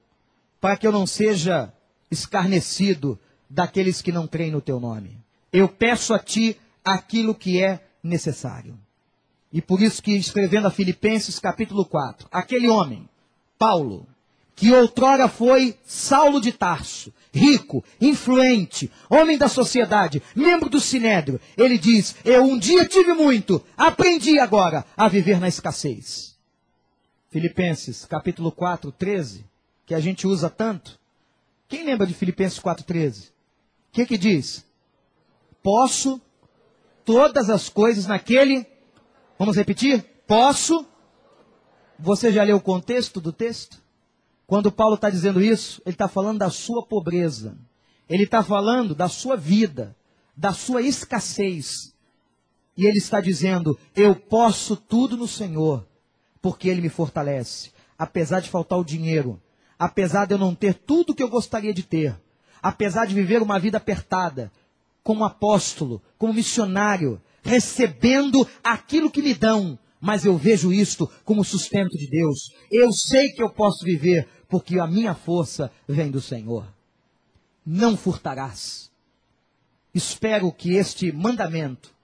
para 0.60 0.76
que 0.76 0.86
eu 0.86 0.92
não 0.92 1.06
seja 1.06 1.72
escarnecido 2.10 3.18
daqueles 3.48 4.02
que 4.02 4.12
não 4.12 4.26
creem 4.26 4.50
no 4.50 4.60
teu 4.60 4.78
nome. 4.78 5.18
Eu 5.52 5.68
peço 5.68 6.12
a 6.14 6.18
ti 6.18 6.58
aquilo 6.84 7.34
que 7.34 7.62
é 7.62 7.86
necessário. 8.02 8.78
E 9.52 9.62
por 9.62 9.80
isso 9.80 10.02
que 10.02 10.12
escrevendo 10.12 10.66
a 10.66 10.70
Filipenses 10.70 11.38
capítulo 11.38 11.84
4, 11.84 12.28
aquele 12.30 12.68
homem, 12.68 13.08
Paulo, 13.56 14.06
que 14.54 14.72
outrora 14.72 15.28
foi 15.28 15.76
Saulo 15.84 16.40
de 16.40 16.52
Tarso, 16.52 17.12
rico, 17.32 17.84
influente, 18.00 18.90
homem 19.10 19.36
da 19.36 19.48
sociedade, 19.48 20.22
membro 20.34 20.68
do 20.68 20.80
Sinédrio, 20.80 21.40
ele 21.56 21.76
diz: 21.76 22.14
Eu 22.24 22.44
um 22.44 22.58
dia 22.58 22.86
tive 22.86 23.12
muito, 23.14 23.64
aprendi 23.76 24.38
agora 24.38 24.84
a 24.96 25.08
viver 25.08 25.40
na 25.40 25.48
escassez. 25.48 26.36
Filipenses 27.30 28.04
capítulo 28.04 28.52
4, 28.52 28.92
13, 28.92 29.44
que 29.84 29.94
a 29.94 30.00
gente 30.00 30.26
usa 30.26 30.48
tanto. 30.48 30.98
Quem 31.66 31.84
lembra 31.84 32.06
de 32.06 32.14
Filipenses 32.14 32.60
4, 32.60 32.84
13? 32.84 33.22
O 33.22 33.32
que 33.92 34.06
que 34.06 34.16
diz? 34.16 34.64
Posso 35.62 36.20
todas 37.04 37.50
as 37.50 37.68
coisas 37.68 38.06
naquele. 38.06 38.66
Vamos 39.38 39.56
repetir? 39.56 40.04
Posso. 40.26 40.86
Você 41.98 42.32
já 42.32 42.42
leu 42.44 42.56
o 42.56 42.60
contexto 42.60 43.20
do 43.20 43.32
texto? 43.32 43.83
Quando 44.46 44.70
Paulo 44.70 44.94
está 44.94 45.08
dizendo 45.08 45.42
isso, 45.42 45.80
ele 45.86 45.94
está 45.94 46.08
falando 46.08 46.38
da 46.38 46.50
sua 46.50 46.84
pobreza. 46.84 47.56
Ele 48.08 48.24
está 48.24 48.42
falando 48.42 48.94
da 48.94 49.08
sua 49.08 49.36
vida, 49.36 49.96
da 50.36 50.52
sua 50.52 50.82
escassez. 50.82 51.94
E 52.76 52.86
ele 52.86 52.98
está 52.98 53.20
dizendo: 53.20 53.78
Eu 53.94 54.14
posso 54.14 54.76
tudo 54.76 55.16
no 55.16 55.28
Senhor, 55.28 55.86
porque 56.42 56.68
Ele 56.68 56.82
me 56.82 56.88
fortalece. 56.88 57.72
Apesar 57.98 58.40
de 58.40 58.50
faltar 58.50 58.78
o 58.78 58.84
dinheiro, 58.84 59.40
apesar 59.78 60.26
de 60.26 60.34
eu 60.34 60.38
não 60.38 60.54
ter 60.54 60.74
tudo 60.74 61.14
que 61.14 61.22
eu 61.22 61.28
gostaria 61.28 61.72
de 61.72 61.82
ter, 61.82 62.20
apesar 62.62 63.06
de 63.06 63.14
viver 63.14 63.40
uma 63.40 63.58
vida 63.58 63.78
apertada, 63.78 64.52
como 65.02 65.24
apóstolo, 65.24 66.02
como 66.18 66.34
missionário, 66.34 67.20
recebendo 67.42 68.46
aquilo 68.62 69.10
que 69.10 69.22
me 69.22 69.34
dão, 69.34 69.78
mas 70.04 70.26
eu 70.26 70.36
vejo 70.36 70.70
isto 70.70 71.10
como 71.24 71.42
sustento 71.42 71.96
de 71.96 72.06
Deus. 72.06 72.52
Eu 72.70 72.92
sei 72.92 73.30
que 73.30 73.42
eu 73.42 73.48
posso 73.48 73.82
viver, 73.86 74.28
porque 74.50 74.78
a 74.78 74.86
minha 74.86 75.14
força 75.14 75.72
vem 75.88 76.10
do 76.10 76.20
Senhor. 76.20 76.66
Não 77.64 77.96
furtarás. 77.96 78.90
Espero 79.94 80.52
que 80.52 80.74
este 80.74 81.10
mandamento 81.10 81.94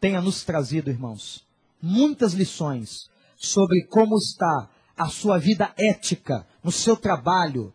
tenha 0.00 0.20
nos 0.20 0.42
trazido, 0.42 0.90
irmãos, 0.90 1.46
muitas 1.80 2.32
lições 2.32 3.08
sobre 3.36 3.84
como 3.84 4.16
está 4.16 4.68
a 4.96 5.06
sua 5.06 5.38
vida 5.38 5.72
ética 5.76 6.44
no 6.60 6.72
seu 6.72 6.96
trabalho, 6.96 7.72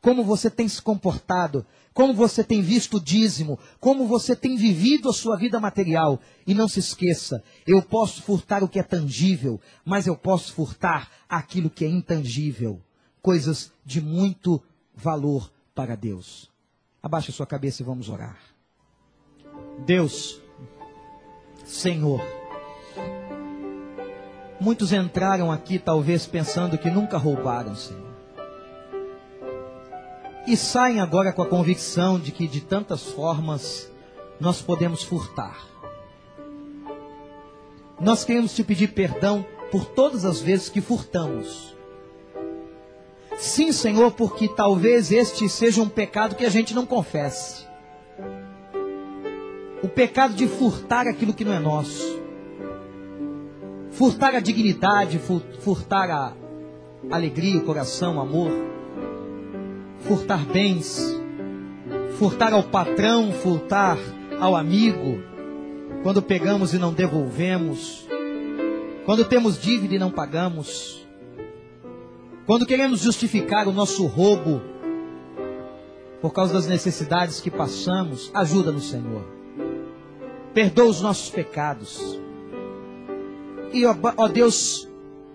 como 0.00 0.24
você 0.24 0.50
tem 0.50 0.66
se 0.66 0.80
comportado, 0.80 1.64
como 1.92 2.14
você 2.14 2.42
tem 2.42 2.62
visto 2.62 2.96
o 2.96 3.00
dízimo, 3.00 3.58
como 3.78 4.06
você 4.06 4.34
tem 4.34 4.56
vivido 4.56 5.08
a 5.08 5.12
sua 5.12 5.36
vida 5.36 5.60
material. 5.60 6.20
E 6.46 6.54
não 6.54 6.68
se 6.68 6.78
esqueça, 6.78 7.42
eu 7.66 7.82
posso 7.82 8.22
furtar 8.22 8.62
o 8.62 8.68
que 8.68 8.78
é 8.78 8.82
tangível, 8.82 9.60
mas 9.84 10.06
eu 10.06 10.16
posso 10.16 10.52
furtar 10.52 11.10
aquilo 11.28 11.70
que 11.70 11.84
é 11.84 11.88
intangível. 11.88 12.80
Coisas 13.20 13.72
de 13.84 14.00
muito 14.00 14.62
valor 14.94 15.52
para 15.74 15.96
Deus. 15.96 16.50
Abaixe 17.02 17.32
sua 17.32 17.46
cabeça 17.46 17.82
e 17.82 17.84
vamos 17.84 18.08
orar. 18.08 18.38
Deus, 19.84 20.40
Senhor, 21.64 22.20
muitos 24.60 24.92
entraram 24.92 25.50
aqui 25.50 25.78
talvez 25.78 26.26
pensando 26.26 26.78
que 26.78 26.90
nunca 26.90 27.18
roubaram, 27.18 27.74
Senhor 27.74 28.09
e 30.46 30.56
saem 30.56 31.00
agora 31.00 31.32
com 31.32 31.42
a 31.42 31.46
convicção 31.46 32.18
de 32.18 32.32
que 32.32 32.46
de 32.46 32.60
tantas 32.60 33.04
formas 33.04 33.90
nós 34.38 34.62
podemos 34.62 35.02
furtar. 35.02 35.66
Nós 38.00 38.24
queremos 38.24 38.54
te 38.54 38.64
pedir 38.64 38.88
perdão 38.88 39.44
por 39.70 39.84
todas 39.84 40.24
as 40.24 40.40
vezes 40.40 40.68
que 40.68 40.80
furtamos. 40.80 41.76
Sim, 43.36 43.72
Senhor, 43.72 44.12
porque 44.12 44.48
talvez 44.48 45.12
este 45.12 45.48
seja 45.48 45.82
um 45.82 45.88
pecado 45.88 46.34
que 46.34 46.44
a 46.44 46.50
gente 46.50 46.74
não 46.74 46.86
confesse. 46.86 47.66
O 49.82 49.88
pecado 49.88 50.34
de 50.34 50.46
furtar 50.46 51.06
aquilo 51.06 51.34
que 51.34 51.44
não 51.44 51.52
é 51.52 51.58
nosso. 51.58 52.20
Furtar 53.90 54.34
a 54.34 54.40
dignidade, 54.40 55.20
furtar 55.60 56.10
a 56.10 56.34
alegria, 57.10 57.58
o 57.58 57.64
coração, 57.64 58.16
o 58.16 58.20
amor 58.20 58.79
furtar 60.00 60.44
bens, 60.46 61.20
furtar 62.18 62.52
ao 62.52 62.62
patrão, 62.62 63.32
furtar 63.32 63.98
ao 64.40 64.56
amigo, 64.56 65.22
quando 66.02 66.22
pegamos 66.22 66.72
e 66.72 66.78
não 66.78 66.92
devolvemos, 66.92 68.06
quando 69.04 69.24
temos 69.24 69.60
dívida 69.60 69.94
e 69.94 69.98
não 69.98 70.10
pagamos, 70.10 71.06
quando 72.46 72.66
queremos 72.66 73.00
justificar 73.00 73.68
o 73.68 73.72
nosso 73.72 74.06
roubo 74.06 74.60
por 76.20 76.32
causa 76.32 76.52
das 76.52 76.66
necessidades 76.66 77.40
que 77.40 77.50
passamos, 77.50 78.30
ajuda-nos, 78.34 78.90
Senhor. 78.90 79.24
Perdoa 80.52 80.86
os 80.86 81.00
nossos 81.00 81.30
pecados. 81.30 82.20
E, 83.72 83.86
ó, 83.86 83.94
ó 84.16 84.28
Deus, 84.28 84.88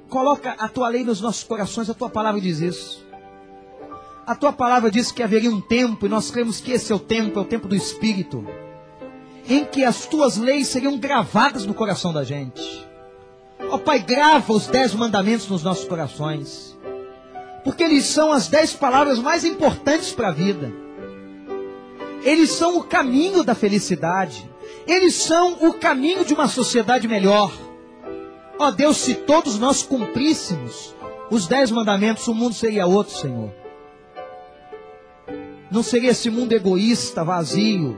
coloca 0.09 0.51
a 0.51 0.68
tua 0.68 0.89
lei 0.89 1.03
nos 1.03 1.22
nossos 1.22 1.43
corações, 1.43 1.89
a 1.89 1.93
tua 1.93 2.09
palavra 2.09 2.39
diz 2.39 2.59
isso. 2.59 3.04
A 4.26 4.34
tua 4.34 4.51
palavra 4.51 4.89
diz 4.89 5.11
que 5.11 5.21
haveria 5.21 5.51
um 5.51 5.61
tempo, 5.61 6.07
e 6.07 6.09
nós 6.09 6.32
cremos 6.32 6.59
que 6.59 6.71
esse 6.71 6.91
é 6.91 6.95
o 6.95 6.99
tempo, 6.99 7.38
é 7.38 7.41
o 7.43 7.45
tempo 7.45 7.67
do 7.67 7.76
Espírito, 7.76 8.43
em 9.47 9.63
que 9.63 9.84
as 9.84 10.07
tuas 10.07 10.36
leis 10.36 10.67
seriam 10.67 10.97
gravadas 10.97 11.63
no 11.63 11.76
coração 11.76 12.11
da 12.11 12.23
gente. 12.23 12.88
Ó 13.69 13.76
oh, 13.76 13.80
Pai, 13.80 13.99
grava 13.99 14.51
os 14.51 14.65
dez 14.65 14.95
mandamentos 14.95 15.47
nos 15.47 15.61
nossos 15.61 15.88
corações, 15.88 16.76
porque 17.63 17.84
eles 17.84 18.05
são 18.05 18.32
as 18.32 18.47
dez 18.47 18.73
palavras 18.73 19.19
mais 19.19 19.43
importantes 19.43 20.11
para 20.11 20.30
a 20.30 20.32
vida. 20.32 20.73
Eles 22.23 22.49
são 22.49 22.78
o 22.78 22.84
caminho 22.84 23.43
da 23.43 23.53
felicidade. 23.53 24.49
Eles 24.88 25.13
são 25.13 25.53
o 25.67 25.73
caminho 25.73 26.26
de 26.26 26.34
uma 26.34 26.47
sociedade 26.47 27.07
melhor. 27.07 27.53
Ó 28.57 28.69
oh, 28.69 28.71
Deus, 28.71 28.97
se 28.97 29.13
todos 29.13 29.59
nós 29.59 29.84
cumpríssemos 29.84 30.95
os 31.30 31.47
dez 31.47 31.69
mandamentos, 31.69 32.28
o 32.28 32.34
mundo 32.34 32.55
seria 32.55 32.88
outro, 32.88 33.15
Senhor. 33.15 33.64
Não 35.72 35.82
seria 35.82 36.11
esse 36.11 36.30
mundo 36.30 36.53
egoísta, 36.53 37.24
vazio, 37.24 37.97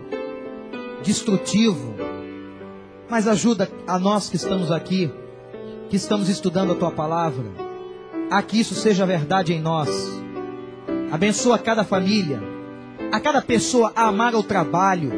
destrutivo. 1.03 1.95
Mas 3.09 3.27
ajuda 3.27 3.69
a 3.85 3.99
nós 3.99 4.29
que 4.29 4.37
estamos 4.37 4.71
aqui, 4.71 5.11
que 5.89 5.95
estamos 5.95 6.29
estudando 6.29 6.71
a 6.71 6.75
tua 6.75 6.91
palavra, 6.91 7.45
a 8.29 8.41
que 8.41 8.59
isso 8.59 8.73
seja 8.73 9.05
verdade 9.05 9.53
em 9.53 9.61
nós. 9.61 9.89
Abençoa 11.11 11.57
cada 11.57 11.83
família, 11.83 12.41
a 13.11 13.19
cada 13.19 13.41
pessoa 13.41 13.91
a 13.95 14.07
amar 14.07 14.35
o 14.35 14.43
trabalho, 14.43 15.11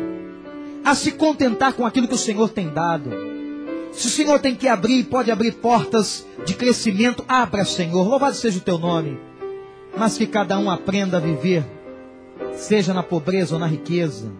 a 0.84 0.96
se 0.96 1.12
contentar 1.12 1.74
com 1.74 1.86
aquilo 1.86 2.08
que 2.08 2.16
o 2.16 2.18
Senhor 2.18 2.50
tem 2.50 2.70
dado. 2.70 3.12
Se 3.92 4.08
o 4.08 4.12
Senhor 4.12 4.40
tem 4.40 4.56
que 4.56 4.68
abrir, 4.68 5.04
pode 5.06 5.32
abrir 5.32 5.54
portas 5.54 6.26
de 6.46 6.54
crescimento, 6.56 7.24
abra, 7.28 7.66
Senhor. 7.66 8.08
Louvado 8.08 8.36
seja 8.36 8.60
o 8.60 8.62
teu 8.62 8.78
nome. 8.78 9.20
Mas 9.98 10.18
que 10.18 10.28
cada 10.28 10.58
um 10.60 10.70
aprenda 10.70 11.18
a 11.18 11.20
viver 11.20 11.66
seja 12.60 12.94
na 12.94 13.02
pobreza 13.02 13.56
ou 13.56 13.60
na 13.60 13.68
riqueza, 13.68 14.32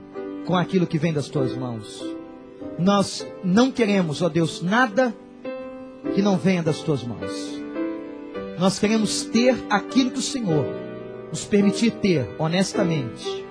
com 0.46 0.56
aquilo 0.56 0.86
que 0.86 0.98
vem 0.98 1.14
das 1.14 1.30
tuas 1.30 1.56
mãos. 1.56 2.04
Nós 2.78 3.26
não 3.44 3.72
queremos, 3.72 4.22
ó 4.22 4.30
Deus, 4.30 4.62
nada 4.62 5.16
que 6.14 6.22
não 6.22 6.38
venha 6.38 6.62
das 6.62 6.80
tuas 6.80 7.04
mãos. 7.04 7.60
Nós 8.60 8.78
queremos 8.78 9.24
ter 9.24 9.56
aquilo 9.70 10.12
que 10.12 10.20
o 10.20 10.22
Senhor 10.22 10.66
nos 11.32 11.46
permitir 11.46 11.92
ter 11.92 12.30
honestamente. 12.38 13.46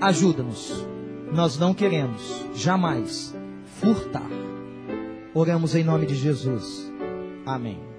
Ajuda-nos. 0.00 0.86
Nós 1.32 1.58
não 1.58 1.72
queremos 1.72 2.44
jamais 2.54 3.34
furtar. 3.80 4.28
Oramos 5.32 5.74
em 5.74 5.82
nome 5.82 6.06
de 6.06 6.14
Jesus. 6.14 6.92
Amém. 7.46 7.93